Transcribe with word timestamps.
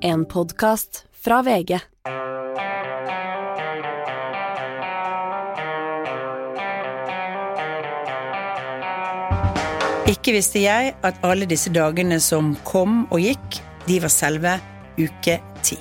En 0.00 0.24
podkast 0.24 1.04
fra 1.24 1.40
VG. 1.42 1.78
Ikke 10.06 10.36
visste 10.36 10.62
jeg 10.62 10.94
at 11.02 11.18
alle 11.26 11.48
disse 11.50 11.72
dagene 11.74 12.20
som 12.22 12.54
kom 12.68 13.08
og 13.10 13.18
gikk, 13.26 13.62
de 13.90 13.98
var 14.04 14.14
selve 14.14 14.58
uke 15.00 15.40
ti. 15.66 15.80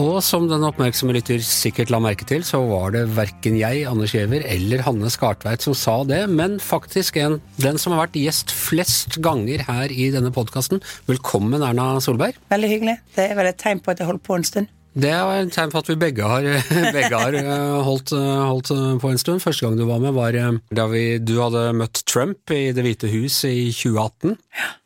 Og 0.00 0.22
som 0.24 0.46
den 0.48 0.62
oppmerksomme 0.64 1.12
lytter 1.12 1.42
sikkert 1.44 1.90
la 1.92 1.98
merke 2.00 2.24
til, 2.28 2.40
så 2.48 2.62
var 2.64 2.94
det 2.94 3.02
verken 3.12 3.58
jeg, 3.60 3.82
Anders 3.90 4.14
Giæver, 4.16 4.40
eller 4.48 4.80
Hanne 4.86 5.10
Skartveit 5.12 5.64
som 5.64 5.76
sa 5.76 5.98
det, 6.08 6.22
men 6.32 6.56
faktisk 6.64 7.18
en, 7.20 7.42
den 7.60 7.76
som 7.80 7.92
har 7.92 8.06
vært 8.06 8.16
gjest 8.16 8.54
flest 8.56 9.18
ganger 9.24 9.66
her 9.68 9.92
i 9.92 10.08
denne 10.14 10.32
podkasten. 10.32 10.80
Velkommen, 11.10 11.60
Erna 11.60 11.98
Solberg. 12.00 12.40
Veldig 12.48 12.72
hyggelig. 12.72 12.96
Det 13.18 13.28
er 13.28 13.36
vel 13.36 13.52
et 13.52 13.60
tegn 13.60 13.84
på 13.84 13.92
at 13.92 14.00
jeg 14.00 14.08
holdt 14.08 14.24
på 14.24 14.40
en 14.40 14.48
stund. 14.48 14.72
Det 14.92 15.12
er 15.12 15.28
et 15.36 15.52
tegn 15.52 15.72
på 15.72 15.84
at 15.84 15.92
vi 15.92 16.00
begge 16.00 16.24
har, 16.28 16.48
begge 16.96 17.12
har 17.12 17.36
eh, 17.36 17.78
holdt, 17.84 18.16
holdt, 18.16 18.72
på 19.04 19.12
en 19.12 19.20
stund. 19.20 19.44
Første 19.44 19.66
gang 19.66 19.76
du 19.76 19.84
var 19.88 20.00
med, 20.00 20.16
var 20.16 20.36
eh, 20.36 20.54
da 20.72 20.88
vi, 20.88 21.06
du 21.20 21.36
hadde 21.42 21.68
møtt 21.76 22.06
Trump 22.08 22.52
i 22.52 22.70
Det 22.72 22.84
hvite 22.84 23.12
hus 23.12 23.42
i 23.44 23.68
2018. 23.68 24.38
Ja. 24.56 24.76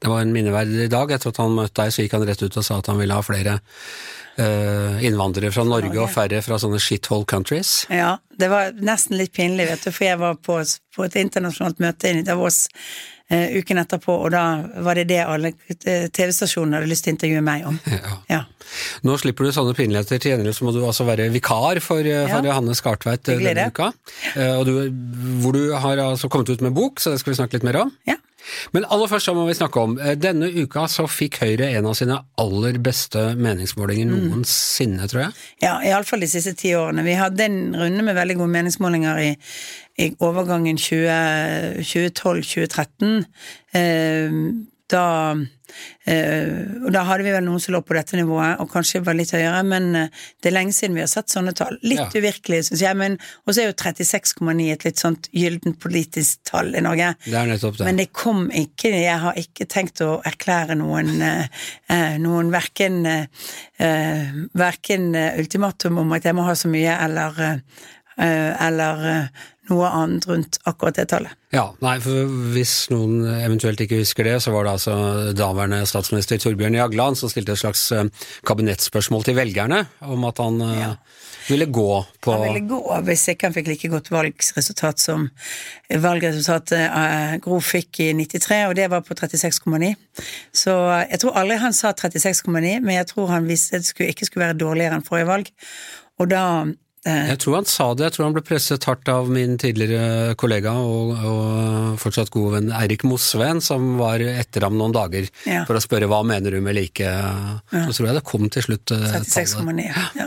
Det 0.00 0.10
var 0.10 0.22
en 0.22 0.32
minneverdig 0.34 0.90
dag. 0.92 1.12
Etter 1.14 1.30
at 1.30 1.38
han 1.40 1.54
møtte 1.56 1.84
deg, 1.84 1.94
så 1.94 2.04
gikk 2.04 2.18
han 2.18 2.26
rett 2.28 2.42
ut 2.42 2.58
og 2.58 2.66
sa 2.66 2.78
at 2.80 2.90
han 2.90 2.98
ville 3.00 3.16
ha 3.16 3.24
flere 3.24 3.60
innvandrere 5.04 5.52
fra 5.52 5.64
Norge 5.68 6.00
og 6.00 6.10
færre 6.14 6.40
fra 6.44 6.58
sånne 6.62 6.80
shithole 6.80 7.26
countries. 7.28 7.84
Ja, 7.92 8.16
det 8.40 8.48
var 8.52 8.72
nesten 8.80 9.18
litt 9.20 9.32
pinlig, 9.36 9.66
vet 9.68 9.84
du, 9.84 9.90
for 9.92 10.06
jeg 10.06 10.20
var 10.20 10.36
på, 10.40 10.60
på 10.96 11.06
et 11.06 11.16
internasjonalt 11.20 11.80
møte 11.82 12.10
i 12.12 12.22
Davos 12.26 12.62
uh, 13.32 13.48
uken 13.58 13.82
etterpå, 13.82 14.14
og 14.24 14.30
da 14.34 14.44
var 14.86 14.98
det 15.00 15.08
det 15.10 15.20
alle 15.24 15.52
TV-stasjonene 15.76 16.80
hadde 16.80 16.90
lyst 16.90 17.04
til 17.06 17.12
å 17.12 17.16
intervjue 17.18 17.42
meg 17.46 17.66
om. 17.68 17.76
Ja. 17.90 18.16
Ja. 18.30 18.40
Nå 19.06 19.16
slipper 19.18 19.48
du 19.48 19.52
sånne 19.54 19.74
pinligheter, 19.74 20.20
til 20.22 20.34
gjengjeld 20.34 20.54
så 20.56 20.66
må 20.68 20.72
du 20.76 20.80
altså 20.86 21.04
være 21.08 21.28
vikar 21.34 21.80
for, 21.82 22.00
for 22.06 22.48
Ja. 22.48 22.54
Hanne 22.56 22.76
Skartveit 22.78 23.28
eh, 23.32 23.40
denne 23.42 23.68
uka. 23.72 23.90
Eh, 24.36 24.54
Og 24.60 24.66
du, 24.68 24.74
hvor 25.42 25.56
du 25.56 25.72
har 25.74 26.00
altså 26.04 26.30
kommet 26.30 26.52
ut 26.54 26.62
med 26.64 26.76
bok, 26.76 27.00
så 27.02 27.10
det 27.14 27.20
skal 27.22 27.34
vi 27.34 27.40
snakke 27.42 27.58
litt 27.58 27.66
mer 27.66 27.80
om. 27.84 27.94
Ja. 28.08 28.19
Men 28.72 28.84
aller 28.90 29.06
først 29.10 29.26
så 29.30 29.34
må 29.34 29.46
vi 29.48 29.54
snakke 29.58 29.80
om 29.80 29.98
eh, 30.00 30.14
Denne 30.20 30.48
uka 30.62 30.86
så 30.90 31.06
fikk 31.10 31.38
Høyre 31.44 31.66
en 31.78 31.86
av 31.86 31.94
sine 31.98 32.16
aller 32.40 32.78
beste 32.82 33.18
meningsmålinger 33.36 34.06
Mm. 34.10 34.28
noensinne, 34.30 35.06
tror 35.10 35.20
jeg. 35.26 35.32
Ja, 35.62 35.74
iallfall 35.86 36.20
de 36.20 36.26
siste 36.30 36.52
ti 36.58 36.68
årene. 36.74 37.04
Vi 37.06 37.12
hadde 37.18 37.44
en 37.44 37.74
runde 37.76 38.02
med 38.06 38.14
veldig 38.16 38.36
gode 38.40 38.50
meningsmålinger 38.54 39.16
i, 39.22 39.36
i 39.98 40.10
overgangen 40.20 40.76
2012-2013. 40.80 43.24
Eh, 43.74 44.30
da 44.90 45.04
eh, 46.10 46.50
Og 46.84 46.90
da 46.94 47.02
hadde 47.06 47.22
vi 47.26 47.32
vel 47.34 47.44
noen 47.46 47.60
som 47.62 47.74
lå 47.74 47.80
på 47.86 47.94
dette 47.96 48.18
nivået, 48.18 48.58
og 48.60 48.70
kanskje 48.72 49.00
var 49.06 49.14
litt 49.18 49.30
høyere, 49.34 49.60
men 49.66 49.86
eh, 49.96 50.08
det 50.42 50.50
er 50.50 50.56
lenge 50.56 50.74
siden 50.76 50.96
vi 50.98 51.04
har 51.04 51.10
sett 51.12 51.30
sånne 51.32 51.54
tall. 51.56 51.78
Litt 51.86 52.00
Ja. 52.00 52.08
uvirkelig, 52.20 52.64
syns 52.68 52.82
jeg, 52.82 52.96
men 52.98 53.18
Og 53.46 53.54
så 53.54 53.62
er 53.62 53.70
jo 53.70 53.76
36,9 53.78 54.72
et 54.72 54.84
litt 54.84 54.98
sånt 54.98 55.28
gyllent 55.32 55.78
politisk 55.82 56.42
tall 56.50 56.74
i 56.74 56.82
Norge. 56.84 57.12
Det 57.24 57.34
er 57.38 57.46
nettopp 57.52 57.78
det. 57.78 57.86
Men 57.86 57.96
det 58.02 58.08
kom 58.12 58.48
ikke 58.50 58.90
Jeg 58.90 59.18
har 59.22 59.34
ikke 59.38 59.66
tenkt 59.70 60.00
å 60.02 60.20
erklære 60.26 60.76
noen 60.80 61.22
eh, 61.22 62.18
Noen 62.18 62.50
verken 62.50 63.02
Verken 64.54 65.14
ultimatum 65.16 65.98
om 66.02 66.12
at 66.12 66.24
jeg 66.28 66.34
må 66.36 66.44
ha 66.46 66.54
så 66.58 66.68
mye, 66.68 66.96
eller 67.06 67.62
Eller 68.20 69.28
noe 69.70 69.88
annet 69.94 70.26
rundt 70.28 70.58
akkurat 70.68 70.98
det 71.00 71.08
tallet. 71.12 71.32
Ja, 71.54 71.64
nei, 71.82 71.96
for 72.02 72.28
hvis 72.54 72.74
noen 72.92 73.24
eventuelt 73.40 73.80
ikke 73.82 73.98
husker 74.04 74.26
det, 74.28 74.36
så 74.44 74.52
var 74.54 74.68
det 74.68 74.74
altså 74.76 74.94
daværende 75.34 75.80
statsminister 75.90 76.38
Torbjørn 76.38 76.76
Jagland 76.78 77.18
som 77.18 77.30
stilte 77.32 77.56
et 77.56 77.62
slags 77.62 77.88
eh, 77.96 78.04
kabinettspørsmål 78.46 79.24
til 79.26 79.38
velgerne 79.40 79.80
om 80.06 80.28
at 80.28 80.38
han 80.42 80.60
eh, 80.66 80.76
Ja. 80.84 80.92
ville 81.48 81.66
gå 81.66 81.88
på 82.22 82.32
Han 82.36 82.44
ville 82.46 82.62
gå 82.70 82.78
hvis 83.08 83.24
ikke 83.32 83.48
han 83.48 83.56
fikk 83.56 83.70
like 83.72 83.88
godt 83.90 84.10
valgresultat 84.14 85.02
som 85.02 85.26
valgresultatet 85.90 86.78
eh, 86.86 87.34
Gro 87.42 87.58
fikk 87.64 88.00
i 88.04 88.10
93, 88.14 88.60
og 88.68 88.76
det 88.78 88.86
var 88.92 89.02
på 89.06 89.16
36,9. 89.18 89.94
Så 90.54 90.76
jeg 91.10 91.20
tror 91.22 91.38
aldri 91.40 91.58
han 91.62 91.74
sa 91.76 91.92
36,9, 91.96 92.78
men 92.84 92.94
jeg 92.94 93.08
tror 93.10 93.32
han 93.34 93.48
visste 93.48 93.80
det 93.80 93.88
skulle, 93.90 94.12
ikke 94.14 94.28
skulle 94.28 94.46
være 94.50 94.60
dårligere 94.60 95.00
enn 95.00 95.06
forrige 95.06 95.30
valg. 95.30 95.50
Og 96.20 96.30
da 96.30 96.44
Jeg 97.00 97.38
tror 97.40 97.54
han 97.56 97.64
sa 97.64 97.86
det, 97.96 98.04
jeg 98.10 98.12
tror 98.12 98.26
han 98.26 98.34
ble 98.36 98.42
presset 98.44 98.84
hardt 98.84 99.08
av 99.08 99.30
min 99.32 99.54
tidligere 99.60 100.34
kollega 100.36 100.74
og, 100.84 101.14
og 101.16 101.94
fortsatt 102.02 102.28
gode 102.34 102.58
venn 102.58 102.72
Eirik 102.76 103.06
Mosveen, 103.08 103.62
som 103.64 103.94
var 103.96 104.20
etter 104.20 104.66
ham 104.66 104.76
noen 104.76 104.92
dager 104.92 105.24
Ja. 105.48 105.62
for 105.64 105.78
å 105.78 105.80
spørre 105.80 106.10
hva 106.10 106.20
mener 106.28 106.52
du 106.52 106.60
med 106.60 106.76
like 106.76 107.00
Så 107.72 107.94
tror 107.96 108.10
jeg 108.10 108.18
det 108.18 108.24
kom 108.28 108.44
til 108.52 108.66
slutt 108.66 108.92
eh, 108.92 109.06
36,9. 109.16 109.86
Ja. 110.18 110.26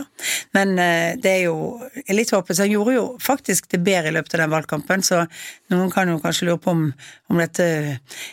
Men 0.56 0.74
eh, 0.82 1.14
det 1.20 1.30
er 1.30 1.42
jo 1.46 1.78
litt 2.10 2.32
håpet. 2.34 2.58
Han 2.64 2.72
gjorde 2.72 2.96
jo 2.96 3.04
faktisk 3.22 3.68
det 3.70 3.80
bedre 3.86 4.10
i 4.10 4.16
løpet 4.16 4.34
av 4.34 4.42
den 4.44 4.54
valgkampen, 4.56 5.06
så 5.06 5.22
noen 5.70 5.92
kan 5.94 6.10
jo 6.10 6.18
kanskje 6.22 6.48
lure 6.50 6.58
på 6.64 6.74
om, 6.74 6.84
om 7.30 7.38
dette 7.38 7.68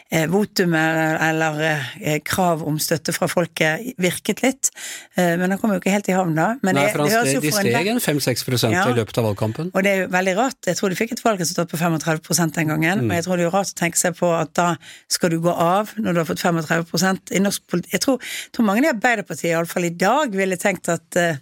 eh, 0.09 0.25
votumet 0.31 1.21
eller 1.29 1.61
eh, 1.67 2.17
krav 2.25 2.65
om 2.65 2.79
støtte 2.81 3.13
fra 3.13 3.29
folket 3.29 3.93
virket 4.01 4.41
litt. 4.45 4.73
Eh, 5.13 5.35
men 5.37 5.53
han 5.53 5.61
kom 5.61 5.73
jo 5.75 5.81
ikke 5.81 5.93
helt 5.93 6.09
i 6.09 6.17
havn 6.17 6.33
da. 6.37 6.55
Men 6.65 6.79
Nei, 6.79 6.87
det, 6.87 6.95
for 6.95 7.05
han 7.05 7.11
det 7.11 7.17
høres 7.19 7.37
jo 7.37 7.45
for 7.45 7.61
en 7.61 8.01
5-6 8.39 8.71
Ja. 8.71 8.87
i 8.89 8.95
løpet 8.95 9.17
av 9.17 9.25
valgkampen. 9.25 9.71
og 9.73 9.83
det 9.83 9.91
er 9.91 10.01
jo 10.03 10.07
veldig 10.07 10.35
rart. 10.37 10.59
Jeg 10.65 10.77
tror 10.77 10.89
de 10.89 10.95
fikk 10.95 11.11
et 11.11 11.23
valgresultat 11.23 11.67
på 11.69 11.77
35% 11.77 12.53
den 12.55 12.67
gangen. 12.67 13.05
Og 13.09 13.11
jeg 13.11 13.23
tror 13.25 13.37
det 13.37 13.45
er 13.45 13.51
rart 13.51 13.73
å 13.73 13.79
tenke 13.79 13.97
seg 13.97 14.15
på 14.15 14.31
at 14.39 14.53
da 14.53 14.75
skal 15.09 15.29
du 15.29 15.39
gå 15.39 15.51
av 15.51 15.91
når 15.97 16.13
du 16.13 16.19
har 16.19 16.25
fått 16.25 16.39
35 16.39 17.35
i 17.35 17.39
norsk 17.39 17.61
politikk. 17.67 17.91
Jeg 17.93 18.01
tror, 18.01 18.19
tror 18.53 18.65
mange 18.65 18.85
i 18.85 18.91
Arbeiderpartiet, 18.91 19.51
iallfall 19.51 19.85
i 19.85 19.89
dag, 19.95 20.31
ville 20.31 20.57
tenkt 20.57 20.89
at 20.89 21.15
eh, 21.15 21.37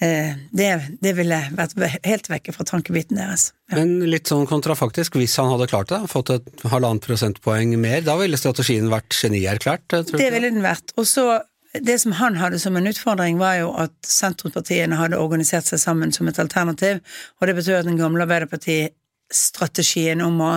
det, 0.00 0.70
det 1.00 1.12
ville 1.16 1.38
vært 1.54 1.76
helt 2.04 2.28
vekke 2.28 2.52
fra 2.52 2.66
tankebiten 2.68 3.16
deres. 3.16 3.52
Ja. 3.70 3.78
Men 3.78 4.00
litt 4.10 4.28
sånn 4.28 4.46
kontrafaktisk, 4.50 5.16
hvis 5.20 5.36
han 5.40 5.48
hadde 5.52 5.68
klart 5.70 5.88
det, 5.92 6.02
fått 6.10 6.30
et 6.34 6.64
halvannet 6.68 7.06
prosentpoeng 7.06 7.76
mer, 7.80 8.02
da 8.04 8.16
ville 8.20 8.38
strategien 8.40 8.90
vært 8.92 9.14
genierklært, 9.16 9.86
det? 9.88 10.18
ville 10.18 10.50
den 10.50 10.64
vært. 10.64 10.92
Og 11.00 11.06
så 11.08 11.40
det 11.80 11.98
som 11.98 12.12
han 12.12 12.36
hadde 12.36 12.58
som 12.58 12.76
en 12.76 12.86
utfordring, 12.86 13.38
var 13.38 13.56
jo 13.58 13.72
at 13.82 13.94
sentrumspartiene 14.06 14.98
hadde 14.98 15.18
organisert 15.18 15.66
seg 15.66 15.80
sammen 15.82 16.12
som 16.14 16.28
et 16.30 16.38
alternativ, 16.38 17.00
og 17.40 17.48
det 17.48 17.56
betyr 17.58 17.80
at 17.80 17.88
den 17.88 17.98
gamle 17.98 18.22
Arbeiderparti-strategien 18.26 20.22
om 20.22 20.40
å 20.44 20.52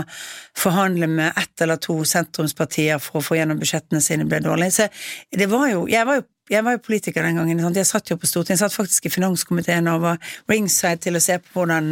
forhandle 0.58 1.08
med 1.10 1.34
ett 1.34 1.62
eller 1.66 1.82
to 1.82 2.04
sentrumspartier 2.06 3.02
for 3.02 3.20
å 3.20 3.26
få 3.26 3.40
gjennom 3.40 3.60
budsjettene 3.62 4.02
sine 4.04 4.30
ble 4.30 4.40
dårlig. 4.46 4.72
Så 4.78 4.90
det 5.34 5.50
var 5.50 5.70
jo 5.72 5.88
Jeg 5.88 6.06
var 6.06 6.22
jo 6.22 6.28
jeg 6.48 6.64
var 6.64 6.78
jo 6.78 6.84
politiker 6.84 7.26
den 7.26 7.36
gangen. 7.36 7.60
Sant? 7.60 7.76
Jeg 7.76 7.90
satt 7.90 8.12
jo 8.12 8.16
på 8.20 8.28
Stortinget, 8.30 8.62
jeg 8.62 8.62
satt 8.64 8.76
faktisk 8.78 9.10
i 9.10 9.12
finanskomiteen 9.12 9.90
og 9.92 10.04
var 10.06 10.22
ringside 10.48 11.02
til 11.04 11.20
å 11.20 11.24
se 11.24 11.36
på 11.44 11.58
hvordan, 11.58 11.90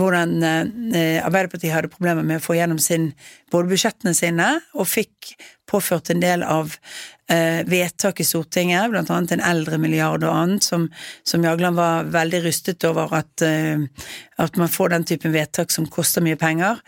hvordan 0.00 0.32
eh, 0.46 1.20
Arbeiderpartiet 1.20 1.74
hadde 1.74 1.92
problemer 1.92 2.24
med 2.24 2.40
å 2.40 2.44
få 2.44 2.56
gjennom 2.56 2.80
sin, 2.80 3.10
både 3.52 3.74
budsjettene 3.74 4.14
sine, 4.16 4.48
og 4.72 4.88
fikk 4.88 5.34
påført 5.74 6.10
en 6.14 6.22
del 6.22 6.46
av 6.46 6.72
eh, 7.30 7.64
vedtak 7.66 8.20
i 8.20 8.26
Stortinget, 8.26 8.90
blant 8.92 9.10
annet 9.10 9.36
en 9.36 9.44
eldremilliard 9.50 10.24
og 10.24 10.32
annet, 10.32 10.64
som, 10.66 10.88
som 11.26 11.44
Jagland 11.44 11.78
var 11.78 12.10
veldig 12.14 12.44
rystet 12.46 12.86
over 12.88 13.14
at, 13.20 13.44
eh, 13.46 13.84
at 14.42 14.58
man 14.60 14.72
får 14.72 14.94
den 14.94 15.06
typen 15.08 15.34
vedtak 15.34 15.74
som 15.74 15.88
koster 15.90 16.24
mye 16.24 16.38
penger. 16.40 16.82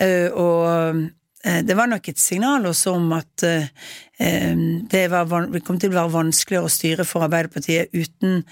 Eh, 0.00 0.28
og 0.30 1.02
eh, 1.44 1.60
det 1.66 1.76
var 1.78 1.90
nok 1.90 2.12
et 2.12 2.20
signal 2.20 2.68
også 2.70 2.96
om 2.98 3.12
at 3.16 3.46
eh, 3.48 3.70
eh, 4.20 4.66
det, 4.90 5.06
var, 5.12 5.50
det 5.52 5.64
kom 5.66 5.80
til 5.80 5.92
å 5.92 6.00
være 6.00 6.16
vanskeligere 6.18 6.70
å 6.70 6.76
styre 6.78 7.08
for 7.08 7.26
Arbeiderpartiet 7.26 7.94
uten, 7.96 8.44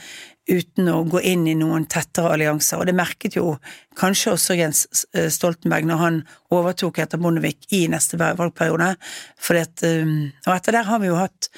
uten 0.48 0.88
å 0.90 1.02
gå 1.08 1.20
inn 1.28 1.46
i 1.48 1.56
noen 1.58 1.84
tettere 1.90 2.32
allianser. 2.34 2.80
Og 2.80 2.88
det 2.88 2.96
merket 2.96 3.36
jo 3.38 3.56
kanskje 3.98 4.34
også 4.34 4.56
Jens 4.58 4.84
eh, 5.12 5.28
Stoltenberg 5.32 5.88
når 5.88 6.00
han 6.02 6.20
overtok 6.54 7.00
etter 7.02 7.20
Bondevik 7.20 7.68
i 7.74 7.84
neste 7.90 8.18
valgperiode. 8.20 8.94
At, 8.94 9.84
eh, 9.86 10.14
og 10.46 10.54
etter 10.54 10.78
der 10.78 10.88
har 10.88 11.02
vi 11.02 11.10
jo 11.10 11.18
hatt 11.18 11.50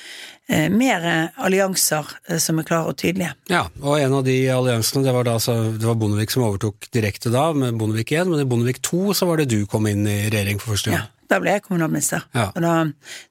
eh, 0.49 0.67
mer 0.73 1.07
allianser 1.39 2.11
som 2.43 2.61
er 2.61 2.69
klare 2.69 2.93
og 2.93 2.99
tydelige. 3.01 3.33
Ja, 3.53 3.67
og 3.83 4.01
en 4.01 4.19
av 4.19 4.27
de 4.27 4.37
alliansene, 4.55 5.05
det 5.07 5.15
var 5.15 5.29
da 5.29 5.39
altså, 5.39 5.57
det 5.77 5.87
var 5.87 5.99
Bondevik 6.01 6.35
som 6.35 6.49
overtok 6.49 6.91
direkte 6.95 7.33
da, 7.35 7.51
med 7.55 7.79
Bondevik 7.81 8.13
1, 8.17 8.33
men 8.33 8.43
i 8.43 8.49
Bondevik 8.51 8.83
2 8.87 9.17
så 9.21 9.31
var 9.31 9.41
det 9.41 9.51
du 9.55 9.63
kom 9.71 9.89
inn 9.91 10.07
i 10.09 10.21
regjering 10.29 10.63
for 10.63 10.75
første 10.75 10.93
gang. 10.93 11.07
Ja, 11.07 11.20
da 11.31 11.39
ble 11.43 11.55
jeg 11.55 11.65
kommunalminister. 11.67 12.25
Ja. 12.35 12.49
Da, 12.57 12.75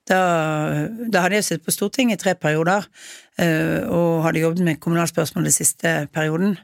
da, 0.10 0.22
da 1.12 1.26
hadde 1.26 1.40
jeg 1.40 1.48
sittet 1.48 1.68
på 1.68 1.76
Stortinget 1.76 2.20
i 2.20 2.24
tre 2.24 2.36
perioder, 2.40 2.88
eh, 3.42 3.84
og 3.86 4.24
hadde 4.26 4.46
jobbet 4.46 4.66
med 4.66 4.82
kommunalspørsmål 4.84 5.50
den 5.50 5.56
siste 5.56 5.94
perioden. 6.16 6.58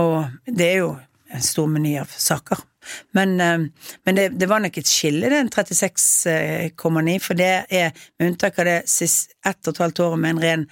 Og 0.00 0.24
det 0.46 0.70
er 0.70 0.78
jo 0.82 0.94
en 1.34 1.44
stor 1.44 1.70
meny 1.70 1.96
av 2.02 2.12
saker. 2.12 2.60
Men, 3.16 3.36
eh, 3.40 3.90
men 4.04 4.18
det, 4.18 4.28
det, 4.40 4.48
var 4.50 4.64
nok 4.64 4.78
et 4.80 4.90
skille, 4.90 5.30
den 5.32 5.50
36,9, 5.52 7.18
for 7.24 7.38
det 7.38 7.52
er 7.68 7.94
med 8.18 8.32
unntak 8.32 8.58
av 8.62 8.70
det 8.70 8.80
siste 8.90 9.34
ett 9.44 9.68
og 9.68 9.74
et 9.74 9.82
halvt 9.82 10.00
året 10.00 10.20
med 10.20 10.34
en 10.34 10.42
ren 10.42 10.62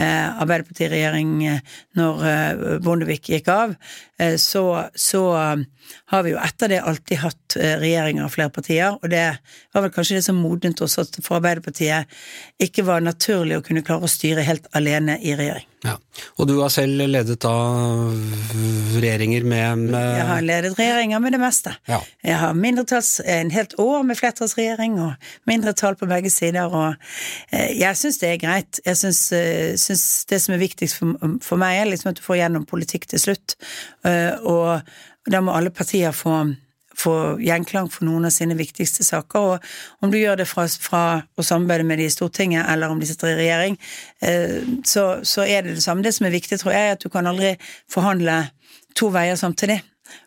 eh, 0.00 0.40
Arbeiderpartiregjering 0.42 1.32
eh, 1.46 1.74
når 1.98 2.22
eh, 2.28 2.62
Bondevik 2.84 3.28
gikk 3.32 3.50
av, 3.52 3.74
eh, 4.18 4.36
så, 4.40 4.64
så 4.94 5.22
har 6.12 6.24
vi 6.24 6.32
jo 6.32 6.40
etter 6.40 6.72
det 6.72 6.80
alltid 6.80 7.22
hatt 7.24 7.58
regjeringer 7.82 8.26
av 8.26 8.32
flere 8.32 8.54
partier, 8.54 8.96
og 8.96 9.12
det 9.12 9.26
var 9.74 9.84
vel 9.84 9.92
kanskje 9.94 10.20
det 10.20 10.26
som 10.28 10.40
modnet 10.40 10.80
oss 10.84 10.98
at 11.02 11.20
for 11.20 11.40
Arbeiderpartiet 11.40 12.08
ikke 12.62 12.86
var 12.88 13.04
naturlig 13.04 13.60
å 13.60 13.66
kunne 13.66 13.84
klare 13.86 14.08
å 14.08 14.12
styre 14.12 14.46
helt 14.46 14.70
alene 14.76 15.18
i 15.20 15.36
regjering. 15.36 15.71
Ja, 15.82 15.96
Og 16.38 16.46
du 16.46 16.54
har 16.60 16.70
selv 16.70 17.00
ledet 17.10 17.40
da 17.42 17.52
regjeringer 18.94 19.42
med, 19.42 19.88
med 19.90 19.98
Jeg 19.98 20.26
har 20.28 20.44
ledet 20.46 20.76
regjeringer 20.78 21.22
med 21.22 21.34
det 21.34 21.40
meste. 21.42 21.72
Ja. 21.90 21.98
Jeg 22.22 22.38
har 22.38 22.54
mindretalls, 22.54 23.20
en 23.26 23.50
helt 23.50 23.74
år 23.82 24.04
med 24.06 24.20
flertallsregjering 24.20 25.00
og 25.02 25.12
mindretall 25.50 25.98
på 25.98 26.06
begge 26.06 26.30
sider, 26.30 26.70
og 26.70 26.94
eh, 27.50 27.72
jeg 27.80 27.98
syns 27.98 28.20
det 28.22 28.30
er 28.30 28.42
greit. 28.44 28.82
Jeg 28.86 29.00
syns, 29.00 29.24
eh, 29.34 29.74
syns 29.80 30.04
det 30.30 30.38
som 30.44 30.54
er 30.54 30.62
viktigst 30.62 31.00
for, 31.00 31.16
for, 31.42 31.58
meg, 31.58 31.80
er 31.80 31.90
liksom 31.90 32.12
at 32.12 32.20
du 32.20 32.26
får 32.26 32.44
gjennom 32.44 32.68
politikk 32.70 33.10
til 33.10 33.24
slutt, 33.26 33.56
eh, 34.06 34.38
og 34.38 34.86
da 35.30 35.42
må 35.42 35.54
alle 35.56 35.74
partier 35.74 36.14
få 36.14 36.44
få 36.98 37.14
gjenklang 37.42 37.90
for 37.92 38.06
noen 38.08 38.26
av 38.28 38.34
sine 38.34 38.56
viktigste 38.58 39.04
saker. 39.06 39.54
Og 39.54 40.04
om 40.04 40.12
du 40.12 40.18
gjør 40.18 40.42
det 40.42 40.48
fra, 40.50 40.66
fra 40.66 41.04
å 41.36 41.46
samarbeide 41.46 41.86
med 41.88 42.02
de 42.02 42.08
i 42.08 42.14
Stortinget, 42.14 42.66
eller 42.72 42.92
om 42.92 43.00
de 43.00 43.08
sitter 43.08 43.32
i 43.32 43.38
regjering, 43.42 43.78
eh, 44.24 44.58
så, 44.88 45.06
så, 45.22 45.46
er 45.46 45.66
det 45.66 45.78
det 45.78 45.86
samme. 45.86 46.04
Det 46.04 46.14
som 46.16 46.28
er 46.28 46.36
viktig, 46.36 46.60
tror 46.62 46.74
jeg, 46.74 46.90
er 46.90 46.98
at 46.98 47.04
du 47.04 47.10
kan 47.12 47.28
aldri 47.28 47.54
forhandle 47.90 48.44
to 48.98 49.12
veier 49.14 49.38
samtidig. 49.38 49.80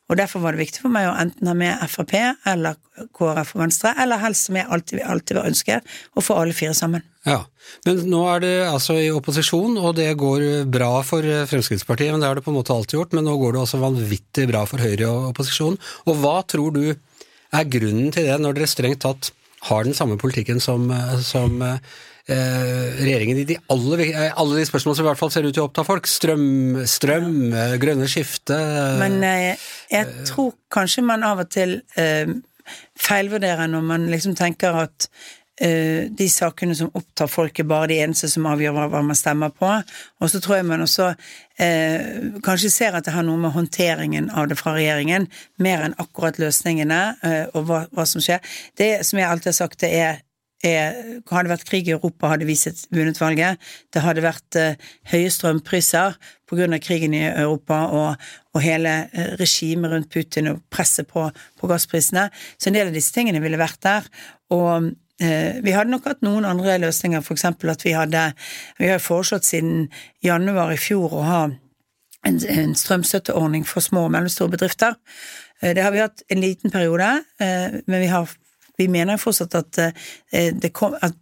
Og 0.10 0.20
derfor 0.20 0.44
var 0.44 0.54
det 0.54 0.62
viktig 0.62 0.84
for 0.84 0.94
meg 0.94 1.08
å 1.10 1.16
enten 1.18 1.50
ha 1.50 1.56
med 1.58 1.82
Frp 1.90 2.14
eller 2.46 2.78
KrF 3.16 3.56
og 3.56 3.62
Venstre, 3.64 3.94
eller 4.02 4.22
helst, 4.22 4.48
som 4.48 4.60
jeg 4.60 4.70
alltid, 4.70 5.02
alltid 5.02 5.38
vil 5.40 5.50
ønske, 5.50 5.80
å 6.14 6.24
få 6.24 6.38
alle 6.42 6.56
fire 6.58 6.76
sammen. 6.78 7.06
Ja, 7.26 7.40
Men 7.88 8.04
nå 8.12 8.22
er 8.30 8.44
det 8.44 8.54
altså 8.70 9.00
i 9.02 9.10
opposisjon, 9.10 9.80
og 9.82 9.96
det 9.98 10.12
går 10.22 10.68
bra 10.70 11.00
for 11.02 11.26
Fremskrittspartiet. 11.50 12.12
men 12.14 12.22
Det 12.22 12.30
har 12.30 12.38
det 12.38 12.46
på 12.46 12.54
en 12.54 12.60
måte 12.60 12.76
alltid 12.76 13.00
gjort, 13.00 13.18
men 13.18 13.26
nå 13.26 13.34
går 13.42 13.56
det 13.56 13.64
også 13.64 13.82
vanvittig 13.82 14.46
bra 14.52 14.66
for 14.70 14.78
Høyre 14.78 15.10
og 15.10 15.32
opposisjonen. 15.34 15.82
Og 16.06 16.22
hva 16.22 16.38
tror 16.46 16.78
du 16.78 16.84
er 16.94 17.72
grunnen 17.72 18.14
til 18.14 18.30
det, 18.30 18.38
når 18.40 18.60
dere 18.60 18.70
strengt 18.70 19.02
tatt 19.02 19.32
har 19.66 19.88
den 19.88 19.98
samme 19.98 20.20
politikken 20.22 20.62
som, 20.62 20.92
som 21.26 21.58
Eh, 21.66 21.78
regjeringen 22.33 23.38
i 23.38 23.45
de 23.45 23.57
alle, 23.69 24.01
eh, 24.04 24.33
alle, 24.33 24.57
de 24.57 24.66
spørsmålene 24.66 24.98
som 24.98 25.06
i 25.06 25.10
hvert 25.12 25.19
fall 25.19 25.31
ser 25.33 25.45
ut 25.45 25.54
til 25.54 25.62
å 25.62 25.69
oppta 25.69 25.86
folk. 25.86 26.10
Strøm, 26.10 26.81
strøm. 26.89 27.54
Eh, 27.54 27.77
grønne 27.81 28.10
skifte 28.10 28.57
Men 29.01 29.22
jeg, 29.22 29.56
jeg 29.92 30.27
tror 30.31 30.56
kanskje 30.74 31.06
man 31.06 31.25
av 31.25 31.45
og 31.45 31.54
til 31.54 31.80
eh, 32.01 32.33
feilvurderer 32.98 33.69
når 33.69 33.86
man 33.86 34.10
liksom 34.10 34.33
tenker 34.38 34.74
at 34.88 35.07
eh, 35.62 36.10
de 36.10 36.30
sakene 36.31 36.74
som 36.74 36.89
opptar 36.98 37.30
folk, 37.30 37.60
er 37.62 37.69
bare 37.69 37.92
de 37.94 38.01
eneste 38.07 38.31
som 38.33 38.50
avgjør 38.50 38.89
hva, 38.89 39.06
man 39.06 39.22
stemmer 39.22 39.54
på. 39.54 39.69
Og 40.18 40.33
så 40.33 40.42
tror 40.42 40.57
jeg 40.57 40.69
man 40.72 40.81
også 40.88 41.12
eh, 41.62 42.33
kanskje 42.45 42.74
ser 42.74 42.98
at 42.98 43.06
det 43.06 43.13
har 43.13 43.27
noe 43.27 43.38
med 43.38 43.54
håndteringen 43.54 44.33
av 44.33 44.50
det 44.50 44.57
fra 44.57 44.74
regjeringen, 44.80 45.30
mer 45.62 45.86
enn 45.86 46.00
akkurat 46.01 46.42
løsningene 46.42 47.04
og 47.54 47.69
hva, 47.69 47.86
hva 47.94 48.10
som 48.10 48.24
skjer. 48.24 48.42
Det 48.81 48.95
som 49.06 49.22
jeg 49.22 49.30
alltid 49.30 49.54
har 49.54 49.62
sagt, 49.62 49.83
det 49.86 49.94
er 49.94 50.25
er, 50.63 51.22
hadde 51.30 51.52
vært 51.52 51.66
krig 51.68 51.90
i 51.90 51.94
Europa, 51.96 52.30
hadde 52.31 52.48
vi 52.48 52.56
vunnet 52.94 53.19
valget. 53.19 53.62
Det 53.94 54.04
hadde 54.04 54.24
vært 54.25 54.60
uh, 54.60 54.92
høye 55.12 55.31
strømpriser 55.34 56.16
pga. 56.50 56.80
krigen 56.80 57.13
i 57.13 57.25
Europa 57.28 57.86
og, 57.92 58.28
og 58.54 58.62
hele 58.63 58.94
uh, 59.13 59.36
regimet 59.40 59.92
rundt 59.92 60.12
Putin 60.13 60.48
og 60.54 60.62
presset 60.72 61.07
på, 61.07 61.30
på, 61.60 61.68
gassprisene. 61.68 62.30
Så 62.57 62.69
en 62.69 62.78
del 62.78 62.88
av 62.88 62.96
disse 62.96 63.13
tingene 63.13 63.42
ville 63.44 63.60
vært 63.60 63.81
der. 63.84 64.07
Og 64.56 64.92
uh, 64.92 65.54
vi 65.63 65.75
hadde 65.75 65.92
nok 65.92 66.07
hatt 66.07 66.24
noen 66.25 66.46
andre 66.46 66.80
løsninger, 66.86 67.22
f.eks. 67.22 67.46
at 67.46 67.86
vi 67.86 67.96
hadde 67.98 68.31
Vi 68.80 68.90
har 68.90 69.04
foreslått 69.04 69.46
siden 69.46 69.90
januar 70.24 70.74
i 70.74 70.80
fjor 70.80 71.13
å 71.13 71.25
ha 71.25 71.44
en, 72.25 72.40
en 72.40 72.74
strømstøtteordning 72.75 73.68
for 73.69 73.86
små 73.86 74.08
og 74.08 74.16
mellomstore 74.16 74.56
bedrifter. 74.56 74.96
Det 75.62 75.81
har 75.81 75.94
vi 75.94 76.01
hatt 76.01 76.24
en 76.30 76.42
liten 76.42 76.72
periode, 76.74 77.06
men 77.40 78.01
vi 78.01 78.10
har 78.12 78.28
vi 78.77 78.88
mener 78.92 79.22
fortsatt 79.22 79.56
at 79.56 79.80
eh, 79.86 80.51
det, 80.54 80.72
kom, 80.75 80.95
at, 81.01 81.16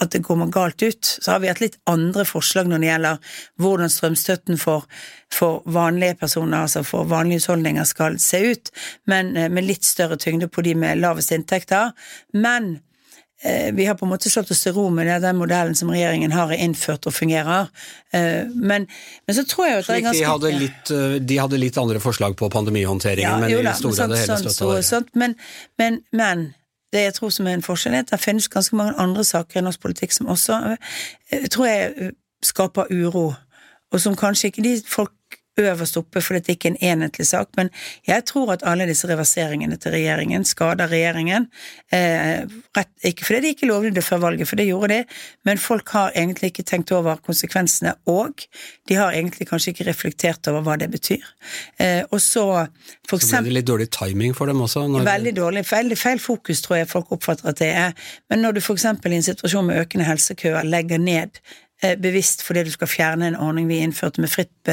at 0.00 0.12
det 0.12 0.22
kommer 0.24 0.50
galt 0.52 0.82
ut. 0.82 1.04
Så 1.04 1.32
har 1.32 1.42
vi 1.42 1.50
hatt 1.50 1.62
litt 1.62 1.78
andre 1.90 2.26
forslag 2.28 2.70
når 2.70 2.82
det 2.82 2.90
gjelder 2.90 3.36
hvordan 3.62 3.92
strømstøtten 3.92 4.60
for, 4.60 4.88
for 5.32 5.62
vanlige 5.66 6.18
personer, 6.22 6.64
altså 6.64 6.84
for 6.86 7.08
vanlige 7.10 7.42
husholdninger, 7.42 7.86
skal 7.88 8.18
se 8.22 8.42
ut, 8.52 8.72
men 9.10 9.36
eh, 9.36 9.52
med 9.52 9.68
litt 9.68 9.86
større 9.86 10.18
tyngde 10.20 10.50
på 10.52 10.64
de 10.66 10.76
med 10.78 11.00
lavest 11.02 11.34
inntekter. 11.36 11.92
Men 12.32 12.78
eh, 13.44 13.72
vi 13.76 13.88
har 13.88 13.98
på 14.00 14.08
en 14.08 14.14
måte 14.14 14.32
slått 14.32 14.54
oss 14.54 14.64
til 14.64 14.76
ro 14.76 14.88
med 14.88 15.12
den 15.22 15.36
modellen 15.36 15.76
som 15.76 15.92
regjeringen 15.92 16.32
har 16.32 16.56
innført 16.56 17.08
og 17.08 17.16
fungerer. 17.16 17.68
Men, 18.16 18.86
men 19.26 19.36
så 19.36 19.42
tror 19.44 19.66
jeg 19.66 19.80
at 19.82 19.88
det 19.90 19.96
er 19.96 20.04
ganske 20.06 20.22
de 20.22 20.28
hadde, 20.30 20.52
litt, 20.56 20.92
de 21.28 21.36
hadde 21.36 21.58
litt 21.60 21.76
andre 21.76 22.00
forslag 22.00 22.36
på 22.38 22.48
pandemihåndteringen, 22.52 23.28
ja, 23.28 23.40
men 23.42 23.52
i 23.52 23.74
store 23.76 24.06
det 24.08 24.22
hele 24.22 24.38
støtta 24.40 25.00
det. 25.02 25.18
Men, 25.20 25.34
men, 25.76 25.98
men 26.16 26.46
det 26.96 27.04
jeg 27.04 27.14
tror 27.14 27.32
som 27.34 27.46
er 27.46 27.58
en 27.58 27.64
forskjell, 27.66 27.94
er 27.94 28.04
at 28.06 28.12
det 28.14 28.20
finnes 28.22 28.48
ganske 28.52 28.76
mange 28.76 28.96
andre 29.02 29.24
saker 29.24 29.60
i 29.60 29.64
norsk 29.66 29.82
politikk 29.84 30.16
som 30.16 30.30
også 30.32 30.60
jeg 31.32 31.50
tror 31.50 31.68
jeg 31.68 32.12
skaper 32.42 32.90
uro, 32.90 33.32
og 33.92 34.00
som 34.00 34.16
kanskje 34.16 34.50
ikke 34.50 34.64
de 34.64 34.74
folk 34.88 35.12
øverst 35.62 35.96
oppe 36.00 36.20
fordi 36.20 36.42
det 36.46 36.56
ikke 36.56 36.68
er 36.68 36.74
en 36.74 37.00
enhetlig 37.00 37.26
sak, 37.26 37.48
men 37.56 37.70
jeg 38.06 38.24
tror 38.28 38.52
at 38.52 38.64
alle 38.66 38.86
disse 38.88 39.08
reverseringene 39.08 39.76
til 39.80 39.94
regjeringen 39.96 40.44
skader 40.44 40.90
regjeringen. 40.92 41.48
Eh, 41.92 42.46
rett, 42.76 42.92
ikke 43.04 43.24
fordi 43.24 43.40
de 43.40 43.52
ikke 43.54 43.70
lovde 43.70 43.94
det 43.96 44.04
før 44.04 44.22
valget, 44.26 44.48
for 44.48 44.60
det 44.60 44.68
gjorde 44.68 44.92
de, 44.94 45.18
men 45.44 45.58
folk 45.58 45.88
har 45.96 46.14
egentlig 46.14 46.52
ikke 46.52 46.66
tenkt 46.68 46.92
over 46.92 47.18
konsekvensene, 47.26 47.96
og 48.06 48.46
de 48.88 48.94
har 48.94 49.12
egentlig 49.12 49.48
kanskje 49.48 49.74
ikke 49.74 49.88
reflektert 49.90 50.48
over 50.52 50.62
hva 50.66 50.78
det 50.80 50.90
betyr. 50.92 51.24
Eh, 51.80 52.04
og 52.10 52.20
så 52.20 52.46
for 53.08 53.18
eksempel 53.18 53.26
Så 53.26 53.42
ble 53.42 53.50
det 53.50 53.58
litt 53.60 53.68
dårlig 53.68 53.90
timing 53.90 54.34
for 54.36 54.46
dem 54.46 54.60
også? 54.62 54.86
Veldig 55.06 55.36
dårlig. 55.36 55.66
Veldig 55.70 55.98
feil 55.98 56.20
fokus 56.22 56.62
tror 56.62 56.80
jeg 56.80 56.90
folk 56.90 57.12
oppfatter 57.14 57.50
at 57.50 57.58
det 57.58 57.72
er. 57.74 57.92
Men 58.30 58.42
når 58.44 58.56
du 58.56 58.60
eksempel 58.76 59.12
i 59.12 59.20
en 59.20 59.26
situasjon 59.26 59.66
med 59.66 59.80
økende 59.82 60.06
helsekøer 60.06 60.66
legger 60.66 61.02
ned 61.02 61.40
bevisst 62.02 62.40
fordi 62.46 62.62
du 62.64 62.70
skal 62.72 62.88
fjerne 62.88 63.26
en 63.28 63.36
ordning 63.36 63.68
vi 63.68 63.82
innførte 63.84 64.22
med 64.22 64.32
fritt, 64.32 64.70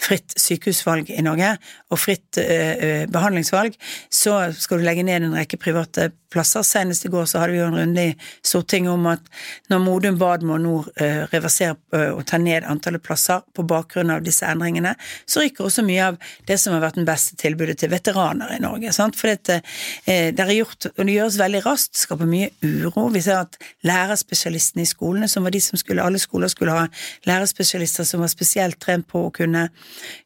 fritt 0.00 0.36
sykehusvalg 0.38 1.10
i 1.10 1.24
Norge, 1.24 1.56
og 1.90 1.98
fritt 1.98 2.38
uh, 2.38 3.04
behandlingsvalg, 3.10 3.74
så 4.12 4.52
skal 4.54 4.78
du 4.80 4.86
legge 4.86 5.02
ned 5.06 5.26
en 5.26 5.36
rekke 5.38 5.58
private 5.60 6.12
plasser. 6.34 6.64
Senest 6.66 7.06
i 7.06 7.12
går 7.12 7.28
så 7.30 7.42
hadde 7.42 7.54
vi 7.54 7.60
jo 7.60 7.68
en 7.70 7.78
runde 7.78 8.06
i 8.10 8.14
Stortinget 8.44 8.92
om 8.92 9.08
at 9.12 9.32
når 9.72 9.82
Modum 9.84 10.18
Bad 10.20 10.44
må 10.46 10.58
nå 10.60 10.76
uh, 10.84 11.22
reversere 11.32 11.76
uh, 11.94 12.10
og 12.16 12.24
ta 12.28 12.40
ned 12.42 12.66
antallet 12.68 13.02
plasser 13.04 13.44
på 13.54 13.66
bakgrunn 13.70 14.12
av 14.14 14.24
disse 14.26 14.46
endringene, 14.48 14.94
så 15.26 15.44
ryker 15.44 15.68
også 15.68 15.86
mye 15.86 16.10
av 16.12 16.20
det 16.48 16.58
som 16.60 16.76
har 16.76 16.84
vært 16.84 16.98
den 16.98 17.08
beste 17.08 17.38
tilbudet 17.40 17.78
til 17.80 17.92
veteraner 17.94 18.56
i 18.56 18.60
Norge. 18.62 18.92
Sant? 18.94 19.18
For 19.18 19.30
det, 19.30 19.60
det 20.06 20.42
er 20.42 20.52
gjort, 20.54 20.90
og 20.92 21.02
det 21.06 21.16
gjøres 21.16 21.38
veldig 21.40 21.62
raskt, 21.64 21.98
skaper 21.98 22.28
mye 22.28 22.50
uro. 22.64 23.08
Vi 23.14 23.22
ser 23.24 23.44
at 23.44 23.58
lærerspesialistene 23.86 24.84
i 24.84 24.88
skolene, 24.88 25.28
som 25.30 25.46
var 25.46 25.54
de 25.54 25.62
som 25.62 25.80
skulle 25.80 26.04
alle 26.04 26.20
skoler 26.22 26.50
skulle 26.52 26.74
ha 26.76 26.86
lærerspesialister 27.28 28.04
som 28.04 28.20
var 28.24 28.32
spesielt 28.32 28.80
trent 28.82 29.08
på 29.10 29.26
å 29.26 29.32
kunne, 29.34 29.68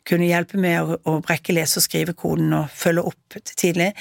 kunne 0.09 0.29
hjelpe 0.29 0.61
med 0.61 0.81
å, 0.81 0.99
å 1.09 1.19
brekke 1.25 1.55
lese- 1.57 1.81
og 1.81 1.87
skrivekoden 1.87 2.55
og 2.57 2.73
følge 2.75 3.07
opp 3.13 3.39
tidlig. 3.55 3.93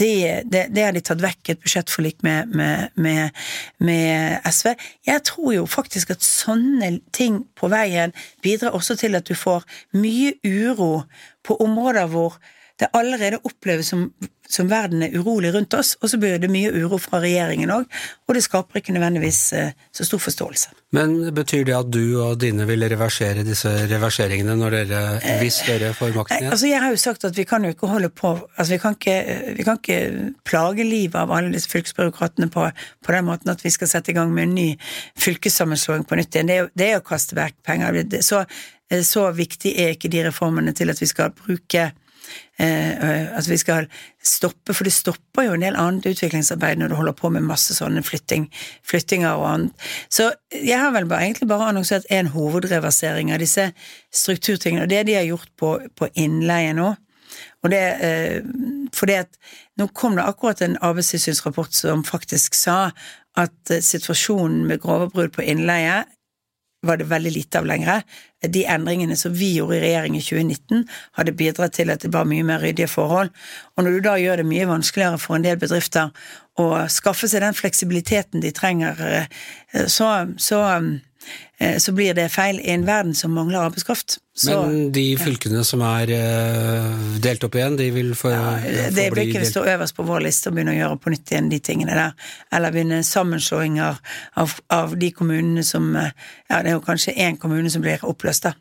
Det, 0.00 0.42
det, 0.48 0.62
det, 0.72 0.84
har 0.84 0.94
de 0.96 1.02
tatt 1.04 1.20
vekk 1.20 1.50
et 1.52 1.60
budsjettforlik 1.60 2.22
med, 2.24 2.54
med, 2.56 2.94
med, 2.96 3.42
med, 3.84 4.38
SV. 4.48 4.72
Jeg 5.06 5.24
tror 5.28 5.52
jo 5.52 5.66
faktisk 5.68 6.14
at 6.14 6.24
sånne 6.24 6.94
ting 7.12 7.42
på 7.58 7.68
veien 7.68 8.14
bidrar 8.40 8.72
også 8.78 8.96
til 9.02 9.18
at 9.18 9.28
du 9.28 9.36
får 9.36 9.66
mye 9.92 10.32
uro 10.46 11.02
på 11.44 11.58
områder 11.60 12.08
hvor 12.08 12.40
det 12.80 12.88
allerede 12.96 13.40
oppleves 13.44 13.92
som, 13.92 14.06
som, 14.48 14.68
verden 14.70 15.04
er 15.04 15.16
urolig 15.18 15.52
rundt 15.54 15.74
oss, 15.76 15.94
og 16.00 16.10
så 16.10 16.18
blir 16.20 16.38
det 16.40 16.50
mye 16.52 16.72
uro 16.72 16.98
fra 17.00 17.20
regjeringen 17.22 17.72
òg, 17.74 17.84
og 18.26 18.36
det 18.36 18.42
skaper 18.46 18.80
ikke 18.80 18.94
nødvendigvis 18.96 19.40
eh, 19.58 19.74
så 19.92 20.06
stor 20.08 20.22
forståelse. 20.24 20.72
Men 20.96 21.12
betyr 21.34 21.68
det 21.68 21.76
at 21.76 21.90
du 21.92 22.18
og 22.22 22.40
dine 22.42 22.66
vil 22.66 22.82
reversere 22.90 23.44
disse 23.46 23.70
reverseringene 23.90 24.56
når 24.58 24.76
dere, 24.78 25.02
hvis 25.42 25.60
dere 25.68 25.92
får 25.94 26.16
makten 26.16 26.40
igjen? 26.40 26.54
Altså 26.56 26.70
Jeg 26.70 26.82
har 26.82 26.90
jo 26.90 27.02
sagt 27.04 27.28
at 27.28 27.36
vi 27.38 27.46
kan 27.46 27.64
jo 27.64 27.70
ikke 27.70 27.90
holde 27.90 28.10
på 28.10 28.32
altså 28.56 28.72
Vi 28.72 28.80
kan 28.82 28.96
ikke, 28.96 29.16
vi 29.54 29.66
kan 29.66 29.78
ikke 29.78 30.32
plage 30.46 30.86
livet 30.86 31.20
av 31.20 31.30
alle 31.30 31.52
disse 31.54 31.70
fylkesbyråkratene 31.70 32.50
på, 32.50 32.66
på, 33.06 33.14
den 33.14 33.28
måten 33.28 33.52
at 33.52 33.62
vi 33.64 33.70
skal 33.70 33.92
sette 33.92 34.10
i 34.10 34.16
gang 34.18 34.34
med 34.34 34.48
en 34.48 34.56
ny 34.56 34.68
fylkessammenslåing 35.20 36.04
på 36.08 36.18
nytt 36.18 36.34
igjen. 36.34 36.50
Det 36.50 36.60
det 36.74 36.90
er 36.90 37.00
å 37.00 37.06
kaste 37.06 37.36
vekk 37.38 37.60
penger. 37.66 38.02
Så, 38.26 38.42
så 39.06 39.28
viktig 39.36 39.76
er 39.78 39.94
ikke 39.94 40.10
de 40.10 40.24
reformene 40.26 40.74
til 40.76 40.90
at 40.90 41.00
vi 41.00 41.08
skal 41.10 41.34
bruke 41.36 41.90
eh, 42.58 43.28
at 43.36 43.48
vi 43.48 43.58
skal 43.60 43.88
stoppe, 44.24 44.74
for 44.76 44.86
det 44.86 44.94
stopper 44.94 45.46
jo 45.46 45.56
en 45.56 45.64
del 45.64 45.78
annet 45.80 46.08
utviklingsarbeid 46.10 46.80
når 46.80 46.92
du 46.92 46.98
holder 46.98 47.16
på 47.18 47.30
med 47.34 47.46
masse 47.48 47.76
sånne 47.76 48.02
flytting, 48.06 48.48
flyttinger 48.86 49.38
og 49.38 49.46
annet. 49.50 49.86
Så 50.12 50.30
jeg 50.54 50.78
har 50.80 50.94
vel 50.96 51.08
bare, 51.10 51.28
egentlig 51.28 51.50
bare 51.50 51.70
annonsert 51.72 52.08
en 52.10 52.32
hovedreversering 52.34 53.32
av 53.34 53.42
disse 53.42 53.70
strukturtingene, 54.14 54.86
og 54.86 54.92
det 54.92 55.06
de 55.08 55.18
har 55.18 55.28
gjort 55.28 55.52
på, 55.60 55.76
på 55.96 56.10
innleie 56.20 56.74
nå. 56.76 56.92
Og 57.62 57.72
det, 57.72 57.82
eh, 58.04 58.40
fordi 58.96 59.18
at 59.20 59.36
nå 59.78 59.88
kom 59.96 60.16
det 60.16 60.26
akkurat 60.26 60.62
en 60.64 60.78
arbeidstilsynsrapport 60.80 61.74
som 61.76 62.04
faktisk 62.04 62.56
sa 62.58 62.90
at 63.38 63.72
eh, 63.72 63.82
situasjonen 63.84 64.66
med 64.68 64.80
grove 64.82 65.10
brudd 65.12 65.34
på 65.36 65.44
innleie 65.46 66.02
var 66.82 66.96
det 66.96 67.08
veldig 67.10 67.32
lite 67.32 67.58
av 67.58 67.66
lenger. 67.68 68.02
De 68.40 68.64
endringene 68.64 69.16
som 69.16 69.34
vi 69.36 69.52
gjorde 69.56 69.76
i 69.76 69.82
regjering 69.82 70.16
i 70.16 70.22
2019, 70.24 70.86
hadde 71.18 71.36
bidratt 71.36 71.76
til 71.76 71.92
at 71.92 72.04
det 72.04 72.12
var 72.14 72.28
mye 72.28 72.46
mer 72.46 72.62
ryddige 72.64 72.88
forhold. 72.88 73.32
Og 73.76 73.84
når 73.84 73.96
du 73.96 74.00
da 74.06 74.16
gjør 74.20 74.40
det 74.40 74.48
mye 74.48 74.68
vanskeligere 74.70 75.20
for 75.20 75.36
en 75.36 75.44
del 75.44 75.60
bedrifter 75.60 76.14
å 76.60 76.70
skaffe 76.92 77.28
seg 77.28 77.44
den 77.44 77.56
fleksibiliteten 77.56 78.40
de 78.44 78.52
trenger, 78.56 79.00
eh, 79.06 79.86
så, 79.92 80.10
så, 80.40 80.62
eh, 81.60 81.76
så 81.78 81.96
blir 81.96 82.16
det 82.16 82.30
feil 82.32 82.60
i 82.60 82.72
en 82.72 82.88
verden 82.88 83.14
som 83.14 83.36
mangler 83.36 83.68
arbeidskraft. 83.68 84.18
Så, 84.40 84.54
Men 84.62 84.92
de 84.94 85.04
fylkene 85.20 85.60
som 85.68 85.82
er 85.84 86.10
uh, 86.16 87.00
delt 87.20 87.42
opp 87.44 87.58
igjen, 87.58 87.74
de 87.76 87.90
vil 87.92 88.14
få, 88.16 88.30
ja, 88.32 88.54
få 88.56 88.70
det 88.72 88.92
blir 88.94 89.10
bli 89.12 89.24
ikke 89.28 89.42
delt 89.42 89.50
stå 89.50 89.64
øverst 89.74 89.96
på 89.98 90.06
vår 90.08 90.24
liste 90.24 90.48
å 90.48 90.54
begynne 90.56 90.72
å 90.72 90.78
gjøre 90.78 90.96
på 91.02 91.12
nytt 91.12 91.32
igjen 91.34 91.50
de 91.52 91.58
tingene 91.66 91.98
der. 91.98 92.30
Eller 92.56 92.72
begynne 92.72 93.02
sammenslåinger 93.04 94.00
av, 94.40 94.56
av 94.72 94.96
de 95.00 95.12
kommunene 95.16 95.64
som 95.66 95.92
eh, 95.98 96.14
Ja, 96.48 96.62
det 96.64 96.72
er 96.72 96.78
jo 96.78 96.84
kanskje 96.86 97.14
én 97.20 97.36
kommune 97.38 97.70
som 97.70 97.84
blir 97.84 98.00
oppløst, 98.08 98.48
da. 98.48 98.54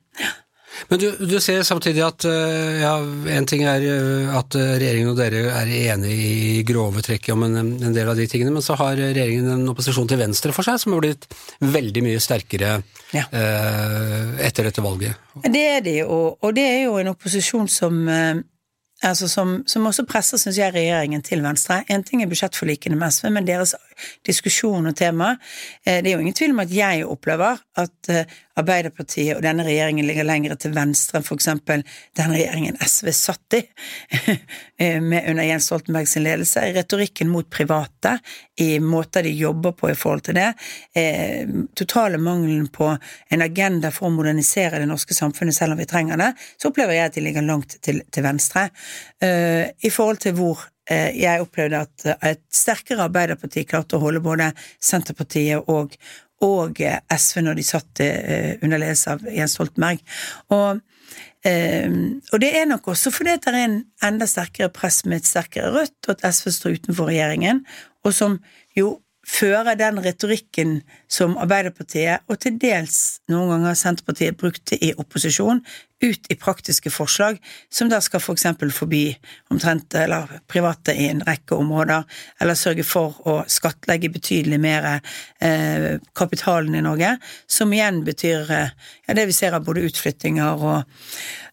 Men 0.88 1.00
du, 1.02 1.08
du 1.30 1.36
ser 1.44 1.64
samtidig 1.68 2.02
at 2.06 2.26
eh, 2.30 2.80
ja, 2.82 2.94
en 3.36 3.48
ting 3.50 3.66
er 3.68 3.84
eh, 3.84 4.30
at 4.40 4.56
eh, 4.56 4.76
regjeringen 4.80 5.12
og 5.12 5.18
dere 5.20 5.42
er 5.60 5.72
enige 5.94 6.16
i 6.16 6.64
grove 6.68 7.04
trekk 7.06 7.30
om 7.36 7.44
en, 7.50 7.58
en 7.84 7.96
del 7.96 8.08
av 8.10 8.16
de 8.20 8.28
tingene, 8.32 8.54
men 8.56 8.64
så 8.66 8.78
har 8.80 8.96
regjeringen 9.00 9.50
en 9.58 9.72
opposisjon 9.74 10.08
til 10.10 10.22
venstre 10.22 10.54
for 10.56 10.68
seg 10.68 10.80
som 10.82 10.96
har 10.96 11.04
blitt 11.04 11.28
veldig 11.60 12.06
mye 12.08 12.22
sterkere 12.24 12.78
Ja. 13.16 13.26
eh, 13.34 14.46
etter 14.48 14.70
dette 14.70 14.84
valget. 14.86 15.18
Det 15.50 15.66
er 15.76 15.82
de 15.86 15.98
jo, 16.04 16.20
og 16.40 16.56
det 16.56 16.66
er 16.70 16.82
jo 16.86 16.98
en 17.02 17.12
opposisjon 17.16 17.68
som 17.72 18.02
eh, 18.08 18.42
Altså 19.04 19.30
som, 19.32 19.62
som 19.68 19.86
også 19.88 20.04
presser, 20.10 20.40
syns 20.42 20.58
jeg, 20.60 20.74
regjeringen 20.76 21.22
til 21.24 21.44
venstre. 21.44 21.84
En 21.88 22.04
ting 22.04 22.20
er 22.24 22.28
budsjettforlikene 22.28 22.98
med 23.00 23.16
SV, 23.16 23.30
men 23.32 23.48
deres 23.48 23.76
diskusjon 24.28 24.90
og 24.90 24.96
tema 24.96 25.34
eh, 25.86 26.00
Det 26.04 26.12
er 26.12 26.18
jo 26.18 26.24
ingen 26.24 26.36
tvil 26.36 26.54
om 26.56 26.64
at 26.64 26.74
jeg 26.74 27.08
opplever 27.08 27.60
at 27.80 28.12
eh, 28.12 28.38
Arbeiderpartiet 28.60 29.38
og 29.38 29.44
denne 29.44 29.64
regjeringen 29.64 30.04
ligger 30.04 30.26
lenger 30.28 30.58
til 30.60 30.74
venstre 30.76 31.22
enn 31.22 31.28
eksempel 31.32 31.84
den 32.20 32.34
regjeringen 32.34 32.76
SV 32.84 33.12
satt 33.16 33.56
i, 33.56 33.62
eh, 34.84 34.98
med 35.00 35.30
under 35.32 35.48
Jens 35.48 35.70
Stoltenberg 35.70 36.10
sin 36.12 36.26
ledelse. 36.26 36.66
Retorikken 36.76 37.32
mot 37.32 37.48
private, 37.48 38.18
i 38.60 38.82
måter 38.84 39.24
de 39.24 39.32
jobber 39.32 39.72
på 39.80 39.94
i 39.94 39.96
forhold 39.96 40.26
til 40.28 40.36
det. 40.36 40.50
Totale 41.80 42.20
mangelen 42.20 42.66
på 42.68 42.90
en 42.92 43.44
agenda 43.46 43.94
for 43.96 44.10
å 44.10 44.12
modernisere 44.12 44.82
det 44.82 44.90
norske 44.90 45.16
samfunnet, 45.16 45.56
selv 45.56 45.78
om 45.78 45.80
vi 45.80 45.88
trenger 45.88 46.20
det, 46.20 46.34
så 46.60 46.74
opplever 46.74 46.98
jeg 46.98 47.08
at 47.08 47.16
de 47.16 47.24
ligger 47.24 47.48
langt 47.48 47.78
til, 47.80 48.02
til 48.12 48.28
venstre. 48.28 48.66
Eh, 49.24 49.70
I 49.84 49.92
forhold 49.92 50.22
til 50.24 50.36
hvor 50.38 50.62
eh, 50.90 51.16
jeg 51.20 51.44
opplevde 51.44 51.84
at 51.86 52.06
eh, 52.06 52.32
et 52.34 52.44
sterkere 52.54 53.08
Arbeiderparti 53.08 53.66
klarte 53.68 53.98
å 53.98 54.04
holde 54.04 54.24
både 54.24 54.52
Senterpartiet 54.82 55.70
og, 55.72 55.96
og 56.46 56.80
SV 56.80 57.42
når 57.44 57.60
de 57.60 57.66
satt 57.68 58.04
under 58.64 58.80
ledelse 58.80 59.12
av 59.12 59.26
Jens 59.28 59.58
Stoltenberg. 59.58 60.00
Og, 60.56 60.80
og 60.80 62.38
det 62.40 62.52
er 62.56 62.70
nok 62.70 62.88
også 62.94 63.12
fordi 63.12 63.34
det 63.44 63.52
er 63.52 63.58
en 63.60 63.76
enda 64.08 64.28
sterkere 64.30 64.72
press 64.72 65.02
med 65.04 65.20
et 65.20 65.28
sterkere 65.28 65.74
Rødt, 65.76 65.98
og 66.08 66.16
at 66.16 66.24
SV 66.32 66.54
står 66.56 66.80
utenfor 66.80 67.12
regjeringen, 67.12 67.66
og 68.08 68.16
som 68.16 68.40
jo 68.78 69.02
fører 69.28 69.76
den 69.80 70.00
retorikken 70.04 70.80
som 71.10 71.38
Arbeiderpartiet, 71.42 72.26
og 72.30 72.40
til 72.44 72.60
dels 72.62 73.20
noen 73.32 73.50
ganger 73.56 73.78
Senterpartiet, 73.78 74.38
brukte 74.38 74.78
i 74.78 74.94
opposisjon, 74.98 75.64
ut 76.04 76.32
i 76.32 76.36
praktiske 76.36 76.92
forslag, 76.92 77.40
som 77.70 77.90
da 77.92 78.00
skal 78.02 78.22
for 78.24 78.38
eksempel 78.38 78.72
forby 78.72 79.04
omtrent 79.52 79.96
eller 80.00 80.32
private 80.48 80.96
i 80.96 81.10
en 81.12 81.24
rekke 81.28 81.58
områder, 81.60 82.06
eller 82.40 82.56
sørge 82.56 82.86
for 82.88 83.18
å 83.28 83.42
skattlegge 83.52 84.12
betydelig 84.14 84.62
mer 84.64 84.88
eh, 84.94 86.00
kapitalen 86.16 86.78
i 86.80 86.86
Norge, 86.86 87.18
som 87.48 87.74
igjen 87.76 88.04
betyr 88.08 88.56
eh, 88.56 88.72
ja, 89.08 89.18
det 89.18 89.28
vi 89.28 89.36
ser 89.36 89.58
av 89.58 89.68
både 89.68 89.84
utflyttinger 89.90 90.64
og 90.64 90.78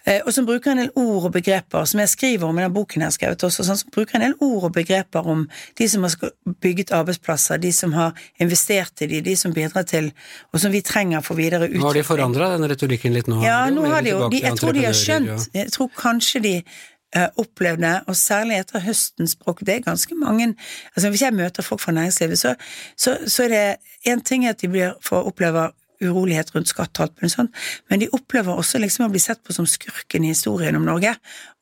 eh, 0.07 0.23
og 0.23 0.31
som 0.31 0.47
bruker 0.47 0.71
en 0.71 0.85
del 0.85 0.93
ord 0.95 1.27
og 1.27 1.33
begreper, 1.35 1.89
som 1.89 2.05
jeg 2.05 2.13
skriver 2.13 2.47
om 2.47 2.61
i 2.61 2.63
den 2.63 2.75
boken 2.75 3.03
jeg 3.03 3.11
har 3.11 3.17
skrevet 3.17 3.47
også, 3.49 3.67
sånn, 3.67 3.81
som 3.83 3.91
bruker 3.95 4.21
en 4.21 4.29
del 4.29 4.39
ord 4.39 4.69
og 4.69 4.77
begreper 4.77 5.27
om 5.27 5.43
de 5.79 5.91
som 5.91 6.07
har 6.07 6.31
bygget 6.63 6.95
arbeidsplasser, 6.95 7.59
de 7.59 7.75
som 7.75 7.97
har 7.99 8.15
investert 8.43 9.03
i 9.03 9.11
de, 9.11 9.25
de 9.27 9.35
som 9.35 9.46
bidrar 9.55 9.87
til, 9.87 10.11
og 10.53 10.61
som 10.63 10.73
vi 10.75 10.83
trenger 10.87 11.23
for 11.25 11.39
videre 11.39 11.69
Nå 11.69 11.87
har 11.87 11.95
de 11.95 12.03
utvikling. 12.03 12.05
forandra 12.09 12.51
den 12.57 12.69
retorikken 12.71 13.15
litt 13.17 13.31
nå? 13.31 13.43
Ja, 13.45 13.67
nå 13.71 13.87
har 13.91 14.03
de 14.03 14.15
jo, 14.15 14.29
de, 14.33 14.43
jeg 14.43 14.59
tror 14.59 14.77
de 14.77 14.85
har 14.87 14.97
skjønt, 14.97 15.49
jeg 15.55 15.73
tror 15.75 15.91
kanskje 15.97 16.43
de 16.43 16.55
eh, 16.61 17.29
opplevde, 17.43 17.93
og 18.07 18.19
særlig 18.19 18.61
etter 18.61 18.85
høstens 18.87 19.37
språk, 19.37 19.65
det 19.67 19.79
er 19.79 19.87
ganske 19.87 20.15
mange 20.19 20.53
altså 20.95 21.11
Hvis 21.11 21.23
jeg 21.23 21.35
møter 21.35 21.63
folk 21.63 21.81
fra 21.81 21.93
næringslivet, 21.93 22.39
så, 22.39 22.55
så, 22.97 23.19
så 23.27 23.47
er 23.47 23.55
det 23.55 23.65
én 24.13 24.23
ting 24.23 24.47
at 24.47 24.61
de 24.61 24.69
blir, 24.69 24.95
får 25.03 25.29
oppleve 25.31 25.71
urolighet 26.03 26.53
rundt 26.55 26.69
skatt 26.69 26.99
og 26.99 27.07
alt 27.07 27.21
mulig 27.23 27.33
sånt, 27.33 27.63
men 27.91 28.03
de 28.03 28.11
opplever 28.13 28.57
også 28.57 28.81
liksom 28.83 29.07
å 29.07 29.13
bli 29.13 29.23
sett 29.23 29.41
på 29.45 29.55
som 29.57 29.69
skurken 29.69 30.27
i 30.27 30.33
historien 30.35 30.77
om 30.77 30.85
Norge. 30.85 31.15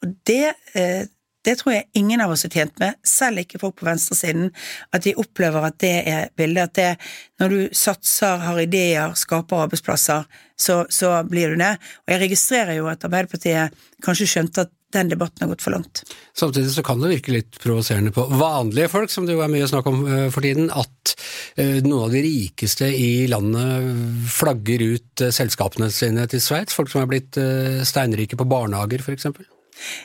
Og 0.02 0.16
det, 0.26 0.54
eh, 0.74 1.06
det 1.44 1.58
tror 1.60 1.74
jeg 1.74 1.88
ingen 2.00 2.22
av 2.24 2.32
oss 2.34 2.46
er 2.46 2.52
tjent 2.54 2.78
med, 2.82 2.96
selv 3.06 3.42
ikke 3.42 3.60
folk 3.62 3.76
på 3.80 3.88
venstresiden, 3.88 4.50
at 4.94 5.04
de 5.04 5.16
opplever 5.20 5.68
at 5.68 5.78
det 5.82 5.94
er 6.10 6.30
bildet, 6.36 6.70
at 6.70 6.78
det, 6.78 7.10
når 7.42 7.54
du 7.54 7.76
satser, 7.76 8.40
har 8.44 8.62
ideer, 8.62 9.16
skaper 9.18 9.66
arbeidsplasser, 9.66 10.24
så, 10.56 10.84
så 10.88 11.18
blir 11.28 11.52
du 11.52 11.60
det. 11.60 11.74
Og 12.06 12.14
jeg 12.14 12.24
registrerer 12.24 12.78
jo 12.78 12.88
at 12.90 13.04
Arbeiderpartiet 13.04 13.84
kanskje 14.04 14.30
skjønte 14.30 14.66
at 14.66 14.72
den 14.94 15.10
debatten 15.10 15.42
har 15.42 15.50
gått 15.50 15.64
for 15.64 15.74
langt. 15.74 16.02
Samtidig 16.38 16.70
så 16.74 16.84
kan 16.86 17.00
det 17.02 17.10
virke 17.16 17.34
litt 17.34 17.58
provoserende 17.62 18.12
på 18.14 18.26
vanlige 18.30 18.90
folk, 18.92 19.10
som 19.10 19.26
det 19.26 19.36
jo 19.36 19.42
er 19.44 19.50
mye 19.52 19.68
snakk 19.70 19.88
om 19.90 20.04
eh, 20.06 20.28
for 20.34 20.46
tiden, 20.46 20.70
at 20.70 21.14
eh, 21.58 21.80
noen 21.84 22.06
av 22.06 22.14
de 22.14 22.22
rikeste 22.24 22.90
i 22.94 23.26
landet 23.30 24.30
flagger 24.34 24.86
ut 24.94 25.26
eh, 25.26 25.34
selskapene 25.34 25.90
sine 25.94 26.28
til 26.30 26.42
Sveits. 26.42 26.76
Folk 26.78 26.92
som 26.92 27.02
er 27.02 27.10
blitt 27.10 27.40
steinrike 27.88 28.38
på 28.38 28.48
barnehager, 28.48 29.02
eksempel. 29.14 29.48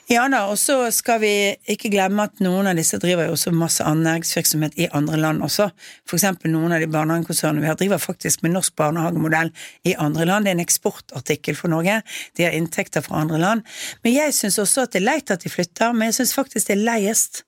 Ja 0.09 0.23
da, 0.31 0.41
og 0.49 0.57
så 0.57 0.89
skal 0.93 1.21
vi 1.21 1.31
ikke 1.69 1.91
glemme 1.93 2.25
at 2.25 2.41
noen 2.43 2.67
av 2.71 2.77
disse 2.79 2.97
driver 3.01 3.29
jo 3.29 3.35
også 3.35 3.53
masse 3.55 3.85
annen 3.85 4.07
næringsvirksomhet 4.07 4.77
i 4.81 4.89
andre 4.97 5.19
land 5.21 5.43
også. 5.45 5.69
Eksempel 6.09 6.51
noen 6.53 6.73
av 6.75 6.81
de 6.83 6.89
barnehagekonsernene 6.91 7.63
vi 7.63 7.69
har 7.69 7.77
driver 7.79 8.01
faktisk 8.01 8.43
med 8.43 8.55
norsk 8.55 8.75
barnehagemodell 8.79 9.53
i 9.87 9.95
andre 10.01 10.25
land. 10.29 10.45
Det 10.45 10.53
er 10.53 10.57
en 10.57 10.65
eksportartikkel 10.65 11.57
for 11.59 11.71
Norge. 11.71 12.01
De 12.37 12.47
har 12.47 12.57
inntekter 12.57 13.05
fra 13.05 13.21
andre 13.21 13.41
land. 13.41 13.65
Men 14.03 14.17
jeg 14.17 14.37
syns 14.37 14.59
også 14.61 14.87
at 14.87 14.95
det 14.95 15.03
er 15.03 15.09
leit 15.11 15.33
at 15.33 15.45
de 15.45 15.53
flytter, 15.53 15.93
men 15.93 16.09
jeg 16.09 16.21
syns 16.21 16.37
faktisk 16.37 16.71
det 16.71 16.79
er 16.79 16.87
leiest 16.89 17.43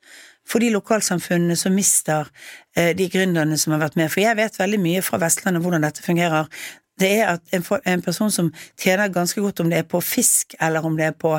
for 0.47 0.63
de 0.63 0.71
lokalsamfunnene 0.73 1.55
som 1.59 1.73
mister 1.75 2.29
eh, 2.75 2.91
de 2.97 3.07
gründerne 3.11 3.57
som 3.61 3.75
har 3.75 3.83
vært 3.83 3.97
med. 3.99 4.11
For 4.11 4.23
jeg 4.23 4.37
vet 4.39 4.57
veldig 4.59 4.79
mye 4.81 5.03
fra 5.05 5.19
Vestlandet 5.21 5.63
hvordan 5.63 5.85
dette 5.85 6.05
fungerer. 6.05 6.49
Det 7.01 7.12
er 7.17 7.34
at 7.36 7.55
en, 7.55 7.65
en 7.89 8.03
person 8.05 8.31
som 8.31 8.51
tjener 8.79 9.12
ganske 9.13 9.41
godt, 9.41 9.63
om 9.63 9.72
det 9.72 9.81
er 9.81 9.89
på 9.89 10.01
fisk, 10.05 10.55
eller 10.62 10.86
om 10.86 10.98
det 11.00 11.10
er 11.10 11.17
på, 11.17 11.34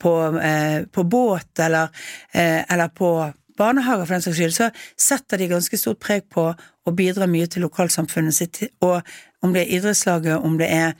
på, 0.00 0.14
eh, 0.38 0.84
på 0.92 1.04
båt, 1.04 1.50
eller, 1.64 1.90
eh, 2.32 2.62
eller 2.70 2.94
på 2.94 3.12
barnehager 3.58 4.06
for 4.06 4.16
den 4.16 4.24
saks 4.24 4.38
skyld, 4.40 4.56
så 4.56 4.70
setter 5.08 5.40
de 5.40 5.52
ganske 5.52 5.80
stort 5.80 6.00
preg 6.02 6.28
på 6.32 6.50
å 6.88 6.94
bidra 6.96 7.28
mye 7.28 7.48
til 7.50 7.66
lokalsamfunnet 7.66 8.34
sitt. 8.34 8.60
Og 8.84 9.02
om 9.44 9.52
det 9.54 9.62
er 9.62 9.74
idrettslaget, 9.76 10.42
om 10.42 10.56
det 10.58 10.66
er, 10.72 10.94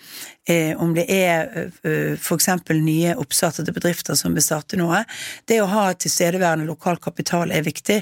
eh, 0.46 0.76
om 0.78 0.92
det 0.94 1.06
er 1.10 1.48
eh, 1.82 2.14
for 2.22 2.38
eksempel 2.38 2.78
nye 2.84 3.16
oppstartede 3.18 3.74
bedrifter 3.74 4.14
som 4.18 4.36
vil 4.36 4.44
starte 4.44 4.78
noe, 4.78 5.00
det 5.50 5.58
å 5.62 5.70
ha 5.70 5.88
tilstedeværende 5.94 6.68
lokal 6.68 7.00
kapital 7.02 7.50
er 7.50 7.66
viktig. 7.66 7.98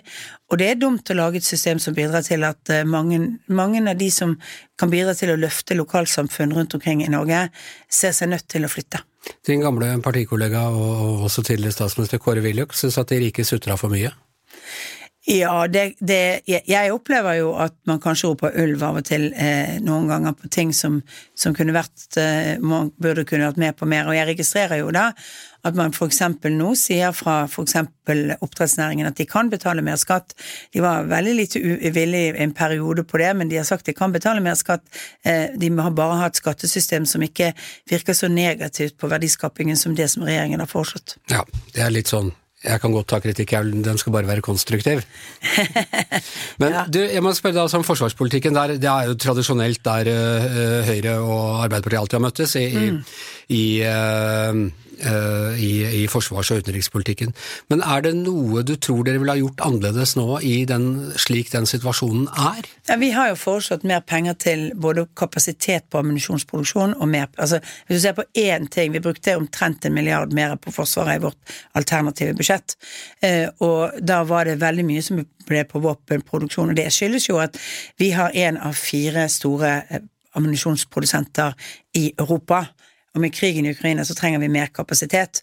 Og 0.50 0.60
det 0.60 0.68
er 0.70 0.82
dumt 0.82 1.08
å 1.10 1.16
lage 1.16 1.40
et 1.40 1.48
system 1.48 1.80
som 1.82 1.96
bidrar 1.96 2.26
til 2.26 2.44
at 2.44 2.68
eh, 2.74 2.84
mange, 2.84 3.38
mange 3.48 3.80
av 3.88 3.96
de 3.96 4.10
som 4.12 4.36
kan 4.76 4.92
bidra 4.92 5.16
til 5.16 5.32
å 5.32 5.40
løfte 5.40 5.78
lokalsamfunn 5.78 6.52
rundt 6.58 6.76
omkring 6.76 7.04
i 7.06 7.12
Norge, 7.12 7.46
ser 7.88 8.12
seg 8.12 8.34
nødt 8.34 8.48
til 8.52 8.66
å 8.66 8.72
flytte. 8.72 9.00
Din 9.46 9.64
gamle 9.64 9.88
partikollega 10.04 10.68
og 10.68 11.24
også 11.26 11.42
tidligere 11.48 11.74
statsminister 11.74 12.20
Kåre 12.22 12.44
Willoch 12.44 12.76
syns 12.76 13.00
at 13.00 13.10
de 13.10 13.24
rike 13.24 13.46
sutra 13.46 13.78
for 13.80 13.90
mye. 13.90 14.12
Ja, 15.26 15.66
det, 15.66 15.96
det, 15.98 16.40
jeg- 16.46 16.62
opplever 16.94 17.34
jo 17.40 17.48
at 17.58 17.74
man 17.90 17.98
kanskje 17.98 18.28
roper 18.28 18.52
ulv 18.62 18.82
av 18.86 19.00
og 19.00 19.04
til 19.08 19.32
eh, 19.34 19.80
noen 19.82 20.06
ganger 20.06 20.36
på 20.38 20.46
ting 20.54 20.70
som, 20.72 21.00
som 21.34 21.54
kunne 21.54 21.74
vært 21.74 22.14
eh, 22.22 22.60
Man 22.62 22.92
burde 23.02 23.24
kunne 23.26 23.48
vært 23.48 23.58
med 23.58 23.74
på 23.76 23.88
mer. 23.90 24.06
Og 24.06 24.14
jeg 24.14 24.28
registrerer 24.28 24.84
jo 24.84 24.92
da 24.94 25.08
at 25.66 25.74
man 25.74 25.90
eksempel 26.06 26.54
nå 26.54 26.76
sier 26.78 27.10
fra 27.10 27.40
eksempel 27.64 28.36
oppdrettsnæringen 28.38 29.08
at 29.10 29.18
de 29.18 29.26
kan 29.26 29.50
betale 29.50 29.82
mer 29.82 29.98
skatt. 29.98 30.30
De 30.70 30.78
var 30.84 31.08
veldig 31.10 31.34
lite 31.40 31.58
villige 31.90 32.38
en 32.38 32.54
periode 32.54 33.02
på 33.02 33.18
det, 33.18 33.32
men 33.34 33.50
de 33.50 33.58
har 33.58 33.66
sagt 33.66 33.90
de 33.90 33.96
kan 33.98 34.14
betale 34.14 34.38
mer 34.46 34.54
skatt. 34.54 34.86
Eh, 35.26 35.48
de 35.58 35.72
har 35.74 35.90
bare 35.90 36.20
hatt 36.22 36.38
skattesystem 36.38 37.02
som 37.04 37.26
ikke 37.26 37.50
virker 37.90 38.14
så 38.14 38.30
negativt 38.30 38.94
på 38.96 39.10
verdiskapingen 39.10 39.74
som 39.76 39.98
det 39.98 40.06
som 40.14 40.22
regjeringen 40.22 40.62
har 40.62 40.70
foreslått. 40.70 41.18
Ja, 41.34 41.42
det 41.74 41.82
er 41.82 41.90
litt 41.98 42.14
sånn 42.14 42.30
jeg 42.66 42.82
kan 42.82 42.94
godt 42.94 43.08
ta 43.12 43.20
kritikk, 43.22 43.54
den 43.84 43.98
skal 44.00 44.14
bare 44.14 44.28
være 44.28 44.44
konstruktiv. 44.44 45.02
Men 46.60 46.76
du, 46.90 47.00
jeg 47.00 47.22
må 47.22 47.32
spørre 47.36 47.56
deg 47.56 47.62
altså 47.66 47.80
om 47.80 47.86
forsvarspolitikken. 47.86 48.56
Der, 48.56 48.74
det 48.80 48.90
er 48.90 49.10
jo 49.10 49.18
tradisjonelt 49.20 49.82
der 49.86 50.10
uh, 50.10 50.80
Høyre 50.88 51.16
og 51.22 51.64
Arbeiderpartiet 51.64 52.00
alltid 52.00 52.18
har 52.18 52.26
møttes, 52.26 52.56
i, 52.58 52.66
i, 52.66 52.88
i, 53.56 53.64
eh, 53.86 54.50
eh, 54.50 54.85
i, 54.96 55.70
i 56.02 56.06
forsvars- 56.08 56.50
og 56.52 56.62
utenrikspolitikken. 56.64 57.34
Men 57.70 57.82
er 57.84 58.04
det 58.06 58.14
noe 58.16 58.62
du 58.66 58.74
tror 58.80 59.04
dere 59.04 59.20
ville 59.20 59.34
ha 59.34 59.40
gjort 59.40 59.60
annerledes 59.66 60.14
nå, 60.16 60.26
i 60.40 60.64
den, 60.68 60.86
slik 61.20 61.52
den 61.52 61.68
situasjonen 61.68 62.26
er? 62.32 62.68
Ja, 62.88 62.96
vi 63.00 63.10
har 63.14 63.30
jo 63.32 63.38
foreslått 63.40 63.84
mer 63.88 64.00
penger 64.06 64.38
til 64.40 64.66
både 64.74 65.06
kapasitet 65.18 65.88
på 65.90 66.00
ammunisjonsproduksjon 66.00 66.96
og 66.96 67.08
mer 67.12 67.28
altså, 67.36 67.60
Hvis 67.86 67.98
du 67.98 68.02
ser 68.06 68.16
på 68.16 68.24
én 68.38 68.68
ting, 68.72 68.92
vi 68.92 69.02
brukte 69.04 69.36
omtrent 69.36 69.84
en 69.84 69.94
milliard 69.94 70.32
mer 70.32 70.56
på 70.56 70.72
Forsvaret 70.72 71.20
i 71.20 71.24
vårt 71.24 71.54
alternative 71.74 72.34
budsjett, 72.36 72.76
eh, 73.22 73.48
og 73.60 73.96
da 74.00 74.22
var 74.24 74.44
det 74.44 74.60
veldig 74.60 74.84
mye 74.86 75.04
som 75.04 75.22
ble 75.46 75.62
på 75.68 75.80
våpenproduksjon, 75.82 76.72
og 76.72 76.76
det 76.78 76.90
skyldes 76.94 77.28
jo 77.28 77.40
at 77.42 77.58
vi 78.00 78.10
har 78.16 78.34
en 78.46 78.60
av 78.68 78.76
fire 78.78 79.28
store 79.32 79.72
eh, 79.88 80.04
ammunisjonsprodusenter 80.36 81.54
i 81.96 82.10
Europa. 82.18 82.66
Og 83.16 83.22
med 83.24 83.32
krigen 83.32 83.66
i 83.66 83.72
Ukraina 83.72 84.04
så 84.04 84.14
trenger 84.14 84.42
vi 84.44 84.52
mer 84.52 84.68
kapasitet. 84.76 85.40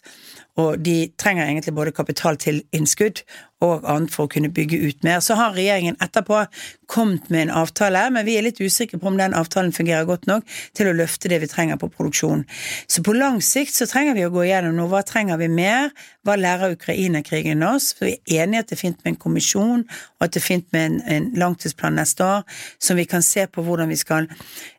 Og 0.54 0.78
de 0.78 1.08
trenger 1.18 1.48
egentlig 1.48 1.74
både 1.74 1.92
kapital 1.92 2.36
til 2.38 2.60
innskudd 2.72 3.24
og 3.64 3.82
annet 3.90 4.12
for 4.14 4.28
å 4.28 4.30
kunne 4.30 4.52
bygge 4.54 4.78
ut 4.84 5.02
mer. 5.02 5.18
Så 5.24 5.34
har 5.34 5.56
regjeringen 5.56 5.98
etterpå 6.04 6.44
kommet 6.90 7.26
med 7.34 7.48
en 7.48 7.54
avtale, 7.64 8.04
men 8.14 8.26
vi 8.28 8.36
er 8.38 8.46
litt 8.46 8.62
usikre 8.62 9.00
på 9.02 9.10
om 9.10 9.18
den 9.18 9.34
avtalen 9.34 9.74
fungerer 9.74 10.06
godt 10.06 10.28
nok 10.30 10.46
til 10.78 10.90
å 10.90 10.94
løfte 10.94 11.32
det 11.32 11.40
vi 11.42 11.50
trenger 11.50 11.80
på 11.80 11.90
produksjon. 11.90 12.44
Så 12.86 13.02
på 13.02 13.16
lang 13.18 13.40
sikt 13.42 13.74
så 13.74 13.90
trenger 13.90 14.14
vi 14.14 14.26
å 14.28 14.30
gå 14.34 14.46
igjennom 14.46 14.78
nå. 14.78 14.86
Hva 14.92 15.02
trenger 15.06 15.40
vi 15.42 15.50
mer? 15.50 15.90
Hva 16.24 16.36
lærer 16.40 16.72
Ukraina-krigen 16.72 17.62
oss? 17.62 17.90
For 17.96 18.08
vi 18.08 18.14
er 18.16 18.44
enige 18.44 18.62
at 18.64 18.70
det 18.70 18.78
er 18.78 18.80
fint 18.80 19.00
med 19.04 19.12
en 19.12 19.20
kommisjon, 19.20 19.84
og 20.18 20.24
at 20.24 20.34
det 20.34 20.40
er 20.40 20.46
fint 20.46 20.66
med 20.72 20.86
en, 20.86 20.96
en 21.16 21.26
langtidsplan 21.36 21.98
neste 21.98 22.24
år, 22.24 22.42
som 22.80 22.96
vi 22.96 23.04
kan 23.04 23.22
se 23.22 23.46
på 23.46 23.62
hvordan 23.62 23.92
vi 23.92 23.98
skal 24.00 24.28